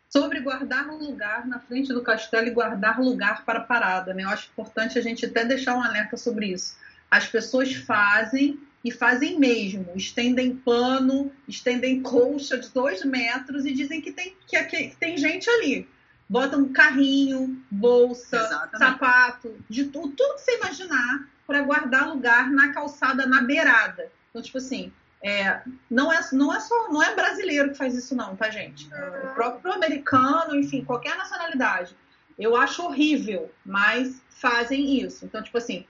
Sobre 0.10 0.40
guardar 0.40 0.88
lugar 0.88 1.46
na 1.46 1.60
frente 1.60 1.94
do 1.94 2.02
castelo 2.02 2.48
e 2.48 2.52
guardar 2.52 3.00
lugar 3.00 3.46
para 3.46 3.60
a 3.60 3.64
parada, 3.64 4.14
né? 4.14 4.24
Eu 4.24 4.30
acho 4.30 4.50
importante 4.50 4.98
a 4.98 5.02
gente 5.02 5.26
até 5.26 5.46
deixar 5.46 5.76
um 5.76 5.84
alerta 5.84 6.18
sobre 6.18 6.48
isso. 6.48 6.76
As 7.10 7.28
pessoas 7.28 7.74
fazem 7.76 8.60
e 8.84 8.92
fazem 8.92 9.40
mesmo, 9.40 9.92
estendem 9.96 10.56
pano, 10.56 11.32
estendem 11.48 12.02
colcha 12.02 12.58
de 12.58 12.70
dois 12.70 13.04
metros 13.04 13.66
e 13.66 13.74
dizem 13.74 14.02
que 14.02 14.12
tem, 14.12 14.36
que, 14.46 14.64
que 14.64 14.96
tem 14.98 15.18
gente 15.18 15.50
ali. 15.50 15.88
Botam 16.30 16.70
carrinho, 16.70 17.62
bolsa, 17.72 18.38
Exatamente. 18.38 18.78
sapato, 18.78 19.56
de 19.70 19.86
tudo, 19.86 20.10
tudo 20.10 20.36
que 20.36 20.42
você 20.42 20.58
imaginar 20.58 21.28
para 21.46 21.62
guardar 21.62 22.10
lugar 22.10 22.52
na 22.52 22.74
calçada, 22.74 23.26
na 23.26 23.42
beirada. 23.42 24.12
Então, 24.30 24.42
tipo 24.42 24.58
assim, 24.58 24.92
é, 25.24 25.62
não, 25.90 26.12
é, 26.12 26.20
não 26.34 26.54
é 26.54 26.60
só 26.60 26.92
não 26.92 27.02
é 27.02 27.16
brasileiro 27.16 27.72
que 27.72 27.78
faz 27.78 27.96
isso, 27.96 28.16
não, 28.16 28.36
tá, 28.36 28.50
gente? 28.50 28.94
É, 28.94 29.30
o 29.32 29.34
próprio 29.34 29.74
americano, 29.74 30.56
enfim, 30.56 30.84
qualquer 30.84 31.18
nacionalidade. 31.18 31.96
Eu 32.38 32.56
acho 32.56 32.84
horrível, 32.84 33.52
mas 33.66 34.22
fazem 34.30 35.02
isso. 35.02 35.26
Então, 35.26 35.42
tipo 35.42 35.58
assim, 35.58 35.86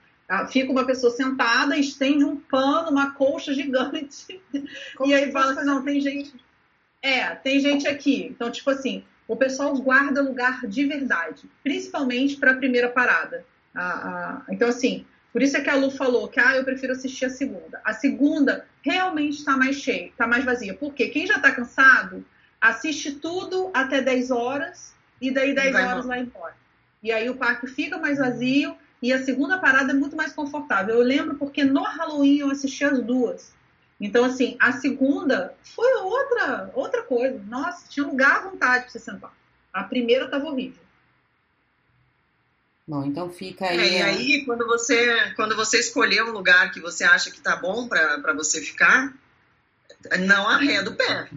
fica 0.50 0.70
uma 0.70 0.84
pessoa 0.84 1.10
sentada, 1.10 1.76
estende 1.76 2.24
um 2.24 2.36
pano, 2.36 2.90
uma 2.90 3.12
colcha 3.12 3.54
gigante, 3.54 4.40
Como 4.96 5.10
e 5.10 5.14
aí 5.14 5.32
fala 5.32 5.52
assim, 5.52 5.64
não, 5.64 5.82
tem 5.82 6.00
gente. 6.00 6.34
É, 7.02 7.34
tem 7.34 7.60
gente 7.60 7.88
aqui. 7.88 8.26
Então, 8.30 8.50
tipo 8.50 8.68
assim, 8.70 9.04
o 9.26 9.36
pessoal 9.36 9.74
guarda 9.76 10.20
lugar 10.20 10.66
de 10.66 10.84
verdade, 10.84 11.48
principalmente 11.62 12.36
para 12.36 12.52
a 12.52 12.56
primeira 12.56 12.88
parada. 12.88 13.44
Ah, 13.74 13.82
ah, 13.82 14.42
então, 14.50 14.68
assim, 14.68 15.06
por 15.32 15.42
isso 15.42 15.56
é 15.56 15.60
que 15.60 15.70
a 15.70 15.76
Lu 15.76 15.90
falou 15.90 16.28
que 16.28 16.40
ah, 16.40 16.56
eu 16.56 16.64
prefiro 16.64 16.92
assistir 16.92 17.24
a 17.24 17.30
segunda. 17.30 17.80
A 17.84 17.92
segunda 17.92 18.66
realmente 18.82 19.38
está 19.38 19.56
mais 19.56 19.76
cheia, 19.76 20.08
está 20.08 20.26
mais 20.26 20.44
vazia. 20.44 20.74
Por 20.74 20.92
quê? 20.92 21.08
Quem 21.08 21.26
já 21.26 21.36
está 21.36 21.52
cansado, 21.52 22.24
assiste 22.60 23.12
tudo 23.12 23.70
até 23.72 24.02
10 24.02 24.30
horas 24.30 24.94
e 25.20 25.30
daí 25.30 25.54
10 25.54 25.72
vai 25.72 25.84
horas 25.84 26.04
embora. 26.04 26.06
vai 26.08 26.20
embora. 26.20 26.56
E 27.02 27.12
aí 27.12 27.30
o 27.30 27.36
parque 27.36 27.66
fica 27.66 27.98
mais 27.98 28.18
vazio 28.18 28.76
e 29.00 29.12
a 29.12 29.24
segunda 29.24 29.58
parada 29.58 29.92
é 29.92 29.94
muito 29.94 30.16
mais 30.16 30.32
confortável. 30.32 30.96
Eu 30.96 31.02
lembro 31.02 31.36
porque 31.36 31.64
no 31.64 31.82
Halloween 31.82 32.38
eu 32.38 32.50
assisti 32.50 32.84
as 32.84 33.00
duas. 33.02 33.52
Então, 34.00 34.24
assim, 34.24 34.56
a 34.60 34.72
segunda 34.72 35.54
foi 35.62 35.92
outra, 36.02 36.70
outra 36.74 37.02
coisa. 37.02 37.40
Nossa, 37.46 37.88
tinha 37.88 38.06
lugar 38.06 38.36
à 38.36 38.50
vontade 38.50 38.84
para 38.84 38.92
você 38.92 38.98
sentar. 38.98 39.32
A 39.72 39.82
primeira 39.84 40.24
estava 40.24 40.46
horrível. 40.46 40.82
Bom, 42.86 43.04
então 43.04 43.28
fica 43.28 43.66
aí. 43.66 43.78
É, 43.78 43.98
e 43.98 44.02
aí, 44.02 44.44
quando 44.46 44.66
você, 44.66 45.32
quando 45.34 45.54
você 45.54 45.78
escolher 45.78 46.22
um 46.24 46.30
lugar 46.30 46.70
que 46.70 46.80
você 46.80 47.04
acha 47.04 47.30
que 47.30 47.40
tá 47.40 47.54
bom 47.56 47.86
para 47.86 48.32
você 48.32 48.62
ficar, 48.62 49.12
não 50.20 50.48
arreda 50.48 50.90
o 50.90 50.96
pé. 50.96 51.28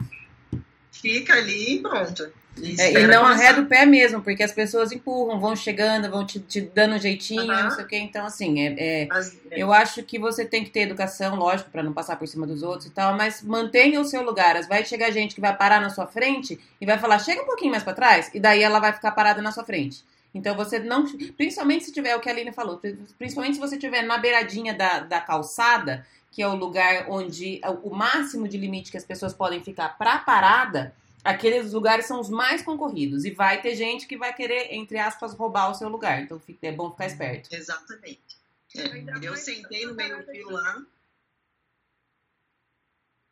Fica 1.02 1.34
ali 1.34 1.76
e 1.76 1.80
pronto. 1.82 2.32
É, 2.78 2.92
e 2.92 3.08
não 3.08 3.22
começar. 3.24 3.44
arreda 3.46 3.62
o 3.62 3.66
pé 3.66 3.86
mesmo, 3.86 4.22
porque 4.22 4.44
as 4.44 4.52
pessoas 4.52 4.92
empurram, 4.92 5.40
vão 5.40 5.56
chegando, 5.56 6.12
vão 6.12 6.26
te, 6.26 6.38
te 6.40 6.60
dando 6.60 6.96
um 6.96 7.00
jeitinho, 7.00 7.50
Aham. 7.50 7.64
não 7.64 7.72
sei 7.72 7.86
o 7.86 7.88
quê. 7.88 7.98
Então, 7.98 8.26
assim, 8.26 8.60
é, 8.60 9.04
é- 9.04 9.08
Mas, 9.08 9.38
eu 9.50 9.72
acho 9.72 10.04
que 10.04 10.20
você 10.20 10.44
tem 10.44 10.62
que 10.64 10.70
ter 10.70 10.82
educação, 10.82 11.36
lógico, 11.38 11.70
pra 11.72 11.82
não 11.82 11.94
passar 11.94 12.18
por 12.18 12.28
cima 12.28 12.46
dos 12.46 12.62
outros 12.62 12.88
e 12.88 12.92
tal, 12.92 13.16
mas 13.16 13.42
mantenha 13.42 14.02
o 14.02 14.06
seu 14.06 14.22
lugar. 14.22 14.62
Vai 14.68 14.84
chegar 14.84 15.12
gente 15.12 15.34
que 15.34 15.40
vai 15.42 15.56
parar 15.56 15.80
na 15.80 15.90
sua 15.90 16.06
frente 16.08 16.60
e 16.80 16.86
vai 16.86 17.00
falar, 17.00 17.20
chega 17.20 17.42
um 17.42 17.46
pouquinho 17.46 17.72
mais 17.72 17.84
pra 17.84 17.94
trás, 17.94 18.30
e 18.34 18.40
daí 18.40 18.62
ela 18.62 18.80
vai 18.80 18.92
ficar 18.92 19.12
parada 19.12 19.42
na 19.42 19.52
sua 19.54 19.64
frente. 19.64 20.04
Então 20.34 20.54
você 20.56 20.78
não. 20.78 21.06
Principalmente 21.38 21.86
se 21.86 21.92
tiver 21.92 22.16
o 22.16 22.20
que 22.20 22.30
a 22.30 22.32
Aline 22.34 22.52
falou, 22.52 22.82
principalmente 23.18 23.56
se 23.56 23.60
você 23.60 23.78
tiver 23.78 24.02
na 24.02 24.18
beiradinha 24.18 24.74
da, 24.74 25.00
da 25.00 25.20
calçada, 25.22 26.06
que 26.32 26.42
é 26.42 26.48
o 26.48 26.56
lugar 26.56 27.10
onde 27.10 27.60
o 27.84 27.94
máximo 27.94 28.48
de 28.48 28.58
limite 28.58 28.90
que 28.90 28.98
as 28.98 29.04
pessoas 29.04 29.34
podem 29.34 29.62
ficar 29.62 29.98
pra 29.98 30.18
parada, 30.18 30.96
aqueles 31.24 31.74
lugares 31.74 32.06
são 32.06 32.20
os 32.22 32.30
mais 32.30 32.62
concorridos. 32.64 33.26
E 33.26 33.32
vai 33.32 33.62
ter 33.62 33.76
gente 33.76 34.08
que 34.08 34.18
vai 34.18 34.34
querer, 34.34 34.74
entre 34.74 34.98
aspas, 34.98 35.34
roubar 35.34 35.70
o 35.70 35.76
seu 35.76 35.90
lugar. 35.90 36.22
Então 36.22 36.42
é 36.62 36.72
bom 36.72 36.90
ficar 36.92 37.08
esperto. 37.08 37.54
Exatamente. 37.54 38.40
É, 38.76 39.26
eu 39.28 39.36
sentei 39.36 39.86
no 39.86 39.94
meio 39.94 40.24
fio 40.26 40.50
lá. 40.50 40.82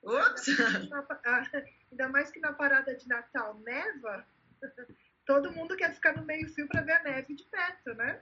Pa- 0.01 1.19
ah, 1.25 1.43
Ainda 1.91 2.07
mais 2.09 2.29
que 2.31 2.39
na 2.39 2.53
parada 2.53 2.93
de 2.95 3.07
Natal 3.07 3.59
neva, 3.65 4.25
todo 5.25 5.51
mundo 5.51 5.75
quer 5.75 5.93
ficar 5.93 6.15
no 6.15 6.25
meio-fio 6.25 6.67
para 6.67 6.81
ver 6.81 6.93
a 6.93 7.03
neve 7.03 7.33
de 7.35 7.43
perto, 7.45 7.93
né? 7.95 8.19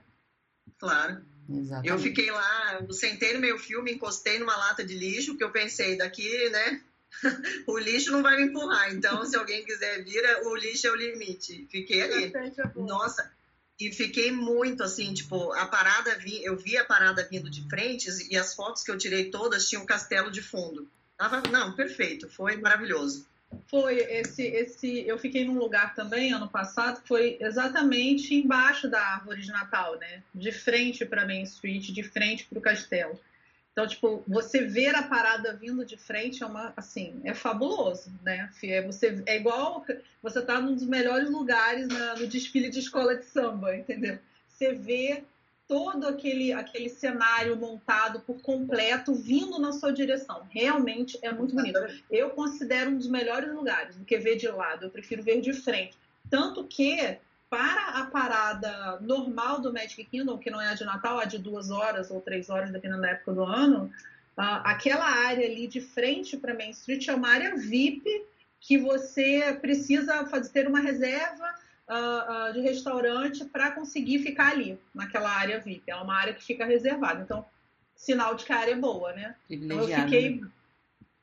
Claro. 0.78 1.22
Exatamente. 1.48 1.88
Eu 1.88 1.98
fiquei 1.98 2.30
lá, 2.30 2.86
sentei 2.90 3.32
no 3.32 3.40
meio 3.40 3.58
fio, 3.58 3.82
me 3.82 3.92
encostei 3.92 4.38
numa 4.38 4.56
lata 4.56 4.84
de 4.84 4.94
lixo, 4.94 5.36
que 5.36 5.42
eu 5.42 5.50
pensei, 5.50 5.96
daqui, 5.96 6.50
né? 6.50 6.80
o 7.66 7.78
lixo 7.78 8.12
não 8.12 8.22
vai 8.22 8.36
me 8.36 8.44
empurrar. 8.44 8.92
Então, 8.92 9.24
se 9.24 9.36
alguém 9.36 9.64
quiser 9.64 10.04
vir, 10.04 10.22
o 10.44 10.54
lixo 10.54 10.86
é 10.86 10.90
o 10.90 10.96
limite. 10.96 11.66
Fiquei 11.70 12.02
ali. 12.02 12.32
Amor. 12.36 12.86
Nossa, 12.86 13.30
e 13.80 13.92
fiquei 13.92 14.32
muito 14.32 14.82
assim, 14.82 15.14
tipo, 15.14 15.52
a 15.52 15.64
parada 15.66 16.18
vi, 16.18 16.44
eu 16.44 16.56
vi 16.56 16.76
a 16.76 16.84
parada 16.84 17.26
vindo 17.30 17.48
de 17.48 17.66
frente 17.68 18.08
e 18.28 18.36
as 18.36 18.54
fotos 18.54 18.82
que 18.82 18.90
eu 18.90 18.98
tirei 18.98 19.30
todas 19.30 19.68
tinham 19.68 19.84
um 19.84 19.86
castelo 19.86 20.30
de 20.32 20.42
fundo. 20.42 20.90
Tava, 21.16 21.42
não, 21.48 21.72
perfeito, 21.74 22.28
foi 22.28 22.56
maravilhoso. 22.56 23.26
Foi 23.70 23.96
esse, 23.98 24.42
esse. 24.42 25.06
Eu 25.06 25.18
fiquei 25.18 25.44
num 25.44 25.58
lugar 25.58 25.94
também 25.94 26.32
ano 26.32 26.48
passado, 26.48 27.00
foi 27.06 27.38
exatamente 27.40 28.34
embaixo 28.34 28.88
da 28.88 29.00
árvore 29.00 29.40
de 29.42 29.50
Natal, 29.50 29.98
né? 29.98 30.22
De 30.34 30.52
frente 30.52 31.04
para 31.04 31.26
Main 31.26 31.42
Street, 31.42 31.90
de 31.90 32.02
frente 32.02 32.44
para 32.46 32.58
o 32.58 32.62
castelo. 32.62 33.18
Então, 33.72 33.86
tipo, 33.86 34.24
você 34.26 34.64
ver 34.64 34.94
a 34.96 35.04
parada 35.04 35.54
vindo 35.54 35.84
de 35.84 35.96
frente 35.96 36.42
é 36.42 36.46
uma, 36.46 36.72
assim, 36.76 37.20
é 37.24 37.32
fabuloso, 37.32 38.12
né? 38.24 38.50
É, 38.64 38.82
você, 38.82 39.22
é 39.24 39.36
igual 39.36 39.86
você 40.20 40.42
tá 40.42 40.60
num 40.60 40.74
dos 40.74 40.84
melhores 40.84 41.30
lugares 41.30 41.86
na- 41.86 42.16
no 42.16 42.26
desfile 42.26 42.70
de 42.70 42.80
escola 42.80 43.14
de 43.14 43.24
samba, 43.24 43.76
entendeu? 43.76 44.18
Você 44.48 44.72
vê 44.72 45.22
todo 45.68 46.08
aquele, 46.08 46.50
aquele 46.50 46.88
cenário 46.88 47.54
montado 47.54 48.20
por 48.20 48.40
completo 48.40 49.14
vindo 49.14 49.58
na 49.58 49.70
sua 49.72 49.92
direção. 49.92 50.48
Realmente 50.50 51.18
é 51.22 51.30
muito 51.30 51.54
bonito. 51.54 51.78
Eu 52.10 52.30
considero 52.30 52.90
um 52.90 52.96
dos 52.96 53.06
melhores 53.06 53.52
lugares 53.52 53.94
do 53.96 54.04
que 54.04 54.18
ver 54.18 54.36
de 54.36 54.48
lado. 54.48 54.86
Eu 54.86 54.90
prefiro 54.90 55.22
ver 55.22 55.42
de 55.42 55.52
frente. 55.52 55.96
Tanto 56.30 56.64
que, 56.64 57.18
para 57.50 58.00
a 58.00 58.06
parada 58.06 58.98
normal 59.02 59.60
do 59.60 59.72
Magic 59.72 60.04
Kingdom, 60.06 60.38
que 60.38 60.50
não 60.50 60.60
é 60.60 60.68
a 60.68 60.74
de 60.74 60.86
Natal, 60.86 61.18
a 61.18 61.26
de 61.26 61.38
duas 61.38 61.70
horas 61.70 62.10
ou 62.10 62.22
três 62.22 62.48
horas, 62.48 62.72
dependendo 62.72 63.02
da 63.02 63.10
época 63.10 63.34
do 63.34 63.44
ano, 63.44 63.92
aquela 64.36 65.04
área 65.04 65.44
ali 65.44 65.66
de 65.66 65.82
frente 65.82 66.36
para 66.36 66.54
Main 66.54 66.70
Street 66.70 67.06
é 67.08 67.14
uma 67.14 67.28
área 67.28 67.56
VIP 67.56 68.24
que 68.60 68.78
você 68.78 69.56
precisa 69.60 70.24
fazer, 70.26 70.50
ter 70.50 70.66
uma 70.66 70.80
reserva 70.80 71.46
uh, 71.88 72.50
uh, 72.50 72.52
de 72.52 72.60
restaurante 72.60 73.44
para 73.44 73.72
conseguir 73.72 74.20
ficar 74.20 74.52
ali, 74.52 74.78
naquela 74.94 75.30
área 75.30 75.60
VIP. 75.60 75.90
É 75.90 75.96
uma 75.96 76.14
área 76.14 76.34
que 76.34 76.44
fica 76.44 76.64
reservada. 76.64 77.22
Então, 77.22 77.44
sinal 77.96 78.34
de 78.34 78.44
que 78.44 78.52
a 78.52 78.58
área 78.58 78.72
é 78.72 78.76
boa, 78.76 79.12
né? 79.12 79.34
Então, 79.48 79.80
eu 79.80 79.88
fiquei 79.88 80.40
né? 80.40 80.48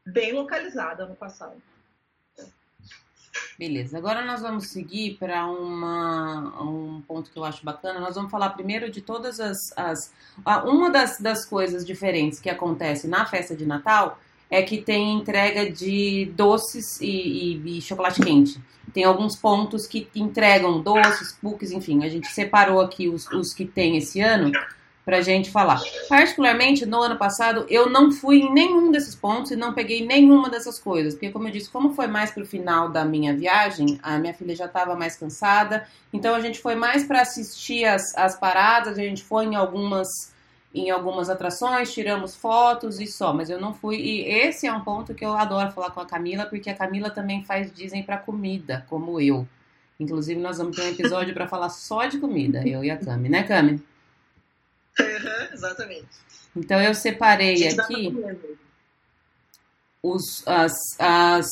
bem 0.06 0.34
localizada 0.34 1.06
no 1.06 1.16
passado. 1.16 1.62
Beleza, 3.58 3.98
agora 3.98 4.26
nós 4.26 4.42
vamos 4.42 4.68
seguir 4.68 5.18
para 5.18 5.48
um 5.48 7.02
ponto 7.08 7.32
que 7.32 7.38
eu 7.38 7.44
acho 7.46 7.64
bacana. 7.64 8.02
Nós 8.02 8.16
vamos 8.16 8.30
falar 8.30 8.50
primeiro 8.50 8.90
de 8.90 9.02
todas 9.02 9.40
as. 9.40 9.58
as 9.78 10.14
uma 10.66 10.90
das, 10.90 11.20
das 11.20 11.46
coisas 11.46 11.86
diferentes 11.86 12.40
que 12.40 12.50
acontece 12.50 13.08
na 13.08 13.26
festa 13.26 13.56
de 13.56 13.66
Natal 13.66 14.20
é 14.50 14.62
que 14.62 14.78
tem 14.78 15.14
entrega 15.14 15.72
de 15.72 16.32
doces 16.36 17.00
e, 17.02 17.08
e, 17.66 17.78
e 17.78 17.82
chocolate 17.82 18.22
quente. 18.22 18.60
Tem 18.94 19.04
alguns 19.04 19.36
pontos 19.36 19.88
que 19.88 20.08
entregam 20.16 20.82
doces, 20.82 21.32
cookies, 21.42 21.72
enfim. 21.72 22.04
A 22.04 22.10
gente 22.10 22.28
separou 22.28 22.80
aqui 22.80 23.10
os, 23.10 23.28
os 23.32 23.54
que 23.54 23.66
tem 23.66 23.98
esse 23.98 24.22
ano 24.22 24.52
para 25.06 25.22
gente 25.22 25.52
falar. 25.52 25.80
Particularmente 26.10 26.86
no 26.86 27.00
ano 27.00 27.16
passado, 27.16 27.66
eu 27.70 27.88
não 27.88 28.12
fui 28.12 28.38
em 28.38 28.52
nenhum 28.52 28.90
desses 28.90 29.14
pontos 29.14 29.52
e 29.52 29.56
não 29.56 29.74
peguei 29.74 30.04
nenhuma 30.06 30.50
dessas 30.50 30.80
coisas, 30.80 31.14
porque 31.14 31.30
como 31.30 31.48
eu 31.48 31.52
disse, 31.52 31.70
como 31.70 31.94
foi 31.94 32.08
mais 32.08 32.32
pro 32.32 32.46
final 32.46 32.90
da 32.90 33.06
minha 33.06 33.36
viagem, 33.36 34.00
a 34.02 34.18
minha 34.18 34.34
filha 34.34 34.56
já 34.56 34.66
estava 34.66 34.96
mais 34.96 35.16
cansada, 35.16 35.88
então 36.12 36.34
a 36.34 36.40
gente 36.40 36.60
foi 36.60 36.74
mais 36.74 37.04
para 37.04 37.22
assistir 37.22 37.86
as, 37.86 38.18
as 38.18 38.40
paradas, 38.40 38.98
a 38.98 39.02
gente 39.02 39.24
foi 39.24 39.46
em 39.46 39.56
algumas 39.56 40.34
em 40.76 40.92
algumas 40.92 41.30
atrações, 41.30 41.94
tiramos 41.94 42.36
fotos 42.36 43.00
e 43.00 43.08
só, 43.08 43.34
mas 43.34 43.50
eu 43.50 43.60
não 43.60 43.74
fui. 43.74 43.96
E 43.96 44.22
esse 44.26 44.68
é 44.68 44.74
um 44.74 44.82
ponto 44.82 45.16
que 45.16 45.26
eu 45.26 45.34
adoro 45.34 45.72
falar 45.72 45.92
com 45.92 46.02
a 46.02 46.06
Camila, 46.06 46.46
porque 46.46 46.70
a 46.70 46.76
Camila 46.76 47.10
também 47.10 47.44
faz 47.44 47.74
dizem 47.74 48.04
para 48.04 48.18
comida, 48.18 48.86
como 48.90 49.20
eu. 49.20 49.48
Inclusive, 50.00 50.40
nós 50.40 50.58
vamos 50.58 50.76
ter 50.76 50.84
um 50.84 50.90
episódio 50.90 51.34
para 51.34 51.48
falar 51.48 51.70
só 51.70 52.06
de 52.06 52.18
comida, 52.18 52.68
eu 52.68 52.84
e 52.84 52.92
a 52.92 52.98
Cami, 52.98 53.30
né, 53.30 53.44
Cami? 53.44 53.82
Uhum, 55.00 55.54
exatamente. 55.54 56.08
Então 56.56 56.82
eu 56.82 56.94
separei 56.94 57.68
aqui 57.68 58.14
os, 60.04 60.46
as, 60.48 60.74
as, 61.00 61.50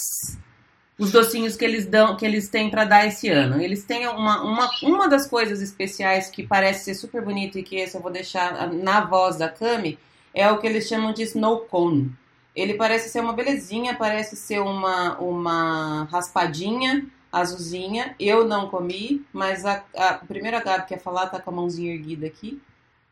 os 0.97 1.11
docinhos 1.11 1.55
que 1.55 1.65
eles 1.65 1.85
dão, 1.85 2.15
que 2.15 2.25
eles 2.25 2.49
têm 2.49 2.69
para 2.69 2.85
dar 2.85 3.07
esse 3.07 3.27
ano. 3.29 3.61
Eles 3.61 3.83
têm 3.83 4.07
uma, 4.07 4.43
uma, 4.43 4.69
uma 4.83 5.09
das 5.09 5.27
coisas 5.27 5.61
especiais 5.61 6.29
que 6.29 6.45
parece 6.45 6.85
ser 6.85 6.95
super 6.95 7.21
bonito 7.23 7.57
e 7.57 7.63
que 7.63 7.77
esse 7.77 7.95
eu 7.95 8.01
vou 8.01 8.11
deixar 8.11 8.71
na 8.71 9.01
voz 9.01 9.37
da 9.37 9.49
Cami, 9.49 9.97
é 10.33 10.49
o 10.49 10.59
que 10.59 10.67
eles 10.67 10.87
chamam 10.87 11.11
de 11.11 11.23
snow 11.23 11.61
cone. 11.61 12.11
Ele 12.55 12.75
parece 12.75 13.09
ser 13.09 13.19
uma 13.19 13.33
belezinha, 13.33 13.95
parece 13.95 14.35
ser 14.35 14.59
uma, 14.59 15.17
uma 15.17 16.03
raspadinha 16.05 17.05
azulzinha. 17.31 18.15
Eu 18.19 18.47
não 18.47 18.69
comi, 18.69 19.25
mas 19.33 19.65
a, 19.65 19.83
a 19.95 20.13
primeira 20.13 20.61
que 20.61 20.89
quer 20.89 20.99
falar 20.99 21.27
tá 21.27 21.39
com 21.41 21.49
a 21.49 21.53
mãozinha 21.53 21.93
erguida 21.93 22.27
aqui. 22.27 22.61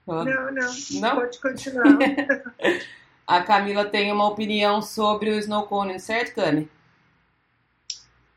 Não, 0.05 0.23
não, 0.23 0.73
não? 0.99 1.15
Pode 1.15 1.39
continuar. 1.39 1.97
a 3.25 3.41
Camila 3.41 3.85
tem 3.85 4.11
uma 4.11 4.27
opinião 4.27 4.81
sobre 4.81 5.31
o 5.31 5.39
snow 5.39 5.63
cone, 5.63 5.99
certo, 5.99 6.35
Cami? 6.35 6.69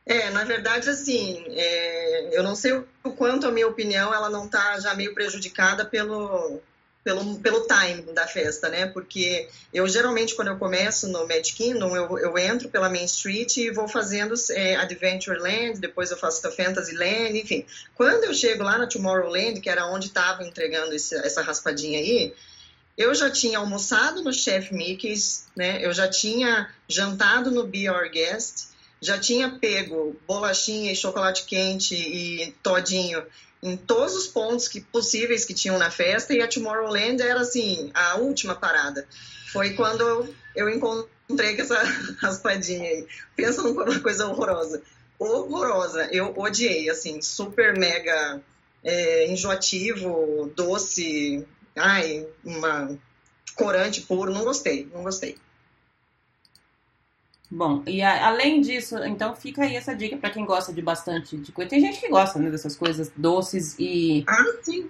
É, 0.06 0.30
na 0.30 0.44
verdade, 0.44 0.90
assim, 0.90 1.42
é, 1.48 2.36
eu 2.36 2.42
não 2.42 2.54
sei 2.54 2.72
o 2.72 3.12
quanto 3.16 3.46
a 3.46 3.50
minha 3.50 3.66
opinião 3.66 4.12
ela 4.12 4.28
não 4.28 4.44
está 4.44 4.78
já 4.78 4.94
meio 4.94 5.14
prejudicada 5.14 5.82
pelo, 5.86 6.60
pelo, 7.02 7.38
pelo 7.38 7.66
time 7.66 8.12
da 8.12 8.26
festa, 8.26 8.68
né? 8.68 8.86
Porque 8.86 9.48
eu 9.72 9.88
geralmente, 9.88 10.34
quando 10.34 10.48
eu 10.48 10.58
começo 10.58 11.08
no 11.08 11.26
Magic 11.26 11.54
Kingdom, 11.54 11.96
eu, 11.96 12.18
eu 12.18 12.36
entro 12.36 12.68
pela 12.68 12.90
Main 12.90 13.04
Street 13.04 13.56
e 13.56 13.70
vou 13.70 13.86
fazendo 13.88 14.34
é, 14.50 14.76
Adventureland, 14.76 15.78
depois 15.78 16.10
eu 16.10 16.18
faço 16.18 16.42
Fantasyland, 16.50 17.38
enfim. 17.38 17.64
Quando 17.94 18.24
eu 18.24 18.34
chego 18.34 18.62
lá 18.62 18.76
na 18.76 18.86
Tomorrowland, 18.86 19.60
que 19.60 19.70
era 19.70 19.86
onde 19.86 20.08
estava 20.08 20.44
entregando 20.44 20.94
esse, 20.94 21.14
essa 21.14 21.40
raspadinha 21.40 21.98
aí, 21.98 22.34
eu 22.96 23.14
já 23.14 23.30
tinha 23.30 23.58
almoçado 23.58 24.22
no 24.22 24.32
Chef 24.32 24.72
Mickey's, 24.72 25.46
né? 25.56 25.84
Eu 25.84 25.92
já 25.92 26.08
tinha 26.08 26.70
jantado 26.88 27.50
no 27.50 27.66
Be 27.66 27.88
Our 27.88 28.10
Guest, 28.10 28.73
já 29.04 29.18
tinha 29.18 29.50
pego 29.50 30.16
bolachinha 30.26 30.90
e 30.90 30.96
chocolate 30.96 31.44
quente 31.44 31.94
e 31.94 32.52
todinho 32.62 33.22
em 33.62 33.76
todos 33.76 34.14
os 34.14 34.26
pontos 34.26 34.66
que, 34.66 34.80
possíveis 34.80 35.44
que 35.44 35.52
tinham 35.52 35.78
na 35.78 35.90
festa 35.90 36.32
e 36.32 36.40
a 36.40 36.48
Tomorrowland 36.48 37.22
era 37.22 37.40
assim 37.40 37.90
a 37.92 38.16
última 38.16 38.54
parada. 38.54 39.06
Foi 39.52 39.74
quando 39.74 40.26
eu 40.56 40.68
encontrei 40.70 41.54
com 41.54 41.62
essa 41.62 41.82
raspadinha 42.20 42.88
aí. 42.88 43.06
Pensa 43.36 43.62
numa 43.62 44.00
coisa 44.00 44.26
horrorosa. 44.26 44.82
Horrorosa. 45.18 46.08
Eu 46.10 46.34
odiei, 46.36 46.88
assim, 46.88 47.20
super 47.20 47.78
mega 47.78 48.40
é, 48.82 49.26
enjoativo, 49.30 50.50
doce, 50.56 51.46
ai, 51.76 52.26
uma 52.44 52.98
corante 53.54 54.02
puro. 54.02 54.32
Não 54.32 54.44
gostei, 54.44 54.88
não 54.92 55.02
gostei. 55.02 55.36
Bom, 57.56 57.84
e 57.86 58.02
a, 58.02 58.26
além 58.26 58.60
disso, 58.60 58.98
então 59.04 59.32
fica 59.36 59.62
aí 59.62 59.76
essa 59.76 59.94
dica 59.94 60.16
para 60.16 60.30
quem 60.30 60.44
gosta 60.44 60.72
de 60.72 60.82
bastante 60.82 61.36
de 61.36 61.52
coisa. 61.52 61.70
Tem 61.70 61.80
gente 61.80 62.00
que 62.00 62.08
gosta 62.08 62.36
né, 62.40 62.50
dessas 62.50 62.74
coisas 62.74 63.12
doces 63.16 63.76
e, 63.78 64.24
ah, 64.26 64.42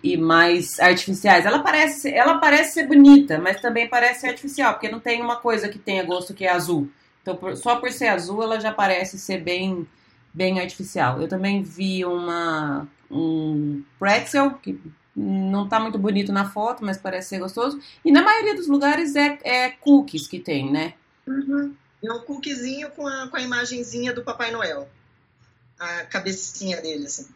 e 0.03 0.17
mais 0.17 0.81
artificiais. 0.81 1.45
Ela 1.45 1.59
parece, 1.59 2.09
ela 2.09 2.39
parece 2.39 2.73
ser 2.73 2.87
bonita, 2.87 3.39
mas 3.39 3.61
também 3.61 3.87
parece 3.87 4.23
ser 4.23 4.29
artificial, 4.29 4.73
porque 4.73 4.89
não 4.89 4.99
tem 4.99 5.21
uma 5.21 5.37
coisa 5.37 5.69
que 5.69 5.79
tenha 5.79 6.03
gosto 6.05 6.33
que 6.33 6.47
é 6.47 6.51
azul. 6.51 6.89
Então, 7.21 7.37
por, 7.37 7.55
só 7.55 7.77
por 7.77 7.93
ser 7.93 8.07
azul, 8.07 8.43
ela 8.43 8.59
já 8.59 8.73
parece 8.73 9.19
ser 9.19 9.43
bem, 9.43 9.87
bem 10.33 10.59
artificial. 10.59 11.21
Eu 11.21 11.29
também 11.29 11.63
vi 11.63 12.03
uma 12.03 12.89
um 13.11 13.83
pretzel 13.99 14.53
que 14.55 14.81
não 15.15 15.69
tá 15.69 15.79
muito 15.79 15.99
bonito 15.99 16.33
na 16.33 16.49
foto, 16.49 16.83
mas 16.83 16.97
parece 16.97 17.29
ser 17.29 17.41
gostoso. 17.41 17.79
E 18.03 18.11
na 18.11 18.23
maioria 18.23 18.55
dos 18.55 18.69
lugares 18.69 19.15
é, 19.15 19.39
é 19.45 19.69
cookies 19.69 20.27
que 20.27 20.39
tem, 20.39 20.73
né? 20.73 20.95
Uhum. 21.27 21.75
É 22.05 22.13
um 22.13 22.21
cookiezinho 22.21 22.91
com 22.91 23.07
a, 23.07 23.29
com 23.29 23.37
a 23.37 23.41
imagenzinha 23.41 24.13
do 24.13 24.23
Papai 24.23 24.51
Noel. 24.51 24.89
A 25.79 26.05
cabecinha 26.05 26.81
dele, 26.81 27.07
assim. 27.07 27.27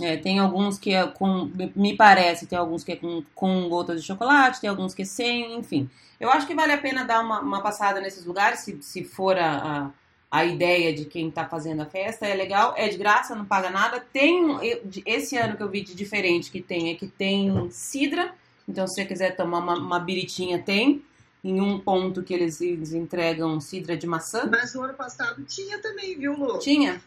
É, 0.00 0.16
tem 0.16 0.38
alguns 0.38 0.78
que 0.78 0.94
é 0.94 1.06
com. 1.06 1.50
Me 1.74 1.96
parece, 1.96 2.46
tem 2.46 2.58
alguns 2.58 2.84
que 2.84 2.92
é 2.92 2.96
com, 2.96 3.22
com 3.34 3.68
gotas 3.68 4.00
de 4.00 4.06
chocolate, 4.06 4.60
tem 4.60 4.70
alguns 4.70 4.94
que 4.94 5.02
é 5.02 5.04
sem, 5.04 5.58
enfim. 5.58 5.90
Eu 6.20 6.30
acho 6.30 6.46
que 6.46 6.54
vale 6.54 6.72
a 6.72 6.78
pena 6.78 7.04
dar 7.04 7.20
uma, 7.20 7.40
uma 7.40 7.62
passada 7.62 8.00
nesses 8.00 8.24
lugares, 8.24 8.60
se, 8.60 8.78
se 8.80 9.04
for 9.04 9.36
a, 9.36 9.90
a, 10.30 10.38
a 10.40 10.44
ideia 10.44 10.92
de 10.92 11.04
quem 11.04 11.28
está 11.28 11.44
fazendo 11.44 11.82
a 11.82 11.86
festa. 11.86 12.26
É 12.26 12.34
legal, 12.34 12.74
é 12.76 12.88
de 12.88 12.96
graça, 12.96 13.34
não 13.34 13.44
paga 13.44 13.70
nada. 13.70 14.00
Tem. 14.00 14.56
Esse 15.04 15.36
ano 15.36 15.56
que 15.56 15.62
eu 15.62 15.68
vi 15.68 15.80
de 15.80 15.94
diferente 15.94 16.50
que 16.50 16.62
tem 16.62 16.90
é 16.90 16.94
que 16.94 17.08
tem 17.08 17.68
cidra. 17.70 18.32
Então, 18.68 18.86
se 18.86 18.94
você 18.94 19.04
quiser 19.04 19.34
tomar 19.34 19.58
uma, 19.58 19.74
uma 19.74 19.98
biritinha, 19.98 20.62
tem 20.62 21.02
em 21.42 21.60
um 21.60 21.78
ponto 21.78 22.22
que 22.22 22.34
eles, 22.34 22.60
entregam 22.60 23.60
cidra 23.60 23.96
de 23.96 24.06
maçã. 24.06 24.46
Mas 24.50 24.74
no 24.74 24.82
ano 24.82 24.94
passado 24.94 25.44
tinha 25.44 25.80
também, 25.80 26.18
viu, 26.18 26.34
Lu? 26.36 26.58
Tinha? 26.58 27.00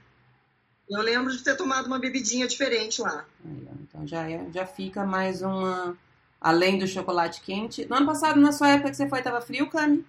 Eu 0.89 1.01
lembro 1.01 1.32
de 1.32 1.43
ter 1.43 1.55
tomado 1.55 1.88
uma 1.88 1.99
bebidinha 1.99 2.47
diferente 2.47 3.01
lá. 3.01 3.25
então 3.45 4.05
já, 4.05 4.29
é, 4.29 4.45
já 4.53 4.65
fica 4.65 5.05
mais 5.05 5.41
uma. 5.41 5.97
Além 6.39 6.79
do 6.79 6.88
chocolate 6.88 7.41
quente. 7.41 7.86
No 7.86 7.97
ano 7.97 8.07
passado, 8.07 8.39
na 8.39 8.51
sua 8.51 8.69
época 8.69 8.89
que 8.89 8.97
você 8.97 9.07
foi, 9.07 9.21
tava 9.21 9.41
frio, 9.41 9.69
Cami? 9.69 10.03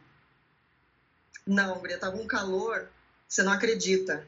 Não, 1.46 1.78
Guria, 1.78 1.98
tava 1.98 2.16
um 2.16 2.26
calor. 2.26 2.88
Você 3.28 3.42
não 3.42 3.52
acredita. 3.52 4.26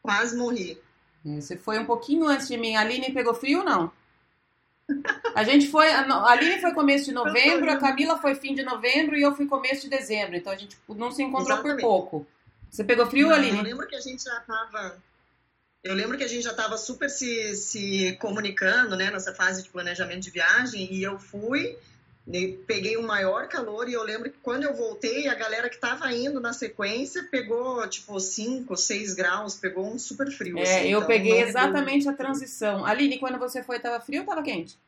Quase 0.00 0.36
morri. 0.36 0.80
É, 1.26 1.40
você 1.40 1.56
foi 1.56 1.78
um 1.78 1.84
pouquinho 1.84 2.26
antes 2.26 2.46
de 2.46 2.56
mim. 2.56 2.76
A 2.76 2.82
Aline 2.82 3.12
pegou 3.12 3.34
frio 3.34 3.60
ou 3.60 3.64
não? 3.64 3.92
A 5.34 5.42
gente 5.44 5.68
foi. 5.68 5.88
A 5.88 6.30
Aline 6.30 6.60
foi 6.60 6.72
começo 6.72 7.06
de 7.06 7.12
novembro, 7.12 7.70
a 7.70 7.78
Camila 7.78 8.18
foi 8.18 8.34
fim 8.34 8.54
de 8.54 8.62
novembro 8.62 9.16
e 9.16 9.22
eu 9.22 9.34
fui 9.34 9.46
começo 9.46 9.82
de 9.82 9.88
dezembro. 9.88 10.36
Então 10.36 10.52
a 10.52 10.56
gente 10.56 10.76
não 10.88 11.10
se 11.10 11.22
encontrou 11.22 11.58
Exatamente. 11.58 11.80
por 11.80 11.88
pouco. 11.88 12.26
Você 12.70 12.84
pegou 12.84 13.06
frio, 13.06 13.28
não, 13.28 13.36
Aline? 13.36 13.58
Eu 13.58 13.62
lembro 13.62 13.86
que 13.86 13.96
a 13.96 14.00
gente 14.00 14.24
já 14.24 14.40
tava. 14.40 14.96
Eu 15.82 15.94
lembro 15.94 16.16
que 16.16 16.24
a 16.24 16.28
gente 16.28 16.42
já 16.42 16.50
estava 16.50 16.78
super 16.78 17.10
se, 17.10 17.54
se 17.56 18.16
comunicando, 18.20 18.96
né, 18.96 19.10
nessa 19.10 19.34
fase 19.34 19.62
de 19.62 19.68
planejamento 19.68 20.20
de 20.20 20.30
viagem, 20.30 20.92
e 20.92 21.02
eu 21.02 21.18
fui, 21.18 21.78
peguei 22.66 22.96
o 22.96 23.00
um 23.00 23.06
maior 23.06 23.48
calor, 23.48 23.88
e 23.88 23.92
eu 23.92 24.02
lembro 24.02 24.30
que 24.30 24.38
quando 24.38 24.62
eu 24.62 24.74
voltei, 24.74 25.28
a 25.28 25.34
galera 25.34 25.68
que 25.68 25.74
estava 25.74 26.10
indo 26.12 26.40
na 26.40 26.52
sequência 26.52 27.24
pegou, 27.30 27.86
tipo, 27.88 28.18
5, 28.18 28.74
6 28.76 29.14
graus, 29.14 29.56
pegou 29.56 29.86
um 29.86 29.98
super 29.98 30.30
frio. 30.30 30.58
É, 30.58 30.62
assim, 30.62 30.88
eu 30.88 30.98
então, 30.98 31.08
peguei 31.08 31.42
exatamente 31.42 32.08
a 32.08 32.14
transição. 32.14 32.84
Aline, 32.84 33.18
quando 33.18 33.38
você 33.38 33.62
foi, 33.62 33.76
estava 33.76 34.00
frio 34.00 34.20
ou 34.20 34.24
estava 34.24 34.42
quente? 34.42 34.78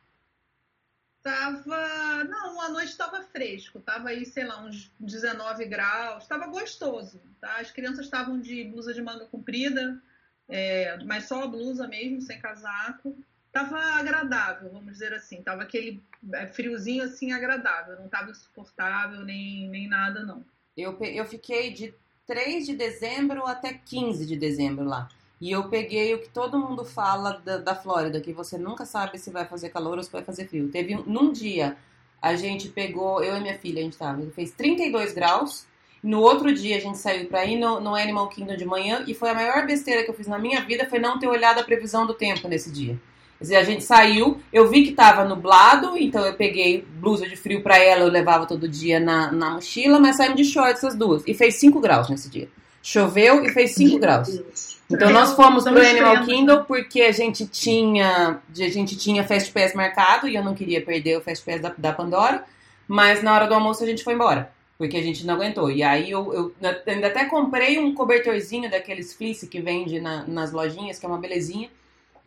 Tava. 1.21 2.23
Não, 2.23 2.61
a 2.61 2.69
noite 2.69 2.89
estava 2.89 3.21
fresco, 3.21 3.79
tava 3.81 4.09
aí, 4.09 4.25
sei 4.25 4.45
lá, 4.45 4.63
uns 4.63 4.89
19 4.99 5.65
graus, 5.65 6.23
estava 6.23 6.47
gostoso. 6.47 7.21
Tá? 7.39 7.57
As 7.57 7.69
crianças 7.69 8.05
estavam 8.05 8.39
de 8.39 8.63
blusa 8.63 8.93
de 8.93 9.01
manga 9.01 9.25
comprida, 9.25 10.01
é, 10.47 10.97
mas 11.03 11.25
só 11.25 11.43
a 11.43 11.47
blusa 11.47 11.87
mesmo, 11.87 12.21
sem 12.21 12.39
casaco. 12.39 13.15
Tava 13.57 13.79
agradável, 13.99 14.69
vamos 14.71 14.91
dizer 14.91 15.13
assim. 15.13 15.41
Tava 15.41 15.63
aquele 15.63 16.01
é, 16.33 16.47
friozinho 16.47 17.03
assim 17.03 17.31
agradável, 17.31 17.95
não 17.99 18.07
tava 18.07 18.29
insuportável 18.29 19.21
nem, 19.21 19.67
nem 19.69 19.87
nada, 19.87 20.23
não. 20.23 20.45
Eu, 20.75 20.97
eu 21.01 21.25
fiquei 21.25 21.73
de 21.73 21.93
3 22.27 22.65
de 22.65 22.75
dezembro 22.75 23.45
até 23.45 23.73
15 23.73 24.25
de 24.25 24.35
dezembro 24.35 24.85
lá. 24.85 25.09
E 25.39 25.51
eu 25.51 25.69
peguei 25.69 26.13
o 26.13 26.19
que 26.19 26.29
todo 26.29 26.59
mundo 26.59 26.83
fala 26.83 27.41
da, 27.43 27.57
da 27.57 27.75
Flórida, 27.75 28.21
que 28.21 28.33
você 28.33 28.57
nunca 28.57 28.85
sabe 28.85 29.17
se 29.17 29.29
vai 29.29 29.45
fazer 29.45 29.69
calor 29.69 29.97
ou 29.97 30.03
se 30.03 30.11
vai 30.11 30.23
fazer 30.23 30.47
frio. 30.47 30.69
Teve 30.69 30.95
num 30.95 31.31
dia, 31.31 31.77
a 32.21 32.35
gente 32.35 32.69
pegou, 32.69 33.23
eu 33.23 33.37
e 33.37 33.39
minha 33.39 33.57
filha, 33.57 33.79
a 33.79 33.83
gente 33.83 33.97
tava, 33.97 34.21
fez 34.31 34.51
32 34.51 35.13
graus. 35.13 35.65
No 36.01 36.21
outro 36.21 36.53
dia 36.53 36.77
a 36.77 36.79
gente 36.79 36.97
saiu 36.97 37.27
pra 37.27 37.45
ir 37.45 37.57
no, 37.57 37.79
no 37.79 37.95
Animal 37.95 38.29
Kingdom 38.29 38.55
de 38.55 38.65
manhã 38.65 39.03
e 39.07 39.13
foi 39.13 39.29
a 39.29 39.33
maior 39.33 39.65
besteira 39.65 40.03
que 40.03 40.11
eu 40.11 40.15
fiz 40.15 40.27
na 40.27 40.37
minha 40.37 40.61
vida 40.61 40.87
foi 40.87 40.99
não 40.99 41.17
ter 41.17 41.27
olhado 41.27 41.59
a 41.59 41.63
previsão 41.63 42.05
do 42.05 42.13
tempo 42.13 42.47
nesse 42.47 42.71
dia. 42.71 42.99
Quer 43.37 43.43
dizer, 43.43 43.55
a 43.57 43.63
gente 43.63 43.83
saiu, 43.83 44.39
eu 44.51 44.67
vi 44.67 44.83
que 44.83 44.93
tava 44.93 45.23
nublado, 45.23 45.95
então 45.97 46.25
eu 46.25 46.33
peguei 46.33 46.83
blusa 46.99 47.27
de 47.27 47.35
frio 47.35 47.61
pra 47.61 47.77
ela, 47.77 48.01
eu 48.01 48.09
levava 48.09 48.47
todo 48.47 48.67
dia 48.67 48.99
na, 48.99 49.31
na 49.31 49.51
mochila, 49.51 49.99
mas 49.99 50.17
saímos 50.17 50.37
de 50.37 50.45
shorts 50.45 50.83
as 50.83 50.95
duas. 50.95 51.23
E 51.27 51.35
fez 51.35 51.55
5 51.59 51.79
graus 51.79 52.09
nesse 52.09 52.29
dia. 52.29 52.49
Choveu 52.81 53.45
e 53.45 53.49
fez 53.49 53.75
5 53.75 53.99
graus. 53.99 54.77
Então 54.89 55.11
nós 55.11 55.33
fomos 55.33 55.65
pro 55.65 55.77
Animal 55.77 56.25
Kingdom 56.25 56.63
porque 56.63 57.01
a 57.01 57.11
gente 57.11 57.45
tinha 57.45 58.39
a 58.49 58.69
gente 58.69 58.97
tinha 58.97 59.23
Fast 59.23 59.51
Pass 59.51 59.73
marcado 59.73 60.27
e 60.27 60.35
eu 60.35 60.43
não 60.43 60.55
queria 60.55 60.81
perder 60.81 61.17
o 61.17 61.21
Fast 61.21 61.43
Pass 61.43 61.61
da, 61.61 61.73
da 61.77 61.91
Pandora, 61.91 62.43
mas 62.87 63.21
na 63.21 63.35
hora 63.35 63.47
do 63.47 63.53
almoço 63.53 63.83
a 63.83 63.87
gente 63.87 64.03
foi 64.03 64.13
embora. 64.13 64.49
Porque 64.77 64.95
a 64.95 65.01
gente 65.01 65.25
não 65.25 65.33
aguentou. 65.33 65.69
E 65.69 65.83
aí 65.83 66.09
eu, 66.09 66.33
eu 66.33 66.55
ainda 66.85 67.07
até 67.07 67.25
comprei 67.25 67.79
um 67.79 67.93
cobertorzinho 67.93 68.69
daqueles 68.69 69.13
fleece 69.13 69.47
que 69.47 69.59
vende 69.59 69.99
na, 69.99 70.23
nas 70.25 70.51
lojinhas, 70.51 70.97
que 70.99 71.05
é 71.05 71.09
uma 71.09 71.17
belezinha. 71.17 71.69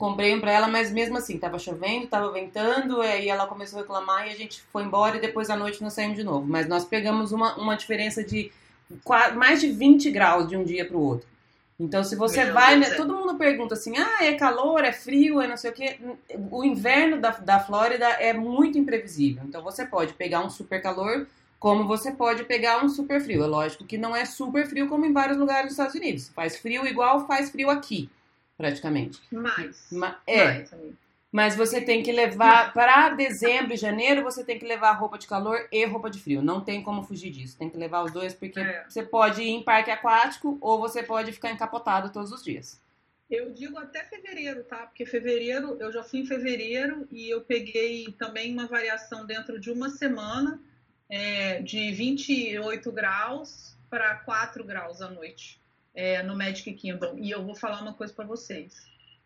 Comprei 0.01 0.35
um 0.35 0.41
pra 0.41 0.51
ela, 0.51 0.67
mas 0.67 0.91
mesmo 0.91 1.19
assim, 1.19 1.37
tava 1.37 1.59
chovendo, 1.59 2.07
tava 2.07 2.33
ventando, 2.33 3.03
aí 3.03 3.29
ela 3.29 3.47
começou 3.47 3.81
a 3.81 3.83
reclamar 3.83 4.27
e 4.27 4.31
a 4.31 4.35
gente 4.35 4.63
foi 4.73 4.83
embora 4.83 5.19
e 5.19 5.21
depois 5.21 5.51
à 5.51 5.57
noite 5.57 5.83
nós 5.83 5.93
saímos 5.93 6.17
de 6.17 6.25
novo. 6.25 6.47
Mas 6.49 6.67
nós 6.67 6.87
pegamos 6.87 7.33
uma, 7.33 7.55
uma 7.57 7.77
diferença 7.77 8.25
de 8.25 8.51
mais 9.37 9.61
de 9.61 9.71
20 9.71 10.11
graus 10.11 10.49
de 10.49 10.57
um 10.57 10.65
dia 10.65 10.87
pro 10.87 10.99
outro. 10.99 11.29
Então, 11.79 12.03
se 12.03 12.17
você 12.17 12.47
Meu 12.47 12.55
vai, 12.55 12.77
né, 12.77 12.95
todo 12.95 13.15
mundo 13.15 13.35
pergunta 13.35 13.75
assim: 13.75 13.93
ah, 13.99 14.25
é 14.25 14.33
calor, 14.33 14.83
é 14.83 14.91
frio, 14.91 15.39
é 15.39 15.47
não 15.47 15.59
sei 15.59 15.71
o 15.71 15.75
quê. 15.75 15.99
O 16.51 16.65
inverno 16.65 17.21
da, 17.21 17.33
da 17.33 17.61
Flórida 17.61 18.07
é 18.07 18.33
muito 18.33 18.79
imprevisível. 18.79 19.43
Então, 19.47 19.63
você 19.63 19.85
pode 19.85 20.15
pegar 20.15 20.41
um 20.41 20.49
super 20.49 20.81
calor, 20.81 21.27
como 21.59 21.87
você 21.87 22.11
pode 22.11 22.45
pegar 22.45 22.83
um 22.83 22.89
super 22.89 23.21
frio. 23.21 23.45
É 23.45 23.47
lógico 23.47 23.85
que 23.85 23.99
não 23.99 24.17
é 24.17 24.25
super 24.25 24.67
frio 24.67 24.89
como 24.89 25.05
em 25.05 25.13
vários 25.13 25.37
lugares 25.37 25.65
dos 25.65 25.73
Estados 25.73 25.95
Unidos. 25.95 26.31
Faz 26.31 26.57
frio 26.57 26.87
igual 26.87 27.27
faz 27.27 27.51
frio 27.51 27.69
aqui, 27.69 28.09
praticamente. 28.61 29.23
Mais. 29.33 29.87
Ma 29.91 30.21
é. 30.27 30.45
Mais, 30.45 30.75
mas 31.33 31.57
você 31.57 31.81
tem 31.81 32.03
que 32.03 32.13
levar 32.13 32.73
para 32.75 33.11
dezembro 33.11 33.73
e 33.73 33.77
janeiro, 33.77 34.23
você 34.23 34.45
tem 34.45 34.59
que 34.59 34.67
levar 34.67 34.93
roupa 34.93 35.17
de 35.17 35.27
calor 35.27 35.67
e 35.73 35.85
roupa 35.87 36.11
de 36.11 36.21
frio. 36.21 36.43
Não 36.43 36.61
tem 36.61 36.83
como 36.83 37.03
fugir 37.03 37.31
disso. 37.31 37.57
Tem 37.57 37.71
que 37.71 37.77
levar 37.77 38.03
os 38.03 38.13
dois 38.13 38.35
porque 38.35 38.61
é. 38.61 38.85
você 38.87 39.03
pode 39.03 39.41
ir 39.41 39.49
em 39.49 39.63
parque 39.63 39.91
aquático 39.91 40.59
ou 40.61 40.79
você 40.79 41.03
pode 41.03 41.33
ficar 41.33 41.51
encapotado 41.51 42.13
todos 42.13 42.33
os 42.33 42.45
dias. 42.45 42.79
Eu 43.31 43.53
digo 43.53 43.79
até 43.79 44.05
fevereiro, 44.05 44.65
tá? 44.65 44.79
Porque 44.79 45.07
fevereiro, 45.07 45.77
eu 45.81 45.93
já 45.93 46.03
fui 46.03 46.21
em 46.21 46.27
fevereiro 46.27 47.07
e 47.13 47.31
eu 47.31 47.41
peguei 47.41 48.13
também 48.19 48.53
uma 48.53 48.67
variação 48.67 49.25
dentro 49.25 49.59
de 49.59 49.71
uma 49.71 49.89
semana 49.89 50.61
é, 51.09 51.63
de 51.63 51.93
28 51.93 52.91
graus 52.91 53.77
para 53.89 54.17
4 54.17 54.65
graus 54.65 55.01
à 55.01 55.09
noite 55.09 55.60
é, 55.95 56.23
no 56.23 56.37
Magic 56.37 56.73
Kingdom. 56.75 57.17
E 57.19 57.31
eu 57.31 57.45
vou 57.45 57.55
falar 57.55 57.81
uma 57.81 57.95
coisa 57.95 58.13
para 58.13 58.27
vocês 58.27 58.75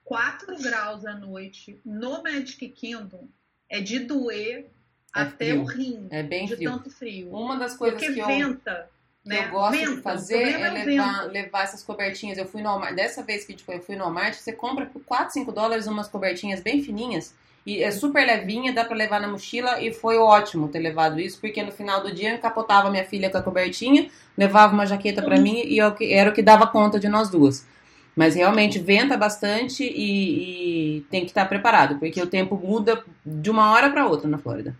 4 0.04 0.56
graus 0.62 1.04
à 1.04 1.14
noite 1.14 1.80
no 1.84 2.22
Magic 2.22 2.68
Kingdom 2.68 3.28
é 3.68 3.80
de 3.80 4.00
doer 4.00 4.66
é 5.14 5.20
até 5.20 5.46
frio. 5.50 5.62
o 5.62 5.64
rim. 5.64 6.06
É 6.10 6.22
bem 6.22 6.46
de 6.46 6.56
frio. 6.56 6.70
tanto 6.70 6.90
frio. 6.90 7.30
Uma 7.30 7.56
das 7.56 7.76
coisas 7.76 7.98
Porque 7.98 8.14
que 8.14 8.20
eu, 8.20 8.26
venta, 8.26 8.90
né? 9.24 9.46
eu 9.46 9.50
gosto 9.50 9.78
Venta, 9.78 9.96
de 9.96 10.02
fazer 10.02 10.42
é, 10.42 10.60
é 10.60 10.70
levar, 10.84 11.22
levar 11.30 11.62
essas 11.62 11.82
cobertinhas. 11.82 12.36
Eu 12.36 12.46
fui 12.46 12.60
no 12.60 12.68
Walmart, 12.68 12.94
dessa 12.94 13.22
vez 13.22 13.44
que 13.44 13.54
tipo, 13.54 13.72
eu 13.72 13.80
fui 13.80 13.96
no 13.96 14.04
Walmart, 14.04 14.34
você 14.34 14.52
compra 14.52 14.86
por 14.86 15.02
4, 15.04 15.32
5 15.32 15.52
dólares 15.52 15.86
umas 15.86 16.08
cobertinhas 16.08 16.60
bem 16.60 16.82
fininhas. 16.82 17.34
E 17.66 17.82
é 17.82 17.90
super 17.90 18.26
levinha, 18.26 18.74
dá 18.74 18.84
pra 18.84 18.94
levar 18.94 19.20
na 19.20 19.28
mochila 19.28 19.80
e 19.80 19.92
foi 19.92 20.18
ótimo 20.18 20.68
ter 20.68 20.80
levado 20.80 21.18
isso, 21.18 21.40
porque 21.40 21.62
no 21.62 21.72
final 21.72 22.02
do 22.02 22.14
dia 22.14 22.30
eu 22.30 22.36
encapotava 22.36 22.90
minha 22.90 23.04
filha 23.04 23.30
com 23.30 23.38
a 23.38 23.42
cobertinha, 23.42 24.10
levava 24.36 24.74
uma 24.74 24.86
jaqueta 24.86 25.22
para 25.22 25.40
mim 25.40 25.62
e 25.64 25.78
eu, 25.78 25.96
era 26.02 26.28
o 26.28 26.32
que 26.34 26.42
dava 26.42 26.66
conta 26.66 27.00
de 27.00 27.08
nós 27.08 27.30
duas. 27.30 27.66
Mas 28.14 28.34
realmente 28.34 28.78
venta 28.78 29.16
bastante 29.16 29.82
e, 29.82 30.98
e 30.98 31.00
tem 31.10 31.22
que 31.22 31.30
estar 31.30 31.46
preparado, 31.46 31.98
porque 31.98 32.20
o 32.20 32.26
tempo 32.26 32.56
muda 32.56 33.02
de 33.24 33.50
uma 33.50 33.72
hora 33.72 33.90
para 33.90 34.06
outra 34.06 34.28
na 34.28 34.38
Flórida. 34.38 34.76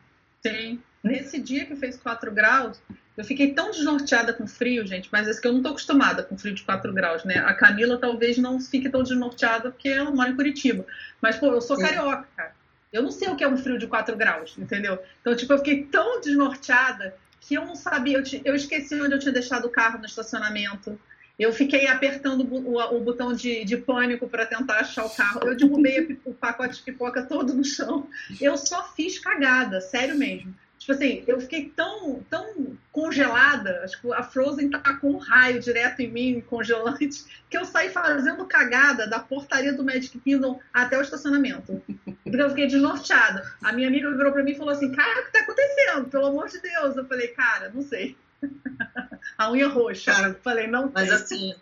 Sim. 0.47 0.79
Nesse 1.03 1.41
dia 1.41 1.65
que 1.65 1.75
fez 1.77 1.97
4 1.97 2.33
graus, 2.33 2.81
eu 3.17 3.25
fiquei 3.25 3.53
tão 3.53 3.71
desnorteada 3.71 4.33
com 4.33 4.47
frio, 4.47 4.87
gente, 4.87 5.09
mas 5.13 5.29
é 5.29 5.41
que 5.41 5.47
eu 5.47 5.53
não 5.53 5.63
tô 5.63 5.69
acostumada 5.69 6.23
com 6.23 6.37
frio 6.37 6.55
de 6.55 6.63
4 6.63 6.93
graus, 6.93 7.25
né? 7.25 7.39
A 7.39 7.55
Camila 7.55 7.99
talvez 7.99 8.39
não 8.39 8.61
fique 8.61 8.89
tão 8.89 9.03
desnorteada 9.03 9.71
porque 9.71 9.89
ela 9.89 10.11
mora 10.11 10.31
em 10.31 10.37
Curitiba. 10.37 10.87
Mas, 11.21 11.37
pô, 11.37 11.47
eu 11.47 11.61
sou 11.61 11.79
carioca, 11.79 12.27
cara. 12.37 12.53
Eu 12.95 13.03
não 13.03 13.11
sei 13.11 13.29
o 13.29 13.35
que 13.35 13.43
é 13.43 13.49
um 13.49 13.57
frio 13.57 13.77
de 13.77 13.89
4 13.89 14.17
graus, 14.17 14.55
entendeu? 14.57 14.97
Então, 15.21 15.35
tipo, 15.35 15.53
eu 15.53 15.59
fiquei 15.59 15.83
tão 15.83 16.21
desnorteada 16.21 17.17
que 17.41 17.57
eu 17.57 17.67
não 17.67 17.75
sabia. 17.75 18.19
Eu, 18.19 18.23
eu 18.45 18.55
esqueci 18.55 18.95
onde 19.01 19.13
eu 19.13 19.19
tinha 19.19 19.33
deixado 19.33 19.65
o 19.65 19.71
carro 19.71 19.99
no 19.99 20.07
estacionamento. 20.07 20.97
Eu 21.37 21.53
fiquei 21.53 21.89
apertando 21.89 22.43
o, 22.43 22.79
o 22.79 23.01
botão 23.01 23.33
de, 23.33 23.65
de 23.65 23.77
pânico 23.77 24.29
para 24.29 24.47
tentar 24.47 24.77
achar 24.77 25.05
o 25.05 25.11
carro. 25.11 25.41
Eu 25.43 25.57
derrubei 25.57 26.21
o 26.25 26.33
pacote 26.33 26.77
de 26.77 26.83
pipoca 26.83 27.25
todo 27.25 27.53
no 27.53 27.65
chão. 27.65 28.09
Eu 28.41 28.57
só 28.57 28.85
fiz 28.95 29.19
cagada, 29.19 29.81
sério 29.81 30.17
mesmo. 30.17 30.55
Tipo 30.85 30.93
assim, 30.93 31.25
eu 31.27 31.41
fiquei 31.41 31.71
tão, 31.75 32.23
tão 32.29 32.77
congelada, 32.93 33.81
acho 33.85 33.99
que 33.99 34.13
a 34.13 34.23
Frozen 34.23 34.69
tá 34.69 34.99
com 34.99 35.13
um 35.13 35.17
raio 35.17 35.59
direto 35.59 36.01
em 36.01 36.11
mim, 36.11 36.43
congelante, 36.43 37.25
que 37.49 37.57
eu 37.57 37.65
saí 37.65 37.89
fazendo 37.89 38.45
cagada 38.45 39.07
da 39.07 39.19
portaria 39.19 39.73
do 39.73 39.83
Magic 39.83 40.19
Kingdom 40.19 40.61
até 40.75 40.99
o 40.99 41.01
estacionamento. 41.01 41.83
Porque 42.23 42.43
eu 42.43 42.51
fiquei 42.51 42.67
desnorteada. 42.67 43.51
A 43.63 43.73
minha 43.73 43.89
amiga 43.89 44.15
virou 44.15 44.31
pra 44.31 44.43
mim 44.43 44.51
e 44.51 44.59
falou 44.59 44.75
assim: 44.75 44.93
Cara, 44.93 45.23
o 45.23 45.25
que 45.25 45.33
tá 45.33 45.41
acontecendo? 45.41 46.11
Pelo 46.11 46.27
amor 46.27 46.49
de 46.49 46.61
Deus. 46.61 46.95
Eu 46.95 47.07
falei, 47.07 47.29
cara, 47.29 47.71
não 47.73 47.81
sei. 47.81 48.15
a 49.39 49.51
unha 49.51 49.69
roxa. 49.69 50.13
Cara, 50.13 50.39
falei, 50.45 50.67
não 50.67 50.93
Mas 50.95 51.09
sei. 51.09 51.17
assim, 51.17 51.55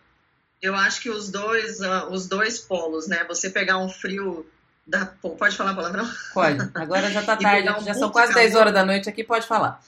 eu 0.60 0.74
acho 0.74 1.00
que 1.00 1.10
os 1.10 1.30
dois, 1.30 1.78
uh, 1.78 2.10
os 2.10 2.26
dois 2.26 2.58
polos, 2.58 3.06
né? 3.06 3.24
Você 3.28 3.50
pegar 3.50 3.78
um 3.78 3.88
frio 3.88 4.44
da. 4.86 5.06
Pode 5.06 5.56
falar 5.56 5.74
palavrão? 5.74 6.08
Pode. 6.32 6.70
Agora 6.74 7.10
já 7.10 7.22
tá 7.22 7.36
tarde, 7.38 7.70
um 7.70 7.84
já 7.84 7.94
são 7.94 8.10
quase 8.10 8.34
10 8.34 8.50
calor. 8.50 8.60
horas 8.60 8.74
da 8.74 8.84
noite 8.84 9.08
aqui, 9.08 9.24
pode 9.24 9.46
falar. 9.46 9.82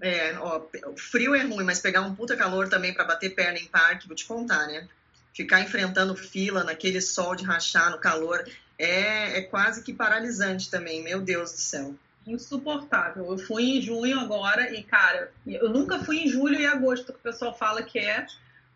É, 0.00 0.36
ó, 0.38 0.62
o 0.86 0.96
frio 0.96 1.34
é 1.34 1.42
ruim, 1.42 1.64
mas 1.64 1.80
pegar 1.80 2.02
um 2.02 2.14
puta 2.14 2.36
calor 2.36 2.68
também 2.68 2.94
pra 2.94 3.04
bater 3.04 3.34
perna 3.34 3.58
em 3.58 3.66
parque, 3.66 4.06
vou 4.06 4.16
te 4.16 4.24
contar, 4.24 4.66
né? 4.66 4.86
Ficar 5.34 5.60
enfrentando 5.60 6.14
fila 6.16 6.64
naquele 6.64 7.00
sol 7.00 7.34
de 7.34 7.44
rachar 7.44 7.90
no 7.90 7.98
calor 7.98 8.44
é, 8.78 9.38
é 9.38 9.42
quase 9.42 9.82
que 9.82 9.92
paralisante 9.92 10.70
também, 10.70 11.02
meu 11.02 11.20
Deus 11.20 11.50
do 11.50 11.58
céu. 11.58 11.94
Insuportável. 12.26 13.30
Eu 13.30 13.38
fui 13.38 13.78
em 13.78 13.82
junho 13.82 14.20
agora 14.20 14.72
e, 14.72 14.82
cara, 14.84 15.32
eu 15.46 15.68
nunca 15.68 15.98
fui 15.98 16.18
em 16.18 16.28
julho 16.28 16.58
e 16.58 16.66
agosto, 16.66 17.12
que 17.12 17.18
o 17.18 17.22
pessoal 17.22 17.56
fala 17.56 17.82
que 17.82 17.98
é 17.98 18.26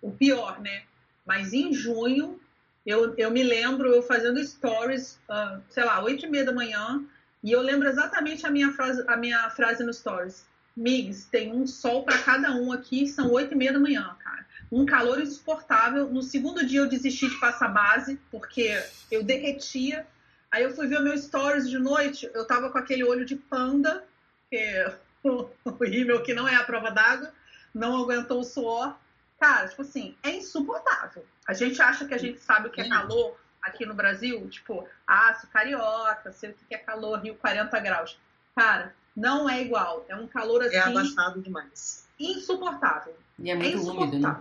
o 0.00 0.11
pior, 0.11 0.61
né? 0.61 0.82
Mas 1.24 1.53
em 1.53 1.72
junho, 1.72 2.40
eu, 2.84 3.14
eu 3.16 3.30
me 3.30 3.42
lembro 3.42 3.88
eu 3.88 4.02
fazendo 4.02 4.42
stories, 4.42 5.18
ah, 5.28 5.60
sei 5.70 5.84
lá, 5.84 6.02
8 6.02 6.26
e 6.26 6.28
meia 6.28 6.44
da 6.44 6.52
manhã, 6.52 7.04
e 7.42 7.52
eu 7.52 7.60
lembro 7.60 7.88
exatamente 7.88 8.46
a 8.46 8.50
minha 8.50 8.72
frase, 8.72 9.04
a 9.08 9.16
minha 9.16 9.50
frase 9.50 9.84
no 9.84 9.92
stories. 9.92 10.46
Migs, 10.76 11.26
tem 11.26 11.52
um 11.52 11.66
sol 11.66 12.04
para 12.04 12.18
cada 12.18 12.52
um 12.52 12.72
aqui, 12.72 13.06
são 13.06 13.30
8 13.30 13.52
e 13.52 13.56
meia 13.56 13.72
da 13.72 13.78
manhã, 13.78 14.16
cara. 14.22 14.46
Um 14.70 14.86
calor 14.86 15.20
insuportável. 15.20 16.08
No 16.08 16.22
segundo 16.22 16.64
dia 16.64 16.80
eu 16.80 16.88
desisti 16.88 17.28
de 17.28 17.38
passar 17.38 17.68
base, 17.68 18.18
porque 18.30 18.82
eu 19.10 19.22
derretia. 19.22 20.06
Aí 20.50 20.62
eu 20.62 20.74
fui 20.74 20.86
ver 20.86 21.00
meus 21.00 21.24
stories 21.24 21.68
de 21.68 21.78
noite, 21.78 22.30
eu 22.32 22.46
tava 22.46 22.70
com 22.70 22.78
aquele 22.78 23.04
olho 23.04 23.24
de 23.24 23.36
panda, 23.36 24.04
que 24.48 24.56
é 24.56 24.96
o 25.22 25.50
rímel 25.82 26.22
que 26.22 26.32
não 26.32 26.48
é 26.48 26.54
a 26.54 26.64
prova 26.64 26.90
d'água, 26.90 27.32
não 27.74 28.02
aguentou 28.02 28.40
o 28.40 28.44
suor. 28.44 28.96
Cara, 29.43 29.66
tipo 29.66 29.82
assim, 29.82 30.14
é 30.22 30.36
insuportável. 30.36 31.26
A 31.49 31.53
gente 31.53 31.82
acha 31.82 32.05
que 32.05 32.14
a 32.14 32.18
gente 32.18 32.38
sabe 32.38 32.68
o 32.68 32.70
que 32.70 32.80
é 32.80 32.88
calor 32.88 33.36
aqui 33.61 33.84
no 33.84 33.93
Brasil, 33.93 34.49
tipo, 34.49 34.86
ah, 35.05 35.34
sou 35.34 35.51
carioca, 35.51 36.30
sei 36.30 36.51
o 36.51 36.55
que 36.55 36.72
é 36.72 36.78
calor, 36.78 37.18
Rio 37.18 37.34
40 37.34 37.80
graus. 37.80 38.16
Cara, 38.55 38.95
não 39.16 39.51
é 39.51 39.61
igual. 39.61 40.07
É 40.09 40.14
um 40.14 40.28
calor 40.28 40.62
assim 40.62 40.76
É 40.76 40.82
abafado 40.82 41.43
demais. 41.43 42.07
insuportável. 42.20 43.16
E 43.36 43.51
é 43.51 43.55
É 43.55 43.57
muito 43.57 43.82
úmido, 43.82 44.16
né? 44.20 44.40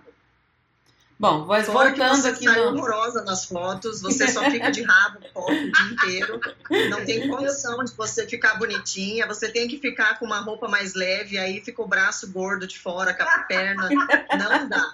Bom, 1.21 1.45
mas 1.45 1.67
Fora 1.67 1.89
voltando 1.89 2.15
que 2.15 2.21
você 2.21 2.27
aqui 2.29 2.45
sai 2.45 2.55
no. 2.55 2.69
horrorosa 2.69 3.23
nas 3.23 3.45
fotos, 3.45 4.01
você 4.01 4.27
só 4.27 4.41
fica 4.49 4.71
de 4.71 4.81
rabo 4.81 5.19
foto 5.31 5.51
o 5.53 5.71
dia 5.71 5.85
inteiro. 5.91 6.41
Não 6.89 7.05
tem 7.05 7.29
condição 7.29 7.83
de 7.83 7.93
você 7.93 8.25
ficar 8.25 8.55
bonitinha. 8.57 9.27
Você 9.27 9.47
tem 9.47 9.67
que 9.67 9.77
ficar 9.77 10.17
com 10.17 10.25
uma 10.25 10.39
roupa 10.39 10.67
mais 10.67 10.95
leve, 10.95 11.37
aí 11.37 11.61
fica 11.61 11.79
o 11.79 11.87
braço 11.87 12.31
gordo 12.31 12.65
de 12.65 12.79
fora, 12.79 13.13
com 13.13 13.21
a 13.21 13.37
perna. 13.43 13.87
Não 13.87 14.67
dá. 14.67 14.93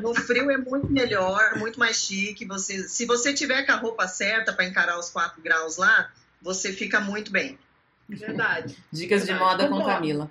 No 0.00 0.14
frio 0.14 0.50
é 0.50 0.56
muito 0.56 0.90
melhor, 0.90 1.54
muito 1.56 1.78
mais 1.78 1.96
chique. 1.98 2.46
Você, 2.46 2.88
se 2.88 3.04
você 3.04 3.34
tiver 3.34 3.66
com 3.66 3.72
a 3.72 3.76
roupa 3.76 4.08
certa 4.08 4.54
para 4.54 4.64
encarar 4.64 4.98
os 4.98 5.10
4 5.10 5.42
graus 5.42 5.76
lá, 5.76 6.10
você 6.40 6.72
fica 6.72 7.00
muito 7.00 7.30
bem. 7.30 7.58
Verdade. 8.08 8.78
Dicas 8.90 9.20
de 9.20 9.26
Verdade. 9.26 9.50
moda 9.50 9.64
com 9.68 9.74
Concordo. 9.74 9.94
Camila. 9.94 10.30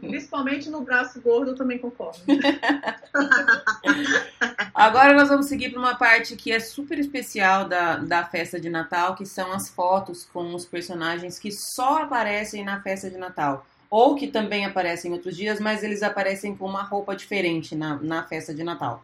Principalmente 0.00 0.68
no 0.68 0.82
braço 0.82 1.20
gordo, 1.20 1.52
eu 1.52 1.56
também 1.56 1.78
concordo. 1.78 2.20
Agora 4.74 5.14
nós 5.14 5.28
vamos 5.28 5.46
seguir 5.46 5.70
para 5.70 5.80
uma 5.80 5.96
parte 5.96 6.36
que 6.36 6.52
é 6.52 6.60
super 6.60 6.98
especial 6.98 7.68
da, 7.68 7.96
da 7.96 8.24
festa 8.24 8.60
de 8.60 8.68
Natal, 8.68 9.14
que 9.14 9.26
são 9.26 9.52
as 9.52 9.68
fotos 9.68 10.24
com 10.24 10.54
os 10.54 10.64
personagens 10.64 11.38
que 11.38 11.50
só 11.50 12.02
aparecem 12.02 12.64
na 12.64 12.80
festa 12.80 13.10
de 13.10 13.16
Natal. 13.16 13.66
Ou 13.88 14.14
que 14.14 14.28
também 14.28 14.64
aparecem 14.64 15.10
em 15.10 15.14
outros 15.14 15.36
dias, 15.36 15.58
mas 15.58 15.82
eles 15.82 16.02
aparecem 16.02 16.56
com 16.56 16.66
uma 16.66 16.82
roupa 16.82 17.16
diferente 17.16 17.74
na, 17.74 17.96
na 17.96 18.22
festa 18.22 18.54
de 18.54 18.62
Natal. 18.62 19.02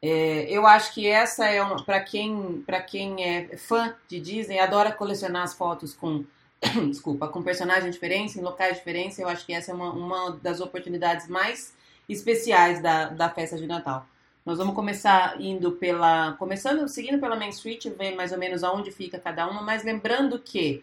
É, 0.00 0.46
eu 0.48 0.66
acho 0.66 0.94
que 0.94 1.06
essa 1.06 1.46
é 1.46 1.62
uma. 1.62 1.82
Para 1.82 2.00
quem, 2.00 2.64
quem 2.86 3.24
é 3.24 3.56
fã 3.56 3.94
de 4.08 4.20
Disney, 4.20 4.58
adora 4.58 4.92
colecionar 4.92 5.42
as 5.42 5.54
fotos 5.54 5.94
com. 5.94 6.24
desculpa, 6.88 7.28
com 7.28 7.42
personagens 7.42 7.94
diferentes, 7.94 8.36
em 8.36 8.40
locais 8.40 8.76
diferentes. 8.76 9.18
Eu 9.18 9.28
acho 9.28 9.44
que 9.46 9.52
essa 9.52 9.70
é 9.70 9.74
uma, 9.74 9.92
uma 9.92 10.30
das 10.42 10.60
oportunidades 10.60 11.28
mais 11.28 11.74
especiais 12.08 12.80
da, 12.82 13.08
da 13.08 13.28
festa 13.28 13.56
de 13.56 13.66
Natal. 13.66 14.06
Nós 14.44 14.58
vamos 14.58 14.74
começar 14.74 15.40
indo 15.40 15.72
pela. 15.72 16.32
Começando, 16.38 16.88
seguindo 16.88 17.20
pela 17.20 17.36
Main 17.36 17.50
Street, 17.50 17.86
ver 17.98 18.14
mais 18.14 18.32
ou 18.32 18.38
menos 18.38 18.64
aonde 18.64 18.90
fica 18.90 19.18
cada 19.18 19.46
uma, 19.46 19.60
mas 19.62 19.84
lembrando 19.84 20.38
que 20.38 20.82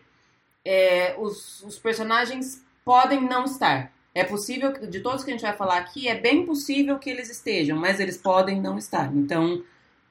é, 0.63 1.15
os, 1.17 1.63
os 1.63 1.79
personagens 1.79 2.63
podem 2.83 3.21
não 3.21 3.45
estar. 3.45 3.91
É 4.13 4.23
possível, 4.23 4.71
de 4.87 5.01
todos 5.01 5.23
que 5.23 5.31
a 5.31 5.33
gente 5.33 5.41
vai 5.41 5.57
falar 5.57 5.77
aqui, 5.77 6.07
é 6.07 6.15
bem 6.15 6.45
possível 6.45 6.97
que 6.97 7.09
eles 7.09 7.29
estejam, 7.29 7.77
mas 7.77 7.99
eles 7.99 8.17
podem 8.17 8.61
não 8.61 8.77
estar. 8.77 9.13
Então, 9.13 9.63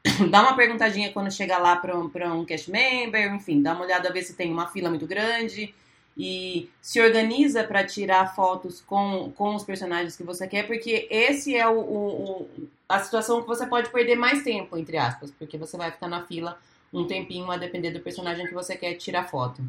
dá 0.31 0.43
uma 0.43 0.57
perguntadinha 0.57 1.13
quando 1.13 1.31
chegar 1.33 1.59
lá 1.59 1.77
para 1.77 1.97
um, 1.99 2.09
pra 2.09 2.33
um 2.33 2.45
cast 2.45 2.71
member, 2.71 3.33
enfim, 3.35 3.63
dá 3.63 3.73
uma 3.73 3.85
olhada 3.85 4.13
ver 4.13 4.23
se 4.23 4.35
tem 4.35 4.53
uma 4.53 4.67
fila 4.69 4.91
muito 4.91 5.07
grande 5.07 5.75
e 6.17 6.71
se 6.81 7.01
organiza 7.01 7.65
para 7.65 7.85
tirar 7.85 8.35
fotos 8.35 8.81
com, 8.81 9.33
com 9.35 9.55
os 9.55 9.65
personagens 9.65 10.17
que 10.17 10.23
você 10.23 10.47
quer, 10.47 10.67
porque 10.67 11.09
esse 11.11 11.57
é 11.57 11.67
o, 11.67 11.79
o- 11.81 12.43
o- 12.43 12.69
a 12.89 13.01
situação 13.01 13.41
que 13.41 13.49
você 13.49 13.67
pode 13.67 13.91
perder 13.91 14.15
mais 14.15 14.43
tempo, 14.45 14.77
entre 14.77 14.97
aspas, 14.99 15.31
porque 15.33 15.57
você 15.59 15.77
vai 15.77 15.91
ficar 15.91 16.07
na 16.07 16.25
fila 16.25 16.59
um 16.93 17.07
tempinho 17.07 17.51
a 17.51 17.57
depender 17.57 17.91
do 17.91 17.99
personagem 18.01 18.47
que 18.47 18.55
você 18.55 18.77
quer 18.77 18.95
tirar 18.95 19.25
foto. 19.25 19.63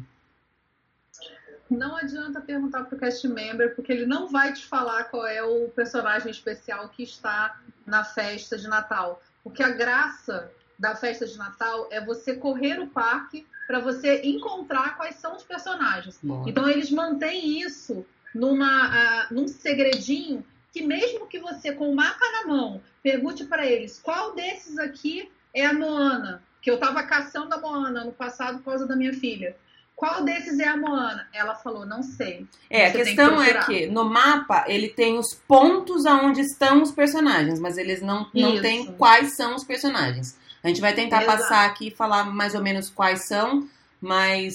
Não 1.68 1.96
adianta 1.96 2.40
perguntar 2.40 2.84
pro 2.84 2.96
cast 2.96 3.26
member, 3.26 3.74
porque 3.74 3.90
ele 3.90 4.06
não 4.06 4.28
vai 4.28 4.52
te 4.52 4.64
falar 4.66 5.04
qual 5.04 5.26
é 5.26 5.42
o 5.42 5.68
personagem 5.70 6.30
especial 6.30 6.88
que 6.90 7.02
está 7.02 7.58
na 7.84 8.04
festa 8.04 8.56
de 8.56 8.68
Natal. 8.68 9.20
Porque 9.46 9.62
a 9.62 9.70
graça 9.70 10.50
da 10.76 10.96
festa 10.96 11.24
de 11.24 11.38
Natal 11.38 11.86
é 11.92 12.04
você 12.04 12.34
correr 12.34 12.80
o 12.80 12.88
parque 12.88 13.46
para 13.64 13.78
você 13.78 14.22
encontrar 14.24 14.96
quais 14.96 15.14
são 15.20 15.36
os 15.36 15.44
personagens. 15.44 16.18
Então 16.48 16.68
eles 16.68 16.90
mantêm 16.90 17.60
isso 17.60 18.04
numa, 18.34 18.66
ah, 18.66 19.28
num 19.30 19.46
segredinho 19.46 20.44
que 20.72 20.82
mesmo 20.82 21.28
que 21.28 21.38
você 21.38 21.70
com 21.70 21.88
o 21.88 21.94
mapa 21.94 22.24
na 22.32 22.48
mão 22.48 22.82
pergunte 23.04 23.44
para 23.44 23.64
eles 23.64 24.00
qual 24.00 24.34
desses 24.34 24.80
aqui 24.80 25.30
é 25.54 25.64
a 25.64 25.72
Moana, 25.72 26.42
que 26.60 26.68
eu 26.68 26.74
estava 26.74 27.04
caçando 27.04 27.54
a 27.54 27.60
Moana 27.60 28.04
no 28.04 28.12
passado 28.12 28.58
por 28.58 28.64
causa 28.64 28.84
da 28.84 28.96
minha 28.96 29.14
filha. 29.14 29.56
Qual 29.96 30.22
desses 30.22 30.58
é 30.58 30.68
a 30.68 30.76
Moana? 30.76 31.26
Ela 31.32 31.54
falou, 31.54 31.86
não 31.86 32.02
sei. 32.02 32.46
É, 32.68 32.86
a 32.86 32.90
Você 32.92 32.98
tem 33.02 33.16
questão 33.16 33.36
que 33.42 33.50
é 33.50 33.62
que 33.64 33.86
no 33.86 34.04
mapa 34.04 34.66
ele 34.68 34.88
tem 34.90 35.18
os 35.18 35.32
pontos 35.48 36.04
aonde 36.04 36.42
estão 36.42 36.82
os 36.82 36.92
personagens, 36.92 37.58
mas 37.58 37.78
eles 37.78 38.02
não, 38.02 38.28
não 38.34 38.52
Isso. 38.52 38.62
têm 38.62 38.92
quais 38.92 39.34
são 39.34 39.54
os 39.54 39.64
personagens. 39.64 40.36
A 40.62 40.68
gente 40.68 40.82
vai 40.82 40.92
tentar 40.92 41.22
Exato. 41.22 41.38
passar 41.38 41.64
aqui 41.64 41.88
e 41.88 41.90
falar 41.90 42.24
mais 42.24 42.54
ou 42.54 42.60
menos 42.62 42.90
quais 42.90 43.26
são, 43.26 43.66
mas 43.98 44.54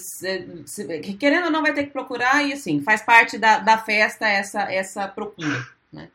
se- 0.68 1.16
querendo 1.20 1.46
ou 1.46 1.52
não 1.52 1.64
vai 1.64 1.74
ter 1.74 1.86
que 1.86 1.92
procurar 1.92 2.44
e 2.46 2.54
assim, 2.54 2.80
faz 2.84 3.02
parte 3.02 3.40
da, 3.40 3.58
da 3.58 3.80
festa 3.80 4.28
essa, 4.28 4.62
essa 4.72 5.08
procura, 5.08 5.66
né? 5.92 6.10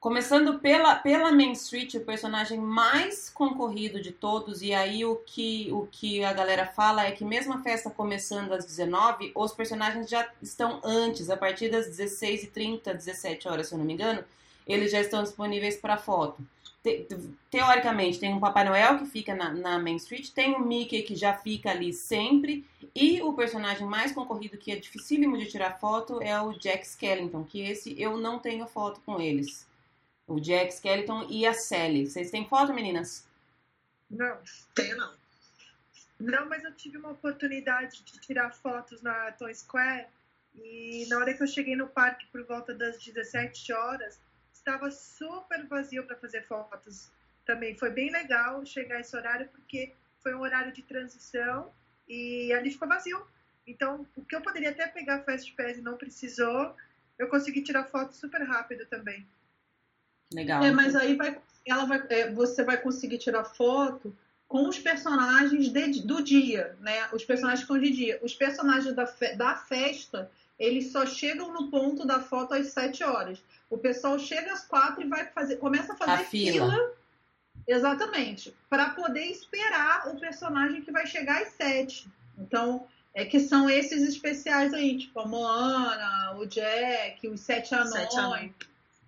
Começando 0.00 0.60
pela, 0.60 0.94
pela 0.94 1.32
Main 1.32 1.50
Street, 1.52 1.94
o 1.94 2.04
personagem 2.04 2.56
mais 2.56 3.28
concorrido 3.28 4.00
de 4.00 4.12
todos, 4.12 4.62
e 4.62 4.72
aí 4.72 5.04
o 5.04 5.16
que, 5.16 5.68
o 5.72 5.88
que 5.90 6.22
a 6.22 6.32
galera 6.32 6.66
fala 6.66 7.04
é 7.04 7.10
que 7.10 7.24
mesmo 7.24 7.52
a 7.52 7.62
festa 7.62 7.90
começando 7.90 8.52
às 8.52 8.64
19, 8.64 9.32
os 9.34 9.52
personagens 9.52 10.08
já 10.08 10.28
estão 10.40 10.80
antes, 10.84 11.28
a 11.30 11.36
partir 11.36 11.68
das 11.68 11.88
16h30, 11.88 12.94
17 12.94 13.48
horas, 13.48 13.66
se 13.66 13.74
eu 13.74 13.78
não 13.78 13.84
me 13.84 13.92
engano, 13.92 14.24
eles 14.68 14.92
já 14.92 15.00
estão 15.00 15.20
disponíveis 15.20 15.76
para 15.76 15.96
foto. 15.96 16.40
Te- 16.80 17.08
teoricamente, 17.50 18.20
tem 18.20 18.32
um 18.32 18.38
Papai 18.38 18.62
Noel 18.64 18.98
que 18.98 19.06
fica 19.06 19.34
na, 19.34 19.52
na 19.52 19.78
Main 19.80 19.96
Street, 19.96 20.30
tem 20.30 20.54
o 20.54 20.60
Mickey 20.60 21.02
que 21.02 21.16
já 21.16 21.34
fica 21.34 21.70
ali 21.72 21.92
sempre, 21.92 22.64
e 22.94 23.20
o 23.20 23.32
personagem 23.32 23.84
mais 23.84 24.12
concorrido, 24.12 24.58
que 24.58 24.70
é 24.70 24.76
dificílimo 24.76 25.36
de 25.36 25.46
tirar 25.46 25.80
foto, 25.80 26.22
é 26.22 26.40
o 26.40 26.52
Jack 26.52 26.86
Skellington, 26.86 27.42
que 27.42 27.62
esse 27.62 28.00
eu 28.00 28.16
não 28.16 28.38
tenho 28.38 28.64
foto 28.68 29.00
com 29.04 29.20
eles. 29.20 29.66
O 30.28 30.38
Jack 30.38 30.74
Skellington 30.74 31.26
e 31.28 31.46
a 31.46 31.54
Sally. 31.54 32.06
Vocês 32.06 32.30
têm 32.30 32.46
foto, 32.46 32.72
meninas? 32.72 33.26
Não. 34.08 34.38
Tenho 34.74 34.96
não. 34.96 35.14
Não, 36.20 36.48
mas 36.48 36.62
eu 36.64 36.74
tive 36.74 36.98
uma 36.98 37.10
oportunidade 37.10 38.02
de 38.04 38.20
tirar 38.20 38.52
fotos 38.52 39.00
na 39.02 39.32
Toy 39.32 39.54
Square 39.54 40.06
e 40.54 41.06
na 41.08 41.18
hora 41.18 41.32
que 41.32 41.42
eu 41.42 41.46
cheguei 41.46 41.74
no 41.76 41.88
parque 41.88 42.26
por 42.26 42.44
volta 42.44 42.74
das 42.74 43.02
17 43.02 43.72
horas, 43.72 44.20
estava 44.52 44.90
super 44.90 45.66
vazio 45.66 46.04
para 46.04 46.16
fazer 46.16 46.44
fotos 46.46 47.10
também. 47.46 47.78
Foi 47.78 47.90
bem 47.90 48.10
legal 48.10 48.64
chegar 48.66 49.00
esse 49.00 49.16
horário 49.16 49.48
porque 49.48 49.94
foi 50.22 50.34
um 50.34 50.40
horário 50.40 50.72
de 50.72 50.82
transição 50.82 51.72
e 52.08 52.52
ali 52.52 52.70
ficou 52.70 52.88
vazio. 52.88 53.24
Então, 53.66 54.06
o 54.16 54.24
que 54.24 54.34
eu 54.34 54.42
poderia 54.42 54.70
até 54.70 54.86
pegar 54.88 55.22
Fast 55.22 55.52
Pass 55.54 55.78
e 55.78 55.82
não 55.82 55.96
precisou, 55.96 56.74
eu 57.18 57.28
consegui 57.28 57.62
tirar 57.62 57.84
foto 57.84 58.14
super 58.14 58.42
rápido 58.42 58.84
também. 58.86 59.26
Legal. 60.32 60.62
É, 60.62 60.70
mas 60.70 60.94
aí 60.94 61.16
vai, 61.16 61.38
ela 61.66 61.84
vai, 61.84 62.02
é, 62.10 62.30
você 62.32 62.62
vai 62.62 62.76
conseguir 62.76 63.18
tirar 63.18 63.44
foto 63.44 64.14
com 64.46 64.68
os 64.68 64.78
personagens 64.78 65.68
de- 65.72 66.02
do 66.02 66.22
dia, 66.22 66.76
né? 66.80 67.08
Os 67.12 67.24
personagens 67.24 67.60
que 67.60 67.72
estão 67.72 67.78
de 67.78 67.90
dia. 67.94 68.18
Os 68.22 68.34
personagens 68.34 68.94
da, 68.94 69.06
fe- 69.06 69.36
da 69.36 69.54
festa, 69.56 70.30
eles 70.58 70.90
só 70.92 71.04
chegam 71.06 71.52
no 71.52 71.70
ponto 71.70 72.06
da 72.06 72.20
foto 72.20 72.54
às 72.54 72.68
7 72.68 73.04
horas. 73.04 73.38
O 73.70 73.76
pessoal 73.76 74.18
chega 74.18 74.52
às 74.52 74.64
4 74.64 75.02
e 75.02 75.06
vai 75.08 75.26
fazer, 75.26 75.56
começa 75.56 75.92
a 75.92 75.96
fazer 75.96 76.12
A 76.12 76.18
fila. 76.24 76.92
Exatamente. 77.66 78.54
Para 78.70 78.90
poder 78.90 79.24
esperar 79.26 80.08
o 80.08 80.18
personagem 80.18 80.80
que 80.82 80.90
vai 80.90 81.06
chegar 81.06 81.42
às 81.42 81.48
7. 81.52 82.08
Então, 82.38 82.86
é 83.14 83.24
que 83.24 83.40
são 83.40 83.68
esses 83.68 84.02
especiais 84.02 84.72
aí, 84.72 84.96
tipo 84.96 85.20
a 85.20 85.26
Moana, 85.26 86.36
o 86.38 86.46
Jack, 86.46 87.28
os 87.28 87.40
Sete 87.40 87.74
Anões. 87.74 87.90
Sete 87.92 88.18
anões. 88.18 88.52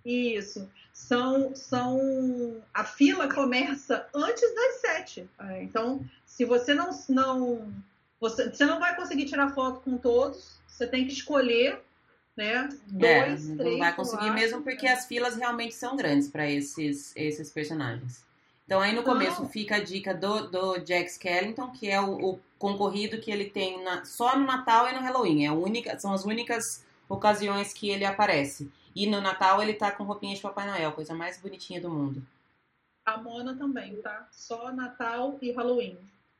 Isso. 0.04 0.70
São, 1.06 1.54
são. 1.56 2.62
A 2.74 2.84
fila 2.84 3.32
começa 3.32 4.06
antes 4.14 4.54
das 4.54 4.74
sete. 4.80 5.28
É, 5.48 5.62
Então, 5.62 6.04
se 6.26 6.44
você 6.44 6.74
não. 6.74 6.90
não 7.08 7.72
você, 8.20 8.50
você 8.50 8.66
não 8.66 8.78
vai 8.78 8.94
conseguir 8.94 9.24
tirar 9.24 9.48
foto 9.54 9.80
com 9.80 9.96
todos, 9.96 10.58
você 10.68 10.86
tem 10.86 11.06
que 11.06 11.12
escolher, 11.12 11.80
né? 12.36 12.68
É, 13.00 13.24
Dois, 13.26 13.48
não 13.48 13.56
três. 13.56 13.78
vai 13.78 13.90
eu 13.90 13.94
conseguir 13.96 14.26
acho. 14.26 14.34
mesmo 14.34 14.62
porque 14.62 14.86
as 14.86 15.06
filas 15.06 15.36
realmente 15.36 15.74
são 15.74 15.96
grandes 15.96 16.28
para 16.28 16.48
esses, 16.48 17.12
esses 17.16 17.50
personagens. 17.50 18.22
Então 18.66 18.78
aí 18.80 18.94
no 18.94 19.02
começo 19.02 19.40
Não. 19.42 19.48
fica 19.48 19.76
a 19.76 19.82
dica 19.82 20.12
do, 20.14 20.48
do 20.50 20.78
Jack 20.80 21.10
Skellington, 21.10 21.70
que 21.70 21.88
é 21.88 21.98
o, 22.00 22.32
o 22.34 22.40
concorrido 22.58 23.18
que 23.18 23.30
ele 23.30 23.46
tem 23.46 23.82
na- 23.82 24.04
só 24.04 24.38
no 24.38 24.44
Natal 24.46 24.86
e 24.88 24.92
no 24.92 25.00
Halloween. 25.00 25.46
É 25.46 25.50
única, 25.50 25.98
são 25.98 26.12
as 26.12 26.24
únicas 26.26 26.84
ocasiões 27.08 27.72
que 27.72 27.88
ele 27.90 28.04
aparece. 28.04 28.70
E 28.94 29.06
no 29.06 29.20
Natal 29.20 29.62
ele 29.62 29.74
tá 29.74 29.90
com 29.90 30.04
roupinha 30.04 30.34
de 30.34 30.40
Papai 30.40 30.66
Noel, 30.66 30.92
coisa 30.92 31.14
mais 31.14 31.38
bonitinha 31.38 31.80
do 31.80 31.90
mundo. 31.90 32.22
A 33.04 33.16
Mona 33.16 33.56
também, 33.56 33.96
tá? 33.96 34.28
Só 34.30 34.72
Natal 34.72 35.38
e 35.40 35.52
Halloween. 35.52 35.96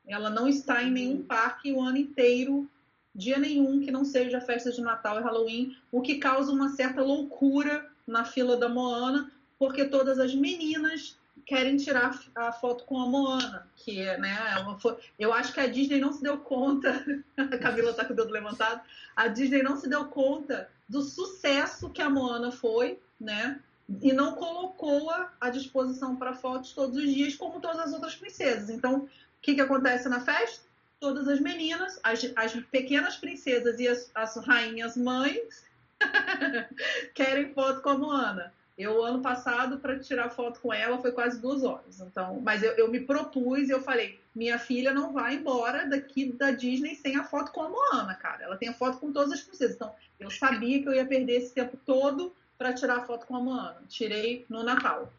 Ela 0.07 0.29
não 0.29 0.47
está 0.47 0.83
em 0.83 0.91
nenhum 0.91 1.23
parque 1.23 1.71
o 1.71 1.81
ano 1.81 1.97
inteiro, 1.97 2.69
dia 3.13 3.37
nenhum 3.37 3.79
que 3.79 3.91
não 3.91 4.03
seja 4.03 4.41
festa 4.41 4.71
de 4.71 4.81
Natal 4.81 5.19
e 5.19 5.23
Halloween, 5.23 5.77
o 5.91 6.01
que 6.01 6.17
causa 6.17 6.51
uma 6.51 6.69
certa 6.69 7.01
loucura 7.01 7.89
na 8.07 8.25
fila 8.25 8.57
da 8.57 8.67
Moana, 8.67 9.31
porque 9.59 9.85
todas 9.85 10.19
as 10.19 10.33
meninas 10.33 11.17
querem 11.45 11.77
tirar 11.77 12.19
a 12.35 12.51
foto 12.51 12.83
com 12.85 12.99
a 12.99 13.05
Moana, 13.05 13.67
que 13.75 14.03
né, 14.17 14.35
é 14.57 14.95
eu 15.19 15.33
acho 15.33 15.53
que 15.53 15.59
a 15.59 15.67
Disney 15.67 15.99
não 15.99 16.13
se 16.13 16.21
deu 16.21 16.37
conta, 16.37 17.03
a 17.37 17.57
Camila 17.57 17.93
tá 17.93 18.05
com 18.05 18.13
o 18.13 18.15
dedo 18.15 18.31
levantado, 18.31 18.81
a 19.15 19.27
Disney 19.27 19.63
não 19.63 19.77
se 19.77 19.89
deu 19.89 20.05
conta 20.05 20.69
do 20.91 21.01
sucesso 21.01 21.89
que 21.89 22.01
a 22.01 22.09
Moana 22.09 22.51
foi, 22.51 22.99
né, 23.17 23.61
e 24.01 24.11
não 24.11 24.33
colocou-a 24.33 25.31
à 25.39 25.49
disposição 25.49 26.17
para 26.17 26.33
fotos 26.33 26.73
todos 26.73 26.97
os 26.97 27.13
dias, 27.13 27.33
como 27.33 27.61
todas 27.61 27.79
as 27.79 27.93
outras 27.93 28.13
princesas. 28.13 28.69
Então, 28.69 28.97
o 28.97 29.09
que, 29.41 29.55
que 29.55 29.61
acontece 29.61 30.09
na 30.09 30.19
festa? 30.19 30.65
Todas 30.99 31.29
as 31.29 31.39
meninas, 31.39 31.97
as, 32.03 32.29
as 32.35 32.53
pequenas 32.65 33.15
princesas 33.15 33.79
e 33.79 33.87
as, 33.87 34.11
as 34.13 34.35
rainhas 34.45 34.97
mães 34.97 35.63
querem 37.15 37.53
foto 37.53 37.81
como 37.81 38.11
Ana. 38.11 38.53
Eu, 38.81 39.03
ano 39.03 39.21
passado, 39.21 39.77
para 39.77 39.99
tirar 39.99 40.29
foto 40.29 40.59
com 40.59 40.73
ela, 40.73 40.97
foi 40.97 41.11
quase 41.11 41.39
duas 41.39 41.63
horas. 41.63 41.99
Então, 41.99 42.41
mas 42.41 42.63
eu, 42.63 42.71
eu 42.71 42.89
me 42.89 42.99
propus 43.01 43.69
e 43.69 43.71
eu 43.71 43.81
falei: 43.81 44.19
minha 44.33 44.57
filha 44.57 44.93
não 44.93 45.13
vai 45.13 45.35
embora 45.35 45.87
daqui 45.87 46.31
da 46.31 46.51
Disney 46.51 46.95
sem 46.95 47.15
a 47.15 47.23
foto 47.23 47.51
com 47.51 47.61
a 47.61 47.69
Moana, 47.69 48.15
cara. 48.15 48.43
Ela 48.43 48.57
tem 48.57 48.69
a 48.69 48.73
foto 48.73 48.97
com 48.97 49.11
todas 49.11 49.31
as 49.31 49.41
princesas. 49.41 49.75
Então, 49.75 49.93
eu 50.19 50.31
sabia 50.31 50.81
que 50.81 50.87
eu 50.87 50.93
ia 50.93 51.05
perder 51.05 51.37
esse 51.37 51.53
tempo 51.53 51.77
todo 51.85 52.33
para 52.57 52.73
tirar 52.73 53.05
foto 53.05 53.25
com 53.27 53.35
a 53.35 53.39
Moana. 53.39 53.83
Tirei 53.87 54.45
no 54.49 54.63
Natal. 54.63 55.11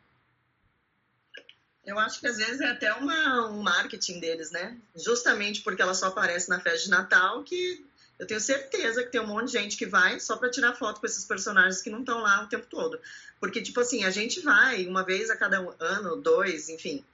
Eu 1.84 1.98
acho 1.98 2.20
que 2.20 2.26
às 2.26 2.36
vezes 2.36 2.60
é 2.60 2.66
até 2.66 2.92
uma, 2.94 3.48
um 3.48 3.62
marketing 3.62 4.20
deles, 4.20 4.50
né? 4.50 4.76
Justamente 4.94 5.62
porque 5.62 5.82
ela 5.82 5.94
só 5.94 6.06
aparece 6.06 6.48
na 6.48 6.60
festa 6.60 6.84
de 6.84 6.90
Natal, 6.90 7.42
que 7.42 7.84
eu 8.18 8.26
tenho 8.26 8.40
certeza 8.40 9.02
que 9.02 9.10
tem 9.10 9.20
um 9.20 9.26
monte 9.26 9.46
de 9.46 9.52
gente 9.54 9.76
que 9.76 9.86
vai 9.86 10.20
só 10.20 10.36
para 10.36 10.50
tirar 10.50 10.74
foto 10.74 11.00
com 11.00 11.06
esses 11.06 11.24
personagens 11.24 11.82
que 11.82 11.90
não 11.90 12.00
estão 12.00 12.20
lá 12.20 12.44
o 12.44 12.48
tempo 12.48 12.66
todo. 12.70 13.00
Porque, 13.40 13.60
tipo 13.60 13.80
assim, 13.80 14.04
a 14.04 14.10
gente 14.10 14.40
vai 14.40 14.86
uma 14.86 15.04
vez 15.04 15.28
a 15.28 15.36
cada 15.36 15.58
ano, 15.80 16.16
dois, 16.16 16.68
enfim, 16.68 17.04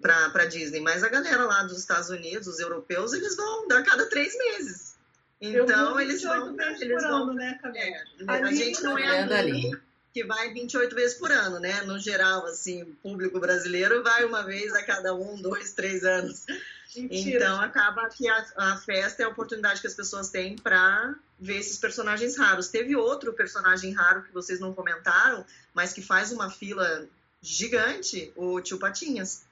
para 0.00 0.44
Disney. 0.44 0.80
Mas 0.80 1.02
a 1.02 1.08
galera 1.08 1.44
lá 1.44 1.64
dos 1.64 1.78
Estados 1.78 2.08
Unidos, 2.08 2.46
os 2.46 2.60
europeus, 2.60 3.12
eles 3.12 3.34
vão 3.34 3.66
a 3.68 3.82
cada 3.82 4.08
três 4.08 4.36
meses. 4.38 4.94
Então, 5.40 5.98
eles 5.98 6.22
vão. 6.22 6.56
Eles 6.80 7.02
vão 7.02 7.34
né, 7.34 7.58
é, 7.74 8.04
a 8.28 8.52
gente 8.52 8.80
não 8.82 8.96
é 8.96 9.22
ali 9.22 9.76
que 10.14 10.22
vai 10.22 10.52
28 10.52 10.94
vezes 10.94 11.18
por 11.18 11.32
ano, 11.32 11.58
né? 11.58 11.82
No 11.82 11.98
geral, 11.98 12.46
assim, 12.46 12.84
público 13.02 13.40
brasileiro 13.40 14.00
vai 14.04 14.24
uma 14.24 14.44
vez 14.44 14.72
a 14.72 14.84
cada 14.84 15.12
um, 15.12 15.42
dois, 15.42 15.72
três 15.72 16.04
anos. 16.04 16.46
Mentira. 16.94 17.44
Então 17.44 17.60
acaba 17.60 18.08
que 18.08 18.28
a, 18.28 18.46
a, 18.56 18.76
festa 18.76 19.24
é 19.24 19.26
a 19.26 19.28
oportunidade 19.28 19.80
que 19.80 19.88
as 19.88 19.94
pessoas 19.94 20.30
têm 20.30 20.54
para 20.54 21.16
ver 21.40 21.56
esses 21.56 21.76
personagens 21.78 22.38
raros. 22.38 22.68
Teve 22.68 22.94
outro 22.94 23.32
personagem 23.32 23.92
raro 23.92 24.22
que 24.22 24.32
vocês 24.32 24.60
não 24.60 24.72
comentaram, 24.72 25.44
mas 25.74 25.92
que 25.92 26.00
faz 26.00 26.30
uma 26.30 26.48
fila 26.48 27.08
gigante, 27.42 28.32
o 28.36 28.60
Tio 28.60 28.78
Patinhas. 28.78 29.44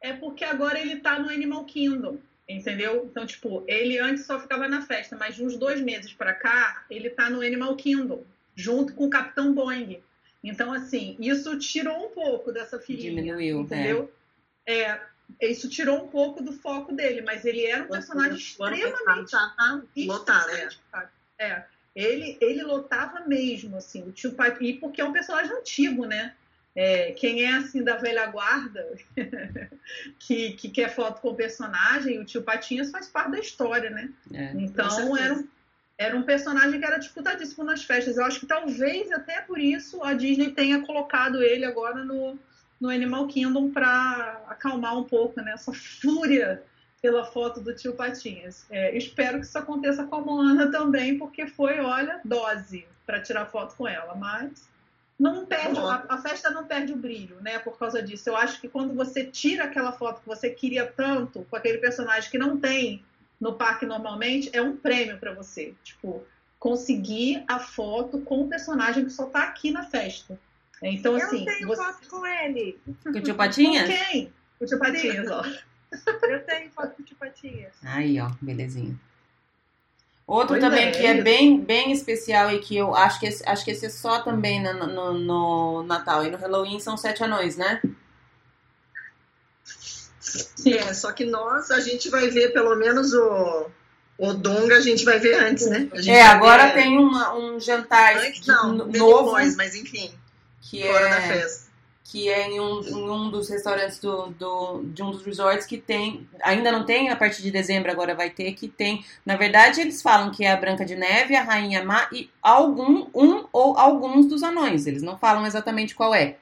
É 0.00 0.12
porque 0.12 0.44
agora 0.44 0.78
ele 0.78 1.00
tá 1.00 1.18
no 1.18 1.28
Animal 1.28 1.64
Kingdom, 1.64 2.20
entendeu? 2.48 3.08
Então, 3.10 3.26
tipo, 3.26 3.64
ele 3.66 3.98
antes 3.98 4.24
só 4.24 4.38
ficava 4.38 4.68
na 4.68 4.82
festa, 4.82 5.16
mas 5.16 5.34
de 5.34 5.44
uns 5.44 5.56
dois 5.56 5.80
meses 5.80 6.12
para 6.12 6.32
cá, 6.32 6.84
ele 6.88 7.10
tá 7.10 7.28
no 7.28 7.40
Animal 7.40 7.74
Kingdom 7.74 8.24
junto 8.54 8.94
com 8.94 9.06
o 9.06 9.10
Capitão 9.10 9.52
Boeing. 9.52 10.02
Então, 10.42 10.72
assim, 10.72 11.16
isso 11.18 11.58
tirou 11.58 12.06
um 12.06 12.10
pouco 12.10 12.52
dessa 12.52 12.78
filinha. 12.78 13.10
Diminuiu, 13.10 13.60
entendeu? 13.60 14.12
É. 14.66 14.80
é. 14.80 15.00
Isso 15.40 15.70
tirou 15.70 16.04
um 16.04 16.08
pouco 16.08 16.42
do 16.42 16.52
foco 16.52 16.92
dele, 16.92 17.22
mas 17.22 17.44
ele 17.44 17.64
era 17.64 17.84
um 17.84 17.88
personagem 17.88 18.36
extremamente 18.36 19.30
tá, 19.30 19.54
tá, 19.56 19.82
lotado, 19.96 20.50
é. 20.50 20.68
é. 21.38 21.64
Ele, 21.96 22.36
ele 22.40 22.62
lotava 22.62 23.20
mesmo, 23.26 23.76
assim, 23.76 24.02
o 24.06 24.12
tio 24.12 24.32
Pai, 24.32 24.54
e 24.60 24.74
porque 24.74 25.00
é 25.00 25.04
um 25.04 25.12
personagem 25.12 25.52
antigo, 25.56 26.04
né? 26.04 26.34
É, 26.76 27.12
quem 27.12 27.44
é 27.44 27.54
assim 27.54 27.84
da 27.84 27.96
velha 27.96 28.26
guarda 28.26 28.84
que, 30.18 30.54
que 30.54 30.68
quer 30.68 30.92
foto 30.92 31.20
com 31.20 31.28
o 31.28 31.34
personagem, 31.36 32.18
o 32.18 32.24
tio 32.24 32.42
Patinhas 32.42 32.90
faz 32.90 33.06
parte 33.06 33.30
da 33.30 33.38
história, 33.38 33.90
né? 33.90 34.10
É, 34.32 34.52
então 34.56 35.16
era 35.16 35.34
um, 35.34 35.48
era 35.96 36.16
um 36.16 36.22
personagem 36.22 36.78
que 36.78 36.86
era 36.86 36.98
disputadíssimo 36.98 37.64
nas 37.64 37.84
festas. 37.84 38.16
Eu 38.16 38.24
acho 38.24 38.40
que 38.40 38.46
talvez 38.46 39.10
até 39.12 39.40
por 39.40 39.58
isso 39.58 40.02
a 40.02 40.12
Disney 40.12 40.50
tenha 40.50 40.80
colocado 40.82 41.42
ele 41.42 41.64
agora 41.64 42.04
no, 42.04 42.38
no 42.80 42.90
Animal 42.90 43.26
Kingdom 43.28 43.70
para 43.70 44.42
acalmar 44.48 44.98
um 44.98 45.04
pouco 45.04 45.40
né, 45.40 45.52
essa 45.52 45.72
fúria 45.72 46.62
pela 47.00 47.24
foto 47.24 47.60
do 47.60 47.74
tio 47.74 47.92
Patinhas. 47.92 48.66
É, 48.70 48.96
espero 48.96 49.38
que 49.38 49.46
isso 49.46 49.58
aconteça 49.58 50.04
com 50.04 50.16
a 50.16 50.20
Moana 50.20 50.70
também, 50.70 51.18
porque 51.18 51.46
foi, 51.46 51.78
olha, 51.78 52.20
dose 52.24 52.86
para 53.06 53.20
tirar 53.20 53.46
foto 53.46 53.76
com 53.76 53.86
ela. 53.86 54.14
Mas 54.14 54.68
não 55.18 55.46
perde, 55.46 55.78
a, 55.78 56.06
a, 56.08 56.18
festa 56.18 56.50
não 56.50 56.64
perde 56.64 56.92
o 56.92 56.96
brilho, 56.96 57.36
né? 57.40 57.58
Por 57.58 57.78
causa 57.78 58.02
disso. 58.02 58.28
Eu 58.28 58.36
acho 58.36 58.60
que 58.60 58.68
quando 58.68 58.94
você 58.94 59.24
tira 59.24 59.64
aquela 59.64 59.92
foto 59.92 60.22
que 60.22 60.26
você 60.26 60.50
queria 60.50 60.86
tanto 60.86 61.46
com 61.48 61.56
aquele 61.56 61.78
personagem 61.78 62.30
que 62.30 62.38
não 62.38 62.58
tem 62.58 63.04
no 63.44 63.52
parque 63.52 63.84
normalmente 63.84 64.48
é 64.54 64.62
um 64.62 64.74
prêmio 64.74 65.18
para 65.18 65.34
você. 65.34 65.74
Tipo, 65.84 66.24
conseguir 66.58 67.44
a 67.46 67.58
foto 67.58 68.22
com 68.22 68.40
o 68.40 68.48
personagem 68.48 69.04
que 69.04 69.10
só 69.10 69.26
tá 69.26 69.42
aqui 69.42 69.70
na 69.70 69.84
festa. 69.84 70.40
Então, 70.82 71.12
eu 71.12 71.26
assim. 71.26 71.40
Eu 71.40 71.44
tenho 71.44 71.68
você... 71.68 71.82
foto 71.82 72.08
com 72.08 72.26
ele. 72.26 72.78
Com 73.02 73.10
o 73.10 73.20
tio 73.20 73.34
Patinhas? 73.34 73.86
Com 73.86 73.94
quem? 73.94 74.32
Com 74.58 74.64
o 74.64 74.66
tio 74.66 74.78
Patinhas, 74.78 75.30
ó. 75.30 75.44
Eu 76.26 76.44
tenho 76.44 76.70
foto 76.70 76.96
com 76.96 77.02
o 77.02 77.04
tio 77.04 77.16
Patinhas. 77.16 77.74
Aí, 77.84 78.18
ó, 78.18 78.30
belezinha. 78.40 78.98
Outro 80.26 80.54
pois 80.54 80.60
também 80.62 80.86
é, 80.86 80.90
que 80.90 81.04
é 81.04 81.22
bem, 81.22 81.60
bem 81.60 81.92
especial 81.92 82.50
e 82.50 82.58
que 82.58 82.74
eu 82.74 82.94
acho 82.94 83.20
que 83.20 83.26
esse, 83.26 83.46
acho 83.46 83.62
que 83.62 83.70
esse 83.70 83.84
é 83.84 83.90
só 83.90 84.22
também 84.22 84.60
no, 84.62 84.72
no, 84.86 85.12
no 85.12 85.82
Natal 85.82 86.24
e 86.24 86.30
no 86.30 86.38
Halloween 86.38 86.80
são 86.80 86.96
sete 86.96 87.22
anões, 87.22 87.58
né? 87.58 87.82
É, 90.66 90.94
só 90.94 91.12
que 91.12 91.24
nós, 91.24 91.70
a 91.70 91.80
gente 91.80 92.08
vai 92.08 92.28
ver 92.28 92.52
pelo 92.52 92.74
menos 92.76 93.12
o, 93.12 93.66
o 94.18 94.32
Donga, 94.32 94.76
a 94.76 94.80
gente 94.80 95.04
vai 95.04 95.18
ver 95.18 95.34
antes, 95.34 95.66
né? 95.68 95.88
É, 96.06 96.22
agora 96.22 96.68
ver... 96.68 96.74
tem 96.74 96.98
uma, 96.98 97.34
um 97.36 97.60
jantar 97.60 98.16
antes, 98.16 98.46
não, 98.46 98.72
novo. 98.72 98.90
Depois, 98.90 99.56
mas 99.56 99.74
enfim, 99.74 100.12
que 100.60 100.82
fora 100.82 101.06
é, 101.06 101.10
da 101.10 101.20
festa. 101.20 101.64
Que 102.04 102.28
é 102.28 102.48
em 102.48 102.60
um, 102.60 102.80
em 102.80 103.10
um 103.10 103.30
dos 103.30 103.48
restaurantes 103.48 103.98
do, 103.98 104.26
do, 104.38 104.82
de 104.84 105.02
um 105.02 105.10
dos 105.10 105.24
resorts 105.24 105.66
que 105.66 105.78
tem. 105.78 106.28
Ainda 106.42 106.70
não 106.70 106.84
tem, 106.84 107.10
a 107.10 107.16
partir 107.16 107.42
de 107.42 107.50
dezembro 107.50 107.90
agora 107.90 108.14
vai 108.14 108.30
ter, 108.30 108.52
que 108.52 108.68
tem. 108.68 109.04
Na 109.26 109.36
verdade, 109.36 109.80
eles 109.80 110.00
falam 110.00 110.30
que 110.30 110.44
é 110.44 110.52
a 110.52 110.56
Branca 110.56 110.84
de 110.84 110.94
Neve, 110.94 111.34
a 111.34 111.42
Rainha 111.42 111.82
Má 111.82 112.08
e 112.12 112.30
algum, 112.40 113.08
um 113.14 113.46
ou 113.52 113.76
alguns 113.76 114.26
dos 114.26 114.42
anões. 114.42 114.86
Eles 114.86 115.02
não 115.02 115.18
falam 115.18 115.46
exatamente 115.46 115.94
qual 115.94 116.14
é. 116.14 116.36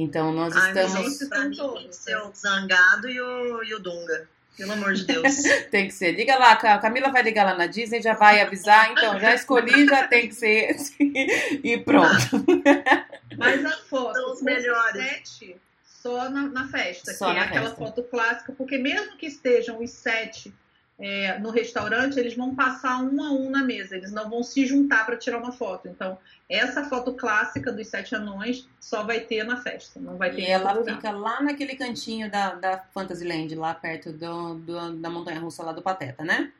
Então 0.00 0.32
nós 0.32 0.56
Ai, 0.56 0.68
estamos. 0.68 1.18
Gente, 1.18 1.28
pra 1.28 1.44
mim, 1.44 1.88
ser 1.90 2.16
o 2.16 2.32
Zangado 2.34 3.08
e 3.08 3.20
o, 3.20 3.62
e 3.62 3.74
o 3.74 3.78
Dunga. 3.78 4.28
Pelo 4.56 4.72
amor 4.72 4.94
de 4.94 5.04
Deus. 5.04 5.36
tem 5.70 5.88
que 5.88 5.94
ser. 5.94 6.12
Liga 6.12 6.36
lá, 6.36 6.52
a 6.52 6.78
Camila 6.78 7.10
vai 7.10 7.22
ligar 7.22 7.44
lá 7.44 7.54
na 7.54 7.66
Disney, 7.66 8.02
já 8.02 8.14
vai 8.14 8.40
avisar. 8.40 8.90
Então, 8.92 9.18
já 9.18 9.34
escolhi, 9.34 9.86
já 9.86 10.06
tem 10.08 10.28
que 10.28 10.34
ser 10.34 10.70
esse. 10.70 10.94
e 11.62 11.78
pronto. 11.78 12.44
Mas 13.36 13.64
a 13.64 13.70
foto, 13.70 14.14
São 14.14 14.32
os 14.32 14.42
melhores. 14.42 15.02
Sete, 15.02 15.56
só 15.84 16.30
na, 16.30 16.48
na 16.48 16.68
festa, 16.68 17.12
só 17.12 17.26
que 17.26 17.32
é 17.32 17.34
na 17.34 17.40
é 17.40 17.48
aquela 17.48 17.70
festa. 17.70 17.84
foto 17.84 18.02
clássica, 18.04 18.52
porque 18.52 18.78
mesmo 18.78 19.16
que 19.16 19.26
estejam 19.26 19.82
os 19.82 19.90
sete 19.90 20.52
é, 21.00 21.38
no 21.38 21.50
restaurante, 21.50 22.20
eles 22.20 22.36
vão 22.36 22.54
passar 22.54 23.02
um 23.02 23.22
a 23.22 23.32
um 23.32 23.48
na 23.48 23.64
mesa, 23.64 23.96
eles 23.96 24.12
não 24.12 24.28
vão 24.28 24.42
se 24.42 24.66
juntar 24.66 25.06
para 25.06 25.16
tirar 25.16 25.38
uma 25.38 25.50
foto. 25.50 25.88
Então, 25.88 26.18
essa 26.46 26.84
foto 26.84 27.14
clássica 27.14 27.72
dos 27.72 27.88
sete 27.88 28.14
anões 28.14 28.68
só 28.78 29.02
vai 29.02 29.20
ter 29.20 29.42
na 29.44 29.56
festa, 29.56 29.98
não 29.98 30.18
vai 30.18 30.30
ter. 30.30 30.42
E 30.42 30.46
ela 30.46 30.72
lugar. 30.72 30.96
fica 30.96 31.10
lá 31.10 31.42
naquele 31.42 31.74
cantinho 31.74 32.30
da, 32.30 32.54
da 32.54 32.78
Fantasyland, 32.92 33.54
lá 33.54 33.72
perto 33.72 34.12
do, 34.12 34.54
do, 34.56 34.96
da 34.96 35.08
montanha 35.08 35.40
russa 35.40 35.62
lá 35.62 35.72
do 35.72 35.80
Pateta, 35.80 36.22
né? 36.22 36.52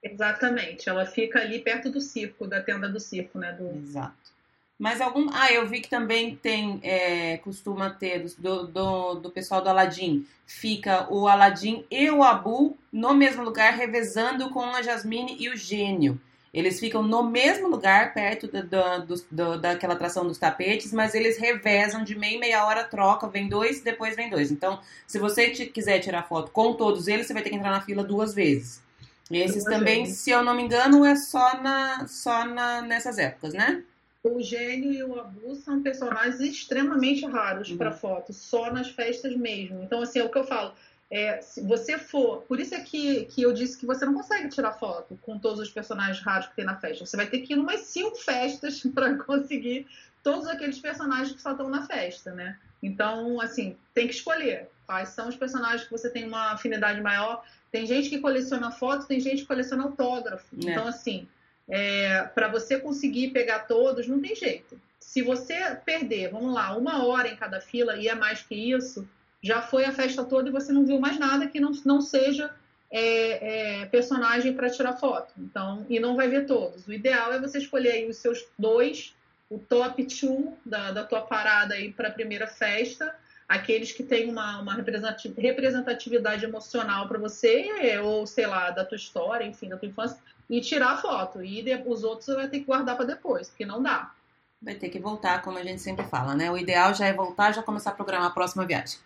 Exatamente, 0.00 0.88
ela 0.88 1.04
fica 1.04 1.40
ali 1.40 1.58
perto 1.58 1.90
do 1.90 2.00
circo, 2.00 2.46
da 2.46 2.62
tenda 2.62 2.88
do 2.88 3.00
circo, 3.00 3.36
né? 3.38 3.52
Do... 3.52 3.68
Exato. 3.78 4.35
Mas 4.78 5.00
algum. 5.00 5.28
Ah, 5.32 5.50
eu 5.52 5.66
vi 5.66 5.80
que 5.80 5.88
também 5.88 6.36
tem. 6.36 6.78
É, 6.82 7.38
costuma 7.38 7.90
ter 7.90 8.26
do, 8.38 8.66
do, 8.66 9.14
do 9.14 9.30
pessoal 9.30 9.62
do 9.62 9.68
Aladim. 9.70 10.26
Fica 10.46 11.06
o 11.10 11.26
Aladim 11.26 11.84
e 11.90 12.10
o 12.10 12.22
Abu 12.22 12.76
no 12.92 13.14
mesmo 13.14 13.42
lugar, 13.42 13.72
revezando 13.72 14.50
com 14.50 14.64
a 14.64 14.82
Jasmine 14.82 15.36
e 15.38 15.48
o 15.48 15.56
Gênio. 15.56 16.20
Eles 16.56 16.80
ficam 16.80 17.02
no 17.02 17.22
mesmo 17.22 17.68
lugar, 17.68 18.14
perto 18.14 18.48
do, 18.48 18.62
do, 18.62 19.24
do, 19.30 19.60
daquela 19.60 19.92
atração 19.92 20.26
dos 20.26 20.38
tapetes, 20.38 20.90
mas 20.90 21.14
eles 21.14 21.36
revezam 21.36 22.02
de 22.02 22.14
meia 22.18 22.38
meia 22.38 22.64
hora, 22.64 22.84
troca, 22.84 23.28
vem 23.28 23.46
dois, 23.46 23.82
depois 23.82 24.16
vem 24.16 24.30
dois. 24.30 24.50
Então, 24.50 24.80
se 25.06 25.18
você 25.18 25.50
quiser 25.50 25.98
tirar 25.98 26.22
foto 26.22 26.50
com 26.50 26.72
todos 26.72 27.08
eles, 27.08 27.26
você 27.26 27.34
vai 27.34 27.42
ter 27.42 27.50
que 27.50 27.56
entrar 27.56 27.70
na 27.70 27.82
fila 27.82 28.02
duas 28.02 28.32
vezes. 28.32 28.82
E 29.30 29.38
esses 29.38 29.64
também, 29.64 30.06
se 30.06 30.30
eu 30.30 30.42
não 30.42 30.54
me 30.54 30.62
engano, 30.62 31.04
é 31.04 31.14
só, 31.16 31.60
na, 31.60 32.06
só 32.08 32.46
na, 32.46 32.80
nessas 32.80 33.18
épocas, 33.18 33.52
né? 33.52 33.82
O 34.28 34.42
Gênio 34.42 34.92
e 34.92 35.02
o 35.02 35.18
Abu 35.18 35.54
são 35.54 35.82
personagens 35.82 36.40
extremamente 36.40 37.24
raros 37.26 37.70
uhum. 37.70 37.76
para 37.76 37.92
foto, 37.92 38.32
só 38.32 38.72
nas 38.72 38.88
festas 38.88 39.36
mesmo. 39.36 39.82
Então, 39.82 40.00
assim, 40.00 40.18
é 40.18 40.24
o 40.24 40.30
que 40.30 40.38
eu 40.38 40.44
falo. 40.44 40.74
É, 41.10 41.40
se 41.40 41.60
você 41.60 41.98
for. 41.98 42.42
Por 42.42 42.58
isso 42.58 42.74
é 42.74 42.80
que, 42.80 43.26
que 43.26 43.42
eu 43.42 43.52
disse 43.52 43.78
que 43.78 43.86
você 43.86 44.04
não 44.04 44.14
consegue 44.14 44.48
tirar 44.48 44.72
foto 44.72 45.16
com 45.22 45.38
todos 45.38 45.60
os 45.60 45.70
personagens 45.70 46.20
raros 46.20 46.48
que 46.48 46.56
tem 46.56 46.64
na 46.64 46.76
festa. 46.76 47.06
Você 47.06 47.16
vai 47.16 47.26
ter 47.26 47.40
que 47.40 47.52
ir 47.52 47.58
umas 47.58 47.80
cinco 47.82 48.16
festas 48.16 48.82
para 48.92 49.14
conseguir 49.16 49.86
todos 50.22 50.48
aqueles 50.48 50.78
personagens 50.78 51.32
que 51.32 51.40
só 51.40 51.52
estão 51.52 51.68
na 51.68 51.86
festa, 51.86 52.32
né? 52.32 52.58
Então, 52.82 53.40
assim, 53.40 53.76
tem 53.94 54.08
que 54.08 54.14
escolher 54.14 54.68
quais 54.86 55.10
são 55.10 55.28
os 55.28 55.36
personagens 55.36 55.84
que 55.84 55.90
você 55.90 56.10
tem 56.10 56.26
uma 56.26 56.52
afinidade 56.52 57.00
maior. 57.00 57.44
Tem 57.70 57.86
gente 57.86 58.08
que 58.08 58.18
coleciona 58.18 58.70
foto, 58.70 59.06
tem 59.06 59.20
gente 59.20 59.42
que 59.42 59.46
coleciona 59.46 59.84
autógrafo. 59.84 60.56
É. 60.56 60.70
Então, 60.70 60.86
assim, 60.86 61.28
é, 61.68 62.22
para 62.34 62.48
você 62.48 62.78
conseguir 62.78 63.30
pegar 63.30 63.60
todos, 63.60 64.06
não 64.06 64.20
tem 64.20 64.34
jeito. 64.34 64.80
Se 65.00 65.22
você 65.22 65.54
perder, 65.84 66.30
vamos 66.30 66.54
lá, 66.54 66.76
uma 66.76 67.06
hora 67.06 67.28
em 67.28 67.36
cada 67.36 67.60
fila 67.60 67.96
e 67.96 68.08
é 68.08 68.14
mais 68.14 68.42
que 68.42 68.54
isso, 68.54 69.08
já 69.42 69.62
foi 69.62 69.84
a 69.84 69.92
festa 69.92 70.24
toda 70.24 70.48
e 70.48 70.52
você 70.52 70.72
não 70.72 70.84
viu 70.84 71.00
mais 71.00 71.18
nada 71.18 71.46
que 71.46 71.60
não, 71.60 71.72
não 71.84 72.00
seja 72.00 72.50
é, 72.90 73.80
é, 73.80 73.86
personagem 73.86 74.52
para 74.52 74.70
tirar 74.70 74.94
foto. 74.94 75.32
Então, 75.38 75.86
e 75.88 75.98
não 75.98 76.16
vai 76.16 76.28
ver 76.28 76.46
todos. 76.46 76.86
O 76.86 76.92
ideal 76.92 77.32
é 77.32 77.40
você 77.40 77.58
escolher 77.58 77.92
aí 77.92 78.08
os 78.08 78.16
seus 78.18 78.46
dois, 78.58 79.14
o 79.48 79.58
top 79.58 80.04
two 80.04 80.56
da, 80.64 80.90
da 80.92 81.04
tua 81.04 81.22
parada 81.22 81.74
aí 81.74 81.92
para 81.92 82.08
a 82.08 82.12
primeira 82.12 82.46
festa, 82.46 83.14
aqueles 83.48 83.92
que 83.92 84.02
têm 84.02 84.28
uma, 84.28 84.60
uma 84.60 84.74
representatividade 84.74 86.44
emocional 86.44 87.06
para 87.06 87.18
você, 87.18 87.68
ou 88.02 88.26
sei 88.26 88.46
lá, 88.46 88.70
da 88.70 88.84
tua 88.84 88.96
história, 88.96 89.44
enfim, 89.44 89.68
da 89.68 89.76
tua 89.76 89.88
infância, 89.88 90.18
e 90.48 90.60
tirar 90.60 90.92
a 90.92 90.96
foto. 90.96 91.42
E 91.42 91.64
os 91.86 92.04
outros 92.04 92.26
você 92.26 92.34
vai 92.34 92.48
ter 92.48 92.60
que 92.60 92.66
guardar 92.66 92.96
para 92.96 93.06
depois, 93.06 93.48
porque 93.48 93.66
não 93.66 93.82
dá. 93.82 94.12
Vai 94.60 94.74
ter 94.74 94.88
que 94.88 94.98
voltar, 94.98 95.42
como 95.42 95.58
a 95.58 95.62
gente 95.62 95.80
sempre 95.80 96.04
fala, 96.06 96.34
né? 96.34 96.50
O 96.50 96.56
ideal 96.56 96.94
já 96.94 97.06
é 97.06 97.12
voltar, 97.12 97.52
já 97.52 97.62
começar 97.62 97.90
a 97.90 97.94
programar 97.94 98.28
a 98.28 98.34
próxima 98.34 98.64
viagem. 98.64 98.98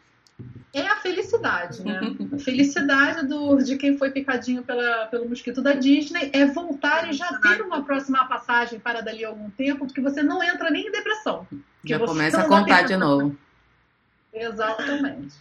É 0.72 0.86
a 0.86 0.96
felicidade, 0.96 1.84
né? 1.84 2.00
A 2.32 2.38
felicidade 2.38 3.26
do, 3.26 3.58
de 3.58 3.76
quem 3.76 3.98
foi 3.98 4.10
picadinho 4.10 4.62
pela, 4.62 5.06
pelo 5.06 5.28
mosquito 5.28 5.60
da 5.60 5.72
Disney 5.72 6.30
é 6.32 6.46
voltar 6.46 7.10
e 7.10 7.12
já 7.12 7.26
ter 7.40 7.60
uma 7.60 7.82
próxima 7.82 8.24
passagem 8.26 8.78
para 8.78 9.00
dali 9.00 9.24
a 9.24 9.28
algum 9.28 9.50
tempo, 9.50 9.86
porque 9.86 10.00
você 10.00 10.22
não 10.22 10.42
entra 10.42 10.70
nem 10.70 10.86
em 10.86 10.92
depressão. 10.92 11.46
Já 11.84 11.98
começa 11.98 12.40
a 12.40 12.48
contar 12.48 12.82
de 12.82 12.96
novo. 12.96 13.36
Exatamente. 14.32 15.34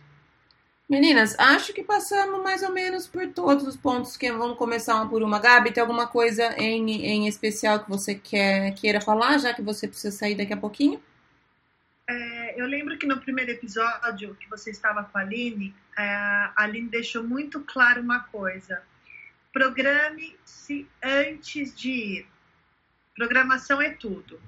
Meninas, 0.90 1.38
acho 1.38 1.72
que 1.72 1.84
passamos 1.84 2.42
mais 2.42 2.64
ou 2.64 2.72
menos 2.72 3.06
por 3.06 3.28
todos 3.28 3.68
os 3.68 3.78
pontos 3.78 4.18
que 4.18 4.32
vamos 4.32 4.58
começar 4.58 5.08
por 5.08 5.22
uma. 5.22 5.38
Gabi, 5.38 5.72
tem 5.72 5.82
alguma 5.82 6.08
coisa 6.08 6.56
em, 6.58 7.06
em 7.06 7.28
especial 7.28 7.84
que 7.84 7.90
você 7.90 8.16
quer, 8.16 8.74
queira 8.74 9.00
falar, 9.00 9.38
já 9.38 9.54
que 9.54 9.62
você 9.62 9.88
precisa 9.88 10.10
sair 10.10 10.34
daqui 10.34 10.52
a 10.52 10.58
pouquinho? 10.58 11.00
É, 12.08 12.60
eu 12.60 12.66
lembro 12.66 12.98
que 12.98 13.06
no 13.06 13.20
primeiro 13.20 13.52
episódio 13.52 14.34
que 14.40 14.50
você 14.50 14.72
estava 14.72 15.04
com 15.04 15.16
a 15.20 15.22
Aline, 15.22 15.76
é, 15.96 16.04
a 16.04 16.54
Aline 16.56 16.90
deixou 16.90 17.24
muito 17.24 17.60
claro 17.60 18.02
uma 18.02 18.22
coisa. 18.22 18.82
Programe-se 19.54 20.88
antes 21.04 21.76
de 21.76 21.92
ir. 21.92 22.28
Programação 23.16 23.80
é 23.80 23.92
tudo. 23.92 24.42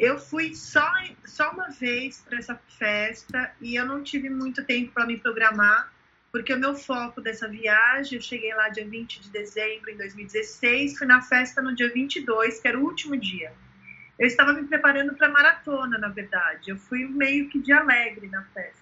Eu 0.00 0.18
fui 0.18 0.54
só, 0.54 0.90
só 1.26 1.50
uma 1.50 1.68
vez 1.68 2.24
para 2.26 2.38
essa 2.38 2.58
festa 2.78 3.52
e 3.60 3.76
eu 3.76 3.84
não 3.84 4.02
tive 4.02 4.30
muito 4.30 4.64
tempo 4.64 4.92
para 4.92 5.04
me 5.04 5.18
programar, 5.18 5.92
porque 6.32 6.54
o 6.54 6.58
meu 6.58 6.74
foco 6.74 7.20
dessa 7.20 7.46
viagem, 7.46 8.16
eu 8.16 8.22
cheguei 8.22 8.54
lá 8.54 8.70
dia 8.70 8.88
20 8.88 9.20
de 9.20 9.28
dezembro 9.28 9.92
de 9.92 9.98
2016, 9.98 10.96
fui 10.96 11.06
na 11.06 11.20
festa 11.20 11.60
no 11.60 11.74
dia 11.74 11.92
22, 11.92 12.60
que 12.60 12.66
era 12.66 12.78
o 12.78 12.82
último 12.82 13.14
dia. 13.14 13.52
Eu 14.18 14.26
estava 14.26 14.54
me 14.54 14.66
preparando 14.66 15.14
para 15.14 15.28
maratona, 15.28 15.98
na 15.98 16.08
verdade. 16.08 16.70
Eu 16.70 16.78
fui 16.78 17.04
meio 17.04 17.50
que 17.50 17.58
de 17.58 17.70
alegre 17.70 18.26
na 18.28 18.42
festa. 18.54 18.80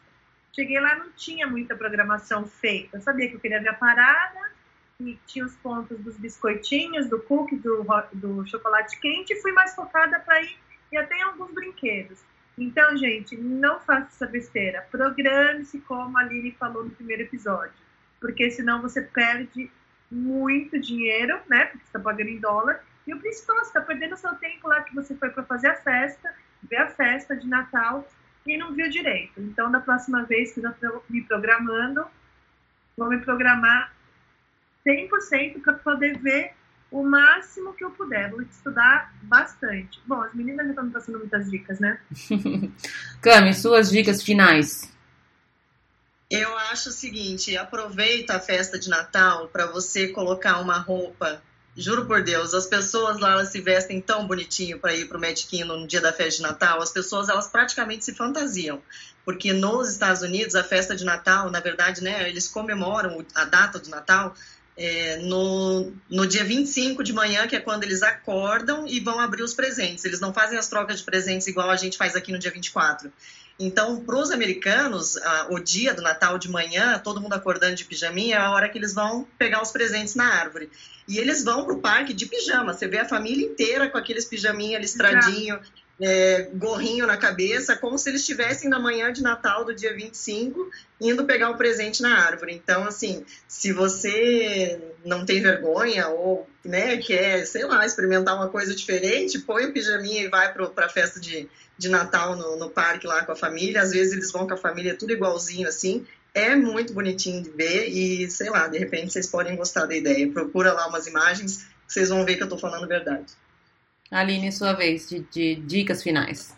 Cheguei 0.55 0.79
lá, 0.79 0.95
não 0.95 1.11
tinha 1.11 1.49
muita 1.49 1.75
programação 1.75 2.47
feita. 2.47 2.97
Eu 2.97 3.01
sabia 3.01 3.29
que 3.29 3.35
eu 3.35 3.41
queria 3.41 3.61
ver 3.61 3.71
a 3.71 3.75
parada, 3.75 4.53
e 5.01 5.19
tinha 5.27 5.45
os 5.45 5.57
pontos 5.57 5.99
dos 5.99 6.17
biscoitinhos, 6.17 7.09
do 7.09 7.19
cookie, 7.19 7.57
do, 7.57 7.85
do 8.13 8.47
chocolate 8.47 9.01
quente, 9.01 9.33
e 9.33 9.43
fui 9.43 9.51
mais 9.51 9.75
focada 9.75 10.21
para 10.21 10.43
ir 10.43 10.68
e 10.91 10.97
até 10.97 11.21
alguns 11.23 11.53
brinquedos. 11.53 12.19
Então, 12.57 12.97
gente, 12.97 13.37
não 13.37 13.79
faça 13.81 14.09
essa 14.09 14.27
besteira. 14.27 14.87
Programe-se 14.91 15.79
como 15.81 16.19
a 16.19 16.25
Lili 16.25 16.53
falou 16.59 16.85
no 16.85 16.91
primeiro 16.91 17.23
episódio. 17.23 17.73
Porque 18.21 18.51
senão 18.51 18.83
você 18.83 19.03
perde 19.03 19.71
muito 20.11 20.79
dinheiro, 20.81 21.39
né? 21.49 21.67
Porque 21.67 21.79
você 21.79 21.87
está 21.87 22.01
pagando 22.01 22.31
em 22.31 22.41
dólar. 22.41 22.85
E 23.07 23.15
o 23.15 23.21
principal, 23.21 23.57
você 23.59 23.69
está 23.69 23.81
perdendo 23.81 24.17
seu 24.17 24.35
tempo 24.35 24.69
lá 24.69 24.83
que 24.83 24.95
você 24.95 25.15
foi 25.15 25.31
para 25.31 25.45
fazer 25.45 25.69
a 25.69 25.77
festa, 25.77 26.35
ver 26.69 26.79
a 26.79 26.89
festa 26.89 27.37
de 27.37 27.47
Natal 27.47 28.09
e 28.45 28.57
não 28.57 28.75
viu 28.75 28.89
direito. 28.89 29.41
Então, 29.41 29.71
da 29.71 29.81
próxima 29.81 30.25
vez 30.25 30.53
que 30.53 30.61
eu 30.61 30.71
estou 30.71 31.05
me 31.09 31.23
programando, 31.23 32.05
vou 32.97 33.09
me 33.09 33.19
programar 33.19 33.93
100% 34.85 35.63
para 35.63 35.75
poder 35.75 36.19
ver 36.19 36.55
o 36.91 37.03
máximo 37.03 37.75
que 37.75 37.85
eu 37.85 37.91
puder. 37.91 38.31
Vou 38.31 38.43
estudar 38.43 39.15
bastante. 39.23 40.01
Bom, 40.07 40.21
as 40.23 40.35
meninas 40.35 40.67
já 40.67 40.71
estão 40.71 40.85
me 40.85 40.91
passando 40.91 41.19
muitas 41.19 41.51
dicas, 41.51 41.79
né? 41.79 42.01
Cami, 43.21 43.55
suas 43.55 43.91
dicas 43.91 44.23
finais. 44.23 44.91
Eu 46.31 46.57
acho 46.59 46.91
o 46.91 46.93
seguinte: 46.93 47.57
aproveita 47.57 48.37
a 48.37 48.41
festa 48.41 48.79
de 48.79 48.89
Natal 48.89 49.49
para 49.49 49.67
você 49.67 50.09
colocar 50.09 50.61
uma 50.61 50.79
roupa. 50.79 51.43
Juro 51.77 52.07
por 52.07 52.25
Deus, 52.25 52.55
as 52.55 52.67
pessoas 52.67 53.21
lá 53.21 53.33
elas 53.33 53.51
se 53.51 53.61
vestem 53.61 54.01
tão 54.01 54.27
bonitinho 54.27 54.81
para 54.81 54.97
ir 54.97 55.07
para 55.07 55.17
o 55.17 55.21
Kingdom 55.21 55.77
no 55.77 55.87
dia 55.87 56.01
da 56.01 56.13
festa 56.13 56.43
de 56.43 56.43
Natal. 56.43 56.83
As 56.83 56.91
pessoas 56.91 57.29
elas 57.29 57.47
praticamente 57.47 58.05
se 58.05 58.17
fantasiam, 58.17 58.83
porque 59.25 59.53
nos 59.53 59.89
Estados 59.89 60.23
Unidos 60.23 60.57
a 60.57 60.65
festa 60.65 60.97
de 60.97 61.05
Natal, 61.05 61.49
na 61.53 61.61
verdade, 61.61 62.03
né, 62.03 62.29
eles 62.29 62.49
comemoram 62.49 63.25
a 63.33 63.45
data 63.45 63.79
do 63.79 63.89
Natal 63.91 64.35
é, 64.79 65.17
no, 65.17 65.93
no 66.09 66.25
dia 66.25 66.45
25 66.45 67.03
de 67.03 67.13
manhã, 67.13 67.49
que 67.49 67.57
é 67.57 67.61
quando 67.61 67.83
eles 67.83 68.01
acordam 68.01 68.87
e 68.87 69.01
vão 69.01 69.19
abrir 69.19 69.43
os 69.43 69.53
presentes. 69.53 70.05
Eles 70.05 70.21
não 70.21 70.33
fazem 70.33 70.57
as 70.57 70.69
trocas 70.69 70.99
de 70.99 71.05
presentes 71.05 71.49
igual 71.49 71.69
a 71.69 71.77
gente 71.77 71.99
faz 71.99 72.15
aqui 72.15 72.31
no 72.31 72.39
dia 72.39 72.53
24. 72.53 73.13
Então, 73.59 74.05
para 74.05 74.17
os 74.17 74.31
americanos, 74.31 75.17
o 75.51 75.59
dia 75.59 75.93
do 75.93 76.01
Natal 76.01 76.39
de 76.39 76.49
manhã, 76.49 76.97
todo 77.01 77.21
mundo 77.21 77.33
acordando 77.33 77.75
de 77.75 77.85
pijaminha, 77.85 78.37
é 78.37 78.39
a 78.39 78.53
hora 78.53 78.69
que 78.69 78.79
eles 78.79 78.95
vão 78.95 79.27
pegar 79.37 79.61
os 79.61 79.73
presentes 79.73 80.15
na 80.15 80.33
árvore. 80.33 80.71
E 81.09 81.19
eles 81.19 81.43
vão 81.43 81.65
para 81.65 81.75
o 81.75 81.81
parque 81.81 82.15
de 82.15 82.27
pijama. 82.27 82.73
Você 82.73 82.87
vê 82.87 82.99
a 82.99 83.05
família 83.05 83.45
inteira 83.45 83.91
com 83.91 83.99
aqueles 83.99 84.27
pijaminha 84.27 84.79
listradinho, 84.79 85.59
é, 86.01 86.49
gorrinho 86.55 87.07
na 87.07 87.17
cabeça, 87.17 87.77
como 87.77 87.99
se 87.99 88.09
eles 88.09 88.21
estivessem 88.21 88.71
na 88.71 88.79
manhã 88.79 89.13
de 89.13 89.23
Natal 89.23 89.65
do 89.65 89.75
dia 89.75 89.93
25 89.93 90.71
indo 91.01 91.25
pegar 91.25 91.51
o 91.51 91.57
presente 91.57 92.03
na 92.03 92.17
árvore. 92.19 92.55
Então, 92.55 92.85
assim, 92.85 93.25
se 93.47 93.73
você 93.73 94.81
não 95.05 95.25
tem 95.25 95.41
vergonha 95.41 96.09
ou 96.09 96.49
né, 96.65 96.97
quer, 96.99 97.47
sei 97.47 97.65
lá, 97.65 97.85
experimentar 97.85 98.37
uma 98.37 98.49
coisa 98.49 98.75
diferente, 98.75 99.41
põe 99.41 99.67
o 99.67 99.73
pijaminha 99.73 100.23
e 100.23 100.29
vai 100.29 100.53
para 100.53 100.87
a 100.87 100.89
festa 100.89 101.19
de, 101.19 101.49
de 101.77 101.89
Natal 101.89 102.37
no, 102.37 102.57
no 102.57 102.71
parque 102.71 103.07
lá 103.07 103.25
com 103.25 103.33
a 103.33 103.37
família. 103.37 103.83
Às 103.83 103.91
vezes 103.91 104.13
eles 104.13 104.31
vão 104.31 104.47
com 104.47 104.55
a 104.55 104.59
família 104.59 104.97
tudo 104.97 105.13
igualzinho 105.13 105.69
assim. 105.69 106.07
É 106.33 106.55
muito 106.55 106.93
bonitinho 106.93 107.43
de 107.43 107.51
ver 107.51 107.89
e, 107.89 108.31
sei 108.31 108.51
lá, 108.51 108.69
de 108.69 108.79
repente 108.79 109.13
vocês 109.13 109.27
podem 109.27 109.57
gostar 109.57 109.87
da 109.87 109.97
ideia. 109.97 110.31
Procura 110.31 110.73
lá 110.73 110.87
umas 110.87 111.07
imagens, 111.09 111.67
vocês 111.87 112.09
vão 112.09 112.25
ver 112.25 112.37
que 112.37 112.43
eu 112.43 112.47
estou 112.47 112.59
falando 112.59 112.87
verdade. 112.87 113.27
Aline, 114.11 114.51
sua 114.51 114.73
vez 114.73 115.09
de, 115.09 115.21
de 115.31 115.55
dicas 115.57 116.03
finais. 116.03 116.57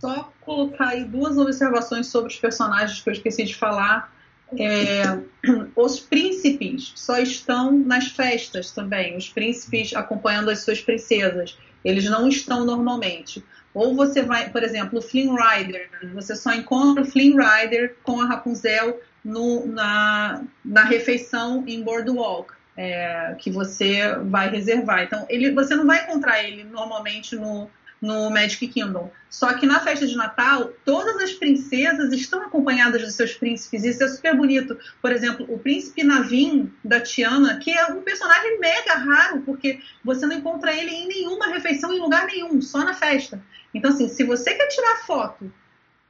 Só 0.00 0.32
colocar 0.40 0.88
aí 0.88 1.04
duas 1.04 1.38
observações 1.38 2.08
sobre 2.08 2.32
os 2.32 2.38
personagens 2.38 3.00
que 3.00 3.08
eu 3.08 3.12
esqueci 3.12 3.44
de 3.44 3.54
falar. 3.54 4.12
É, 4.58 5.02
os 5.76 6.00
príncipes 6.00 6.92
só 6.94 7.18
estão 7.18 7.72
nas 7.72 8.08
festas 8.08 8.70
também. 8.70 9.16
Os 9.16 9.28
príncipes 9.28 9.94
acompanhando 9.94 10.50
as 10.50 10.60
suas 10.60 10.80
princesas. 10.80 11.56
Eles 11.84 12.04
não 12.04 12.28
estão 12.28 12.64
normalmente. 12.64 13.44
Ou 13.72 13.94
você 13.94 14.22
vai, 14.22 14.50
por 14.50 14.62
exemplo, 14.62 14.98
o 14.98 15.02
Flynn 15.02 15.34
Rider. 15.34 15.90
Você 16.14 16.34
só 16.36 16.52
encontra 16.52 17.02
o 17.02 17.06
Flynn 17.06 17.36
Rider 17.36 17.96
com 18.02 18.20
a 18.20 18.26
Rapunzel 18.26 19.00
no, 19.24 19.66
na, 19.66 20.44
na 20.64 20.84
refeição 20.84 21.64
em 21.66 21.82
Boardwalk 21.82 22.52
é, 22.76 23.34
que 23.38 23.50
você 23.50 24.16
vai 24.24 24.48
reservar. 24.48 25.02
Então, 25.02 25.26
ele, 25.28 25.52
você 25.52 25.74
não 25.74 25.86
vai 25.86 26.02
encontrar 26.02 26.42
ele 26.42 26.64
normalmente 26.64 27.36
no, 27.36 27.70
no 28.00 28.30
Magic 28.30 28.68
Kingdom. 28.68 29.10
Só 29.30 29.52
que 29.54 29.66
na 29.66 29.80
festa 29.80 30.06
de 30.06 30.14
Natal, 30.16 30.72
todas 30.84 31.16
as 31.16 31.32
princesas 31.32 32.12
estão 32.12 32.42
acompanhadas 32.42 33.02
dos 33.02 33.14
seus 33.14 33.32
príncipes. 33.32 33.84
Isso 33.84 34.04
é 34.04 34.08
super 34.08 34.36
bonito. 34.36 34.78
Por 35.00 35.10
exemplo, 35.10 35.46
o 35.48 35.58
príncipe 35.58 36.04
Navin 36.04 36.72
da 36.84 37.00
Tiana, 37.00 37.58
que 37.58 37.70
é 37.70 37.86
um 37.86 38.02
personagem 38.02 38.60
mega 38.60 38.94
raro, 38.94 39.42
porque 39.42 39.80
você 40.04 40.26
não 40.26 40.36
encontra 40.36 40.72
ele 40.72 40.90
em 40.90 41.08
nenhuma 41.08 41.48
refeição, 41.48 41.92
em 41.92 42.00
lugar 42.00 42.26
nenhum, 42.26 42.60
só 42.60 42.84
na 42.84 42.94
festa. 42.94 43.42
Então, 43.72 43.90
assim, 43.90 44.08
se 44.08 44.22
você 44.22 44.54
quer 44.54 44.68
tirar 44.68 45.04
foto 45.06 45.52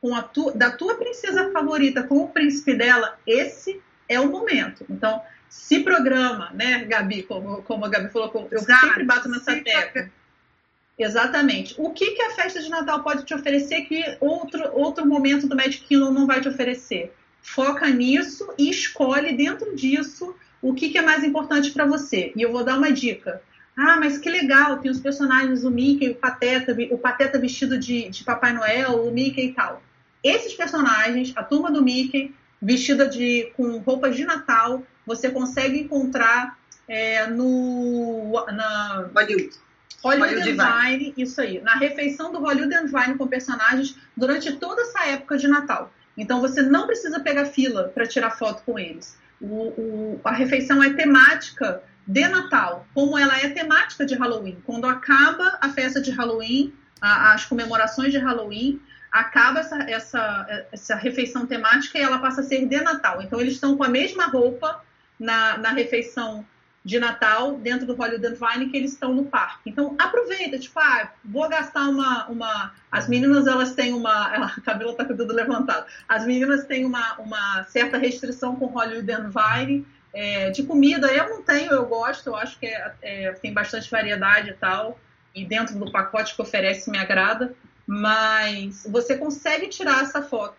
com 0.00 0.14
a 0.14 0.22
tu, 0.22 0.50
da 0.50 0.70
tua 0.70 0.96
princesa 0.96 1.50
favorita 1.50 2.02
com 2.02 2.18
o 2.18 2.28
príncipe 2.28 2.74
dela, 2.74 3.18
esse 3.26 3.80
é 4.06 4.20
o 4.20 4.30
momento. 4.30 4.84
Então, 4.90 5.22
se 5.54 5.80
programa, 5.80 6.50
né, 6.52 6.84
Gabi? 6.84 7.22
Como, 7.22 7.62
como 7.62 7.84
a 7.84 7.88
Gabi 7.88 8.10
falou, 8.10 8.48
eu 8.50 8.58
Exato. 8.58 8.86
sempre 8.86 9.04
bato 9.04 9.28
nessa 9.28 9.54
tecla. 9.54 10.10
Exatamente. 10.98 11.74
O 11.78 11.90
que, 11.90 12.10
que 12.10 12.22
a 12.22 12.32
festa 12.32 12.60
de 12.60 12.68
Natal 12.68 13.02
pode 13.02 13.24
te 13.24 13.32
oferecer 13.32 13.82
que 13.82 14.02
outro, 14.20 14.68
outro 14.74 15.06
momento 15.06 15.46
do 15.46 15.56
Magic 15.56 15.84
Kingdom 15.84 16.10
não 16.10 16.26
vai 16.26 16.40
te 16.40 16.48
oferecer? 16.48 17.14
Foca 17.40 17.88
nisso 17.88 18.52
e 18.58 18.68
escolhe 18.68 19.34
dentro 19.36 19.74
disso 19.74 20.36
o 20.60 20.74
que, 20.74 20.90
que 20.90 20.98
é 20.98 21.02
mais 21.02 21.24
importante 21.24 21.70
para 21.70 21.86
você. 21.86 22.32
E 22.36 22.42
eu 22.42 22.52
vou 22.52 22.62
dar 22.62 22.76
uma 22.76 22.92
dica. 22.92 23.40
Ah, 23.76 23.96
mas 23.98 24.18
que 24.18 24.28
legal, 24.28 24.78
tem 24.80 24.90
os 24.90 25.00
personagens, 25.00 25.64
o 25.64 25.70
Mickey, 25.70 26.10
o 26.10 26.14
Pateta, 26.16 26.76
o 26.90 26.98
Pateta 26.98 27.38
vestido 27.38 27.78
de, 27.78 28.10
de 28.10 28.22
Papai 28.22 28.52
Noel, 28.52 29.06
o 29.06 29.10
Mickey 29.10 29.46
e 29.46 29.52
tal. 29.52 29.82
Esses 30.22 30.52
personagens, 30.52 31.32
a 31.36 31.42
turma 31.42 31.70
do 31.70 31.82
Mickey, 31.82 32.34
vestida 32.60 33.08
de 33.08 33.52
com 33.56 33.78
roupas 33.78 34.14
de 34.14 34.24
Natal, 34.24 34.82
você 35.06 35.30
consegue 35.30 35.80
encontrar 35.80 36.58
é, 36.88 37.26
no 37.26 38.32
na 38.52 39.10
Hollywood. 39.14 39.50
Hollywood, 40.02 40.34
Hollywood 40.34 40.60
and 40.60 40.82
Vine, 40.82 41.14
isso 41.16 41.40
aí, 41.40 41.60
na 41.62 41.76
refeição 41.76 42.30
do 42.30 42.38
Hollywood 42.38 42.74
and 42.74 42.86
Vine 42.86 43.16
com 43.16 43.26
personagens 43.26 43.96
durante 44.14 44.52
toda 44.56 44.82
essa 44.82 45.06
época 45.06 45.38
de 45.38 45.48
Natal. 45.48 45.92
Então 46.16 46.40
você 46.40 46.62
não 46.62 46.86
precisa 46.86 47.20
pegar 47.20 47.46
fila 47.46 47.90
para 47.94 48.06
tirar 48.06 48.30
foto 48.30 48.62
com 48.64 48.78
eles. 48.78 49.18
O, 49.40 49.46
o, 49.46 50.20
a 50.22 50.32
refeição 50.32 50.82
é 50.82 50.92
temática 50.92 51.82
de 52.06 52.28
Natal, 52.28 52.86
como 52.94 53.18
ela 53.18 53.38
é 53.38 53.48
temática 53.48 54.04
de 54.04 54.14
Halloween. 54.14 54.58
Quando 54.64 54.86
acaba 54.86 55.58
a 55.60 55.70
festa 55.70 56.00
de 56.00 56.10
Halloween, 56.10 56.72
a, 57.00 57.32
as 57.32 57.46
comemorações 57.46 58.12
de 58.12 58.18
Halloween, 58.18 58.80
acaba 59.10 59.60
essa, 59.60 59.78
essa, 59.88 60.66
essa 60.70 60.96
refeição 60.96 61.46
temática 61.46 61.98
e 61.98 62.02
ela 62.02 62.18
passa 62.18 62.42
a 62.42 62.44
ser 62.44 62.66
de 62.66 62.80
Natal. 62.80 63.22
Então 63.22 63.40
eles 63.40 63.54
estão 63.54 63.76
com 63.76 63.84
a 63.84 63.88
mesma 63.88 64.26
roupa 64.26 64.84
na, 65.18 65.58
na 65.58 65.70
refeição 65.70 66.44
de 66.84 66.98
Natal 66.98 67.56
dentro 67.56 67.86
do 67.86 67.94
Hollywood 67.94 68.36
Vine 68.36 68.68
que 68.68 68.76
eles 68.76 68.92
estão 68.92 69.14
no 69.14 69.24
parque. 69.24 69.70
Então 69.70 69.96
aproveita, 69.98 70.58
tipo, 70.58 70.78
ah, 70.78 71.10
vou 71.24 71.48
gastar 71.48 71.88
uma, 71.88 72.26
uma. 72.26 72.74
As 72.92 73.08
meninas 73.08 73.46
elas 73.46 73.74
têm 73.74 73.94
uma. 73.94 74.34
Ela, 74.34 74.46
a 74.54 74.60
Camila 74.60 74.94
tá 74.94 75.04
com 75.04 75.14
o 75.14 75.16
dedo 75.16 75.32
levantado. 75.32 75.86
As 76.06 76.26
meninas 76.26 76.64
têm 76.64 76.84
uma, 76.84 77.14
uma 77.14 77.64
certa 77.64 77.96
restrição 77.96 78.54
com 78.56 78.66
Hollywood 78.66 79.06
Vine. 79.06 79.86
É, 80.12 80.50
de 80.50 80.62
comida 80.62 81.08
eu 81.08 81.28
não 81.28 81.42
tenho, 81.42 81.72
eu 81.72 81.86
gosto, 81.86 82.28
eu 82.28 82.36
acho 82.36 82.56
que 82.60 82.66
é, 82.66 82.94
é, 83.02 83.32
tem 83.32 83.52
bastante 83.52 83.90
variedade 83.90 84.50
e 84.50 84.54
tal. 84.54 85.00
E 85.34 85.44
dentro 85.44 85.76
do 85.76 85.90
pacote 85.90 86.36
que 86.36 86.42
oferece 86.42 86.90
me 86.90 86.98
agrada. 86.98 87.54
Mas 87.86 88.86
você 88.88 89.16
consegue 89.16 89.68
tirar 89.68 90.02
essa 90.02 90.22
foto 90.22 90.56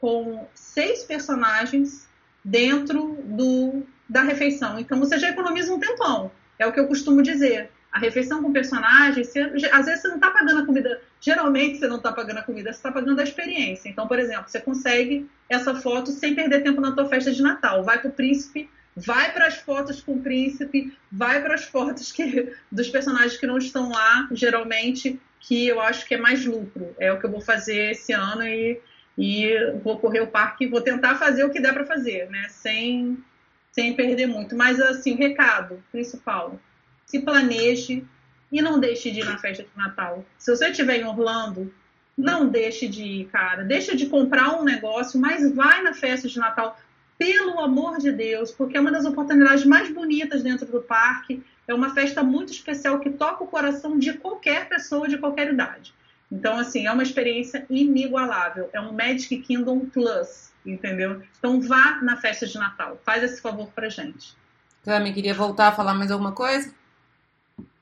com 0.00 0.46
seis 0.54 1.04
personagens 1.04 2.08
dentro 2.44 3.18
do 3.24 3.84
da 4.08 4.22
refeição. 4.22 4.78
Então 4.78 4.98
você 4.98 5.18
já 5.18 5.28
economiza 5.28 5.72
um 5.72 5.78
tempão. 5.78 6.30
É 6.58 6.66
o 6.66 6.72
que 6.72 6.80
eu 6.80 6.86
costumo 6.86 7.22
dizer. 7.22 7.70
A 7.90 7.98
refeição 7.98 8.42
com 8.42 8.52
personagens, 8.52 9.28
você, 9.28 9.40
às 9.72 9.86
vezes 9.86 10.02
você 10.02 10.08
não 10.08 10.16
está 10.16 10.30
pagando 10.30 10.60
a 10.60 10.66
comida. 10.66 11.00
Geralmente 11.20 11.78
você 11.78 11.88
não 11.88 11.96
está 11.96 12.12
pagando 12.12 12.38
a 12.38 12.42
comida, 12.42 12.72
você 12.72 12.78
está 12.78 12.92
pagando 12.92 13.20
a 13.20 13.24
experiência. 13.24 13.88
Então, 13.88 14.06
por 14.06 14.18
exemplo, 14.18 14.48
você 14.48 14.60
consegue 14.60 15.28
essa 15.48 15.74
foto 15.74 16.10
sem 16.10 16.34
perder 16.34 16.62
tempo 16.62 16.80
na 16.80 16.92
tua 16.92 17.08
festa 17.08 17.32
de 17.32 17.42
Natal. 17.42 17.82
Vai 17.82 17.98
para 17.98 18.08
o 18.08 18.12
príncipe, 18.12 18.68
vai 18.94 19.32
para 19.32 19.46
as 19.46 19.56
fotos 19.56 20.02
com 20.02 20.14
o 20.14 20.20
príncipe, 20.20 20.92
vai 21.10 21.42
para 21.42 21.54
as 21.54 21.64
fotos 21.64 22.12
que, 22.12 22.52
dos 22.70 22.88
personagens 22.88 23.38
que 23.38 23.46
não 23.46 23.56
estão 23.56 23.90
lá, 23.90 24.28
geralmente, 24.32 25.18
que 25.40 25.66
eu 25.66 25.80
acho 25.80 26.06
que 26.06 26.14
é 26.14 26.18
mais 26.18 26.44
lucro. 26.44 26.94
É 26.98 27.10
o 27.10 27.18
que 27.18 27.24
eu 27.24 27.30
vou 27.30 27.40
fazer 27.40 27.92
esse 27.92 28.12
ano 28.12 28.42
e, 28.42 28.80
e 29.16 29.72
vou 29.82 29.98
correr 29.98 30.20
o 30.20 30.26
parque, 30.26 30.66
vou 30.66 30.82
tentar 30.82 31.14
fazer 31.14 31.44
o 31.44 31.50
que 31.50 31.60
der 31.60 31.72
para 31.72 31.86
fazer, 31.86 32.28
né? 32.28 32.48
Sem 32.50 33.16
sem 33.78 33.94
perder 33.94 34.26
muito. 34.26 34.56
Mas, 34.56 34.80
assim, 34.80 35.14
o 35.14 35.16
recado 35.16 35.80
principal: 35.92 36.58
se 37.06 37.20
planeje 37.20 38.04
e 38.50 38.60
não 38.60 38.80
deixe 38.80 39.10
de 39.12 39.20
ir 39.20 39.24
na 39.24 39.38
festa 39.38 39.62
de 39.62 39.68
Natal. 39.76 40.24
Se 40.36 40.50
você 40.50 40.68
estiver 40.68 40.96
em 40.96 41.04
Orlando, 41.04 41.72
não 42.16 42.48
deixe 42.48 42.88
de 42.88 43.04
ir, 43.04 43.24
cara. 43.26 43.62
Deixa 43.62 43.94
de 43.94 44.06
comprar 44.06 44.58
um 44.58 44.64
negócio, 44.64 45.20
mas 45.20 45.48
vai 45.54 45.80
na 45.82 45.94
festa 45.94 46.26
de 46.26 46.38
Natal, 46.38 46.76
pelo 47.16 47.60
amor 47.60 47.98
de 47.98 48.10
Deus, 48.10 48.50
porque 48.50 48.76
é 48.76 48.80
uma 48.80 48.90
das 48.90 49.04
oportunidades 49.04 49.64
mais 49.64 49.92
bonitas 49.92 50.42
dentro 50.42 50.66
do 50.66 50.80
parque. 50.80 51.40
É 51.68 51.72
uma 51.72 51.94
festa 51.94 52.22
muito 52.22 52.50
especial 52.50 52.98
que 52.98 53.10
toca 53.10 53.44
o 53.44 53.46
coração 53.46 53.96
de 53.96 54.14
qualquer 54.14 54.68
pessoa 54.68 55.06
de 55.06 55.18
qualquer 55.18 55.52
idade. 55.52 55.94
Então, 56.32 56.58
assim, 56.58 56.86
é 56.86 56.92
uma 56.92 57.02
experiência 57.04 57.64
inigualável. 57.70 58.70
É 58.72 58.80
um 58.80 58.92
Magic 58.92 59.38
Kingdom 59.38 59.86
Plus 59.86 60.47
entendeu? 60.64 61.22
Então 61.38 61.60
vá 61.60 62.00
na 62.02 62.16
festa 62.16 62.46
de 62.46 62.56
Natal, 62.56 63.00
faz 63.04 63.22
esse 63.22 63.40
favor 63.40 63.68
pra 63.68 63.88
gente. 63.88 64.36
Cami, 64.84 65.12
queria 65.12 65.34
voltar 65.34 65.68
a 65.68 65.72
falar 65.72 65.94
mais 65.94 66.10
alguma 66.10 66.32
coisa? 66.32 66.72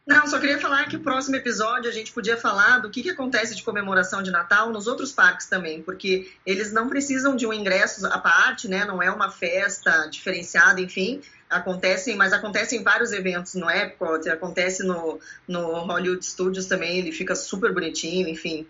Não, 0.06 0.24
só 0.28 0.38
queria 0.38 0.60
falar 0.60 0.84
que 0.88 0.94
o 0.94 1.00
próximo 1.00 1.34
episódio 1.34 1.90
a 1.90 1.92
gente 1.92 2.12
podia 2.12 2.36
falar 2.36 2.78
do 2.78 2.88
que, 2.88 3.02
que 3.02 3.10
acontece 3.10 3.56
de 3.56 3.64
comemoração 3.64 4.22
de 4.22 4.30
Natal 4.30 4.70
nos 4.70 4.86
outros 4.86 5.10
parques 5.10 5.48
também, 5.48 5.82
porque 5.82 6.30
eles 6.46 6.72
não 6.72 6.88
precisam 6.88 7.34
de 7.34 7.44
um 7.44 7.52
ingresso 7.52 8.06
à 8.06 8.18
parte, 8.18 8.68
né? 8.68 8.84
Não 8.84 9.02
é 9.02 9.10
uma 9.10 9.32
festa 9.32 10.06
diferenciada, 10.06 10.80
enfim. 10.80 11.20
Acontecem, 11.50 12.14
mas 12.14 12.32
acontecem 12.32 12.84
vários 12.84 13.10
eventos 13.10 13.54
no 13.54 13.68
Epcot, 13.68 14.28
acontece 14.28 14.84
no, 14.84 15.18
no 15.46 15.80
Hollywood 15.80 16.24
Studios 16.24 16.66
também, 16.66 16.98
ele 16.98 17.10
fica 17.10 17.34
super 17.34 17.72
bonitinho, 17.74 18.28
enfim 18.28 18.66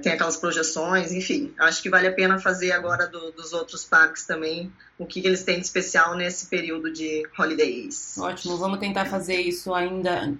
tem 0.00 0.12
aquelas 0.12 0.36
projeções, 0.36 1.12
enfim. 1.12 1.52
Acho 1.58 1.82
que 1.82 1.90
vale 1.90 2.06
a 2.06 2.12
pena 2.12 2.38
fazer 2.38 2.70
agora 2.70 3.08
do, 3.08 3.32
dos 3.32 3.52
outros 3.52 3.84
parques 3.84 4.24
também 4.24 4.72
o 4.96 5.04
que 5.04 5.26
eles 5.26 5.42
têm 5.42 5.58
de 5.58 5.66
especial 5.66 6.14
nesse 6.14 6.46
período 6.46 6.92
de 6.92 7.26
holidays. 7.36 8.16
Ótimo, 8.18 8.56
vamos 8.56 8.78
tentar 8.78 9.06
fazer 9.06 9.40
isso 9.40 9.74
ainda 9.74 10.32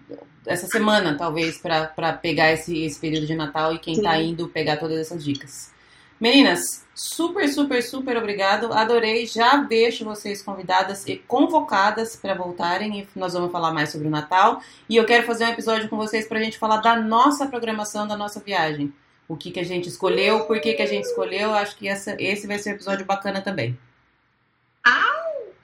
essa 0.47 0.68
semana, 0.68 1.16
talvez, 1.16 1.59
para 1.59 2.12
pegar 2.12 2.53
esse, 2.53 2.84
esse 2.84 3.01
período 3.01 3.26
de 3.26 3.34
Natal 3.34 3.74
e 3.74 3.80
quem 3.80 3.95
está 3.95 4.16
indo 4.20 4.49
pegar 4.49 4.76
todas 4.76 4.99
essas 4.99 5.24
dicas. 5.24 5.72
Meninas, 6.20 6.86
super, 6.95 7.49
super, 7.49 7.82
super 7.82 8.16
obrigado. 8.16 8.72
Adorei. 8.72 9.26
Já 9.26 9.57
deixo 9.57 10.05
vocês 10.05 10.40
convidadas 10.40 11.05
e 11.05 11.16
convocadas 11.16 12.14
para 12.14 12.32
voltarem 12.32 13.01
e 13.01 13.09
nós 13.18 13.32
vamos 13.32 13.51
falar 13.51 13.72
mais 13.72 13.90
sobre 13.90 14.07
o 14.07 14.11
Natal. 14.11 14.62
E 14.88 14.97
eu 14.97 15.05
quero 15.05 15.26
fazer 15.26 15.47
um 15.47 15.49
episódio 15.49 15.88
com 15.88 15.97
vocês 15.97 16.28
para 16.28 16.38
a 16.38 16.43
gente 16.45 16.61
falar 16.61 16.76
da 16.76 16.95
nossa 16.95 17.49
programação, 17.49 18.07
da 18.07 18.16
nossa 18.16 18.38
viagem 18.38 18.95
o 19.29 19.37
que, 19.37 19.51
que 19.51 19.61
a 19.61 19.64
gente 19.64 19.89
escolheu, 19.89 20.45
por 20.45 20.61
que, 20.61 20.75
que 20.75 20.83
a 20.83 20.87
gente 20.87 21.05
escolheu. 21.05 21.55
Acho 21.55 21.77
que 21.77 21.89
essa, 21.89 22.16
esse 22.18 22.47
vai 22.47 22.59
ser 22.59 22.70
um 22.70 22.75
episódio 22.75 23.07
bacana 23.07 23.41
também. 23.41 23.79
Au! 24.85 25.55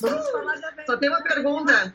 Vamos 0.00 0.30
falar 0.30 0.56
da 0.56 0.72
Só 0.84 0.96
tem 0.96 1.08
uma 1.08 1.22
pergunta. 1.22 1.94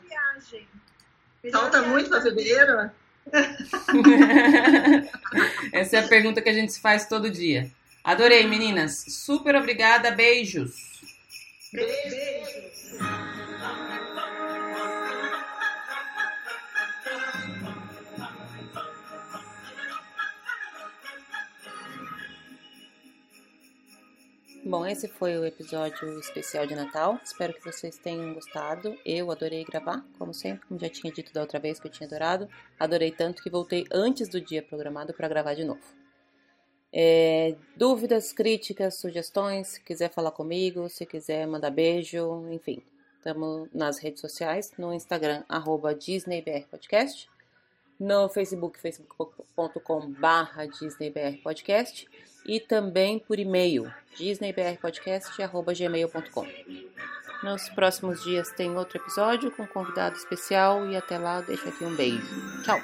Falta 1.50 1.82
muito 1.82 2.08
para 2.08 2.22
fevereiro? 2.22 2.90
Essa 5.72 5.96
é 5.96 6.00
a 6.00 6.08
pergunta 6.08 6.42
que 6.42 6.48
a 6.48 6.52
gente 6.52 6.78
faz 6.80 7.06
todo 7.06 7.30
dia. 7.30 7.70
Adorei, 8.04 8.46
meninas. 8.46 9.04
Super 9.08 9.56
obrigada. 9.56 10.10
Beijos. 10.10 10.74
Beijos. 11.72 12.71
Bom, 24.64 24.86
esse 24.86 25.08
foi 25.08 25.36
o 25.36 25.44
episódio 25.44 26.20
especial 26.20 26.64
de 26.68 26.76
Natal. 26.76 27.18
Espero 27.24 27.52
que 27.52 27.64
vocês 27.64 27.98
tenham 27.98 28.32
gostado. 28.32 28.96
Eu 29.04 29.28
adorei 29.32 29.64
gravar, 29.64 30.06
como 30.16 30.32
sempre, 30.32 30.68
como 30.68 30.78
já 30.78 30.88
tinha 30.88 31.12
dito 31.12 31.32
da 31.32 31.40
outra 31.40 31.58
vez 31.58 31.80
que 31.80 31.88
eu 31.88 31.90
tinha 31.90 32.06
adorado. 32.06 32.48
Adorei 32.78 33.10
tanto 33.10 33.42
que 33.42 33.50
voltei 33.50 33.84
antes 33.92 34.28
do 34.28 34.40
dia 34.40 34.62
programado 34.62 35.12
para 35.12 35.26
gravar 35.26 35.54
de 35.54 35.64
novo. 35.64 35.82
É, 36.92 37.56
dúvidas, 37.76 38.32
críticas, 38.32 39.00
sugestões, 39.00 39.66
se 39.66 39.80
quiser 39.80 40.12
falar 40.12 40.30
comigo, 40.30 40.88
se 40.88 41.04
quiser 41.04 41.44
mandar 41.48 41.70
beijo, 41.70 42.46
enfim. 42.52 42.80
Estamos 43.16 43.68
nas 43.74 43.98
redes 43.98 44.20
sociais, 44.20 44.72
no 44.78 44.94
Instagram, 44.94 45.42
arroba 45.48 45.92
DisneyBRPodcast, 45.92 47.28
no 47.98 48.28
Facebook, 48.28 48.78
facebook.com 48.78 50.12
barra 50.12 50.66
DisneyBRPodcast 50.66 52.08
e 52.44 52.60
também 52.60 53.18
por 53.18 53.38
e-mail 53.38 53.90
disneybrpodcast.gmail.com. 54.16 56.46
Nos 57.42 57.68
próximos 57.70 58.22
dias 58.22 58.52
tem 58.52 58.76
outro 58.76 58.98
episódio 58.98 59.50
com 59.50 59.66
convidado 59.66 60.14
especial 60.16 60.86
e 60.88 60.96
até 60.96 61.18
lá 61.18 61.40
deixo 61.40 61.68
aqui 61.68 61.84
um 61.84 61.96
beijo. 61.96 62.22
Tchau! 62.62 62.80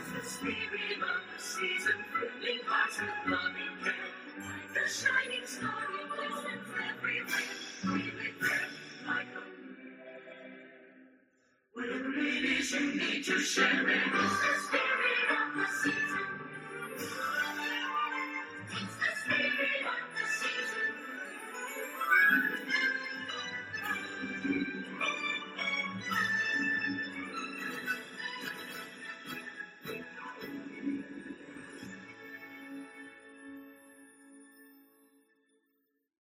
Whatever 11.75 12.19
it 12.19 12.45
is 12.45 12.73
you 12.73 12.95
need 12.97 13.23
to 13.25 13.39
share 13.39 13.89
it 13.89 14.09